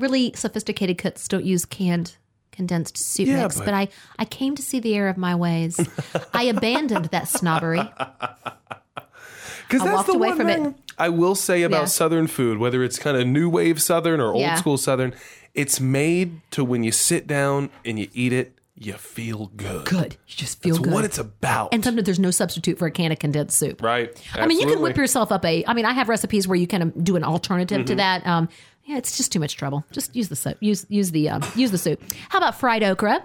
really 0.00 0.32
sophisticated 0.34 0.98
cooks 0.98 1.28
don't 1.28 1.44
use 1.44 1.64
canned 1.64 2.16
condensed 2.50 2.98
soup 2.98 3.28
Yeah, 3.28 3.42
mix. 3.44 3.56
but- 3.56 3.64
But, 3.66 3.74
I, 3.74 3.88
I 4.18 4.24
came 4.26 4.54
to 4.56 4.62
see 4.62 4.78
the 4.80 4.94
error 4.94 5.08
of 5.08 5.16
my 5.16 5.34
ways. 5.34 5.80
I 6.34 6.44
abandoned 6.44 7.06
that 7.06 7.28
snobbery. 7.28 7.78
Because 7.78 9.80
I 9.80 9.84
that's 9.86 9.94
walked 9.94 10.06
the 10.08 10.14
away 10.14 10.28
one 10.28 10.36
from 10.36 10.48
it. 10.48 10.54
thing 10.56 10.74
I 10.98 11.08
will 11.08 11.34
say 11.34 11.62
about 11.62 11.78
Yeah. 11.80 11.84
Southern 11.86 12.26
food, 12.26 12.58
whether 12.58 12.82
it's 12.84 12.98
kind 12.98 13.16
of 13.16 13.26
new 13.26 13.48
wave 13.48 13.80
Southern 13.80 14.20
or 14.20 14.32
old 14.32 14.40
Yeah. 14.40 14.56
school 14.56 14.76
Southern, 14.76 15.14
it's 15.54 15.80
made 15.80 16.40
to 16.52 16.62
when 16.64 16.84
you 16.84 16.92
sit 16.92 17.26
down 17.26 17.70
and 17.84 17.98
you 17.98 18.08
eat 18.12 18.32
it, 18.34 18.58
you 18.74 18.94
feel 18.94 19.46
good. 19.56 19.84
Good. 19.86 20.12
You 20.26 20.34
just 20.36 20.62
feel 20.62 20.76
That's 20.76 20.84
good. 20.86 20.94
what 20.94 21.04
it's 21.04 21.18
about. 21.18 21.72
and 21.72 21.84
sometimes 21.84 22.06
there's 22.06 22.18
no 22.18 22.30
substitute 22.30 22.78
for 22.78 22.86
a 22.86 22.90
can 22.90 23.12
of 23.12 23.18
condensed 23.18 23.58
soup. 23.58 23.82
right. 23.82 24.10
I 24.34 24.46
mean, 24.46 24.58
you 24.60 24.66
can 24.66 24.80
whip 24.80 24.96
yourself 24.96 25.30
up 25.30 25.44
a. 25.44 25.64
I 25.66 25.74
mean, 25.74 25.84
I 25.84 25.92
have 25.92 26.08
recipes 26.08 26.48
where 26.48 26.56
you 26.56 26.66
kind 26.66 26.82
of 26.82 27.04
do 27.04 27.16
an 27.16 27.24
alternative 27.24 27.78
Mm-hmm. 27.78 27.86
to 27.86 27.94
that. 27.96 28.26
Um, 28.26 28.48
yeah, 28.84 28.96
it's 28.98 29.16
just 29.16 29.30
too 29.32 29.38
much 29.40 29.56
trouble. 29.56 29.84
Just 29.92 30.16
use 30.16 30.28
the 30.28 30.36
soup. 30.36 30.56
Use 30.60 30.86
use 30.88 31.10
the 31.12 31.28
um, 31.28 31.42
use 31.54 31.70
the 31.70 31.78
soup. 31.78 32.02
How 32.30 32.38
about 32.38 32.58
fried 32.58 32.82
okra? 32.82 33.24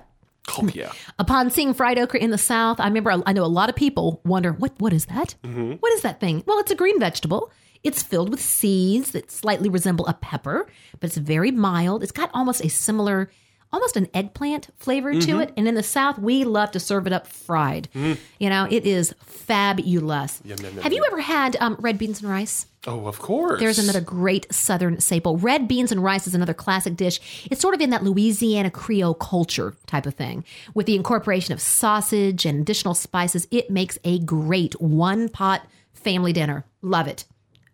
Oh, 0.57 0.69
yeah. 0.73 0.91
Upon 1.19 1.49
seeing 1.49 1.73
fried 1.73 1.97
okra 1.97 2.19
in 2.19 2.29
the 2.29 2.37
South, 2.37 2.79
I 2.79 2.85
remember 2.87 3.11
I 3.25 3.33
know 3.33 3.43
a 3.43 3.47
lot 3.47 3.69
of 3.69 3.75
people 3.75 4.21
wonder 4.23 4.51
what 4.53 4.73
what 4.79 4.93
is 4.93 5.05
that? 5.07 5.35
Mm-hmm. 5.43 5.73
What 5.73 5.91
is 5.93 6.01
that 6.01 6.19
thing? 6.19 6.43
Well, 6.45 6.59
it's 6.59 6.71
a 6.71 6.75
green 6.75 6.99
vegetable. 6.99 7.51
It's 7.83 8.03
filled 8.03 8.29
with 8.29 8.41
seeds 8.41 9.11
that 9.11 9.31
slightly 9.31 9.69
resemble 9.69 10.05
a 10.07 10.13
pepper, 10.13 10.67
but 10.99 11.07
it's 11.07 11.17
very 11.17 11.51
mild. 11.51 12.03
It's 12.03 12.11
got 12.11 12.29
almost 12.33 12.63
a 12.63 12.69
similar, 12.69 13.29
almost 13.73 13.97
an 13.97 14.07
eggplant 14.13 14.69
flavor 14.77 15.13
Mm-hmm. 15.13 15.29
to 15.31 15.39
it. 15.39 15.53
And 15.57 15.67
in 15.67 15.75
the 15.75 15.83
South, 15.83 16.17
we 16.19 16.43
love 16.43 16.71
to 16.71 16.79
serve 16.79 17.05
it 17.07 17.13
up 17.13 17.27
fried. 17.27 17.89
You 17.93 18.49
know, 18.49 18.67
it 18.69 18.85
is 18.85 19.13
fabulous. 19.25 20.41
yum, 20.45 20.57
yum, 20.61 20.77
Have 20.77 20.93
you 20.93 21.03
ever 21.07 21.19
had 21.19 21.55
um, 21.59 21.75
red 21.79 21.97
beans 21.97 22.21
and 22.21 22.29
rice? 22.29 22.65
Oh, 22.85 23.07
of 23.07 23.19
course. 23.19 23.59
There's 23.59 23.79
another 23.79 23.99
great 23.99 24.51
Southern 24.53 24.99
staple. 24.99 25.37
Red 25.37 25.67
beans 25.67 25.91
and 25.91 26.01
rice 26.03 26.27
is 26.27 26.35
another 26.35 26.53
classic 26.53 26.95
dish. 26.95 27.47
It's 27.51 27.59
sort 27.59 27.73
of 27.75 27.81
in 27.81 27.89
that 27.89 28.03
Louisiana 28.03 28.71
Creole 28.71 29.13
culture 29.15 29.75
type 29.87 30.05
of 30.05 30.13
thing. 30.13 30.45
With 30.73 30.85
the 30.85 30.95
incorporation 30.95 31.53
of 31.53 31.59
sausage 31.61 32.45
and 32.45 32.61
additional 32.61 32.93
spices, 32.93 33.47
it 33.51 33.69
makes 33.69 33.97
a 34.05 34.19
great 34.19 34.79
one 34.79 35.27
pot 35.27 35.65
family 35.93 36.31
dinner. 36.31 36.63
Love 36.81 37.07
it. 37.07 37.25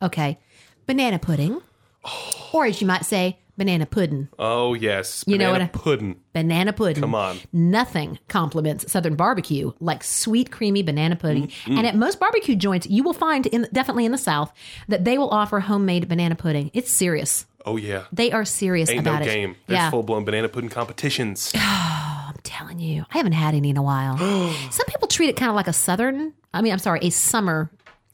Okay. 0.01 0.39
Banana 0.87 1.19
pudding, 1.19 1.61
or 2.51 2.65
as 2.65 2.81
you 2.81 2.87
might 2.87 3.05
say, 3.05 3.39
banana 3.57 3.85
pudding. 3.85 4.27
Oh, 4.39 4.73
yes. 4.73 5.23
You 5.27 5.37
know 5.37 5.51
what 5.51 5.61
I- 5.61 5.67
pudding. 5.67 6.19
Banana 6.33 6.73
pudding. 6.73 7.01
Come 7.01 7.13
on. 7.15 7.39
Nothing 7.51 8.17
complements 8.27 8.91
Southern 8.91 9.15
barbecue 9.15 9.71
like 9.79 10.03
sweet, 10.03 10.51
creamy 10.51 10.81
banana 10.83 11.15
pudding. 11.15 11.47
Mm-hmm. 11.47 11.77
And 11.77 11.87
at 11.87 11.95
most 11.95 12.19
barbecue 12.19 12.55
joints, 12.55 12.87
you 12.87 13.03
will 13.03 13.13
find, 13.13 13.45
in, 13.47 13.67
definitely 13.71 14.05
in 14.05 14.11
the 14.11 14.17
South, 14.17 14.51
that 14.87 15.05
they 15.05 15.17
will 15.17 15.29
offer 15.29 15.59
homemade 15.59 16.07
banana 16.07 16.35
pudding. 16.35 16.71
It's 16.73 16.91
serious. 16.91 17.45
Oh, 17.65 17.77
yeah. 17.77 18.05
They 18.11 18.31
are 18.31 18.43
serious 18.45 18.89
Ain't 18.89 19.01
about 19.01 19.21
no 19.21 19.27
it. 19.27 19.33
game. 19.33 19.55
There's 19.67 19.77
yeah, 19.77 19.89
full 19.89 20.03
blown 20.03 20.25
banana 20.25 20.49
pudding 20.49 20.69
competitions. 20.69 21.51
I'm 21.55 22.35
telling 22.43 22.79
you, 22.79 23.05
I 23.13 23.17
haven't 23.17 23.33
had 23.33 23.53
any 23.55 23.69
in 23.69 23.77
a 23.77 23.83
while. 23.83 24.17
Some 24.71 24.85
people 24.87 25.07
treat 25.07 25.29
it 25.29 25.35
kind 25.37 25.49
of 25.49 25.55
like 25.55 25.67
a 25.67 25.73
Southern. 25.73 26.33
I 26.53 26.61
mean, 26.61 26.73
I'm 26.73 26.79
sorry, 26.79 26.99
a 27.03 27.09
summer 27.09 27.69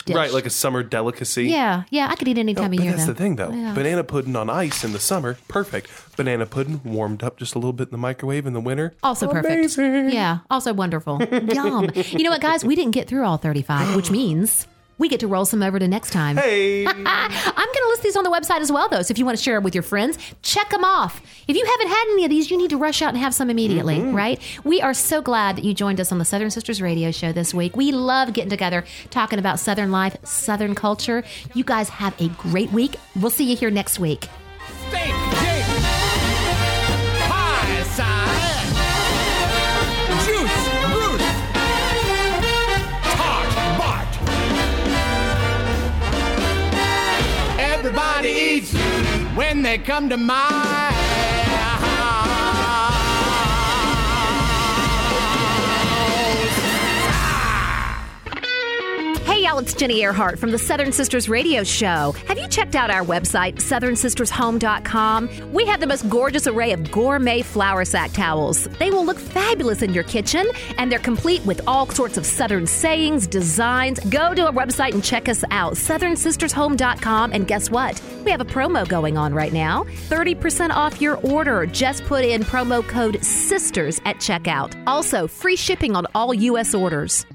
dish. 0.09 0.15
right, 0.15 0.33
like 0.33 0.45
a 0.45 0.49
summer 0.49 0.83
delicacy. 0.83 1.45
yeah, 1.45 1.83
yeah. 1.89 2.07
I 2.09 2.15
could 2.15 2.27
eat 2.27 2.37
any 2.37 2.53
oh, 2.55 2.61
time 2.61 2.71
But 2.71 2.79
of 2.79 2.83
year. 2.85 2.93
that's 2.93 3.05
though. 3.05 3.13
the 3.13 3.17
thing, 3.17 3.35
though. 3.37 3.51
Yeah. 3.51 3.73
Banana 3.73 4.03
pudding 4.03 4.35
on 4.35 4.49
ice 4.49 4.83
in 4.83 4.91
the 4.93 4.99
summer, 4.99 5.37
perfect. 5.47 5.89
Banana 6.17 6.45
pudding 6.45 6.81
warmed 6.83 7.23
up 7.23 7.37
just 7.37 7.55
a 7.55 7.57
little 7.57 7.73
bit 7.73 7.87
in 7.87 7.91
the 7.91 7.97
microwave 7.97 8.45
in 8.45 8.53
the 8.53 8.59
winter, 8.61 8.93
Also 9.03 9.27
perfect. 9.29 9.77
Yeah, 9.77 10.39
also 10.49 10.73
wonderful. 10.73 11.21
Yum. 11.31 11.89
You 11.95 12.23
know 12.23 12.31
what, 12.31 12.41
guys? 12.41 12.63
We 12.65 12.75
didn't 12.75 12.91
get 12.91 13.07
through 13.07 13.23
all 13.25 13.37
35, 13.37 13.95
which 13.95 14.11
means 14.11 14.67
we 14.99 15.09
get 15.09 15.19
to 15.21 15.27
roll 15.27 15.45
some 15.45 15.63
over 15.63 15.79
to 15.79 15.87
next 15.87 16.11
time. 16.11 16.37
Hey. 16.37 16.85
I'm 16.87 16.95
going 16.95 17.05
to 17.05 17.87
list 17.89 18.03
these 18.03 18.15
on 18.15 18.23
the 18.23 18.29
website 18.29 18.59
as 18.59 18.71
well, 18.71 18.87
though. 18.87 19.01
So 19.01 19.11
if 19.11 19.17
you 19.17 19.25
want 19.25 19.37
to 19.37 19.43
share 19.43 19.55
them 19.55 19.63
with 19.63 19.73
your 19.73 19.81
friends, 19.81 20.17
check 20.43 20.69
them 20.69 20.83
off. 20.83 21.21
If 21.47 21.55
you 21.55 21.65
haven't 21.65 21.87
had 21.87 22.05
any 22.11 22.25
of 22.25 22.29
these, 22.29 22.51
you 22.51 22.57
need 22.57 22.69
to 22.69 22.77
rush 22.77 23.01
out 23.01 23.09
and 23.09 23.17
have 23.17 23.33
some 23.33 23.49
immediately, 23.49 23.97
mm-hmm. 23.97 24.15
right? 24.15 24.39
We 24.63 24.81
are 24.81 24.93
so 24.93 25.21
glad 25.21 25.55
that 25.55 25.63
you 25.63 25.73
joined 25.73 25.99
us 25.99 26.11
on 26.11 26.19
the 26.19 26.25
Southern 26.25 26.51
Sisters 26.51 26.81
Radio 26.81 27.11
Show 27.11 27.31
this 27.31 27.53
week. 27.53 27.75
We 27.75 27.91
love 27.91 28.33
getting 28.33 28.49
together, 28.49 28.83
talking 29.09 29.39
about 29.39 29.59
Southern 29.59 29.91
life, 29.91 30.15
Southern 30.23 30.75
culture. 30.75 31.23
You 31.55 31.63
guys 31.63 31.89
have 31.89 32.19
a 32.21 32.27
great 32.29 32.71
week. 32.71 32.95
We'll 33.15 33.31
see 33.31 33.49
you 33.49 33.55
here 33.55 33.71
next 33.71 33.99
week. 33.99 34.27
When 49.35 49.61
they 49.61 49.77
come 49.77 50.09
to 50.09 50.17
my 50.17 50.98
Hey, 59.39 59.45
y'all, 59.45 59.59
it's 59.59 59.73
Jenny 59.73 60.01
Earhart 60.01 60.37
from 60.37 60.51
the 60.51 60.59
Southern 60.59 60.91
Sisters 60.91 61.29
Radio 61.29 61.63
Show. 61.63 62.13
Have 62.27 62.37
you 62.37 62.45
checked 62.49 62.75
out 62.75 62.91
our 62.91 63.05
website, 63.05 63.55
southernsistershome.com? 63.55 65.53
We 65.53 65.65
have 65.65 65.79
the 65.79 65.87
most 65.87 66.09
gorgeous 66.09 66.45
array 66.45 66.73
of 66.73 66.91
gourmet 66.91 67.41
flour 67.41 67.85
sack 67.85 68.11
towels. 68.11 68.65
They 68.79 68.91
will 68.91 69.05
look 69.05 69.17
fabulous 69.17 69.81
in 69.81 69.93
your 69.93 70.03
kitchen, 70.03 70.45
and 70.77 70.91
they're 70.91 70.99
complete 70.99 71.41
with 71.45 71.61
all 71.67 71.87
sorts 71.87 72.17
of 72.17 72.25
Southern 72.25 72.67
sayings, 72.67 73.27
designs. 73.27 74.01
Go 74.09 74.33
to 74.33 74.47
our 74.47 74.51
website 74.51 74.91
and 74.91 75.01
check 75.01 75.29
us 75.29 75.45
out, 75.51 75.75
southernsistershome.com, 75.75 77.31
and 77.31 77.47
guess 77.47 77.71
what? 77.71 78.01
We 78.25 78.31
have 78.31 78.41
a 78.41 78.45
promo 78.45 78.85
going 78.85 79.17
on 79.17 79.33
right 79.33 79.53
now 79.53 79.85
30% 80.09 80.71
off 80.71 80.99
your 80.99 81.15
order. 81.19 81.65
Just 81.65 82.03
put 82.03 82.25
in 82.25 82.41
promo 82.41 82.85
code 82.85 83.23
SISTERS 83.23 84.01
at 84.03 84.17
checkout. 84.17 84.75
Also, 84.85 85.29
free 85.29 85.55
shipping 85.55 85.95
on 85.95 86.05
all 86.13 86.33
U.S. 86.33 86.75
orders. 86.75 87.25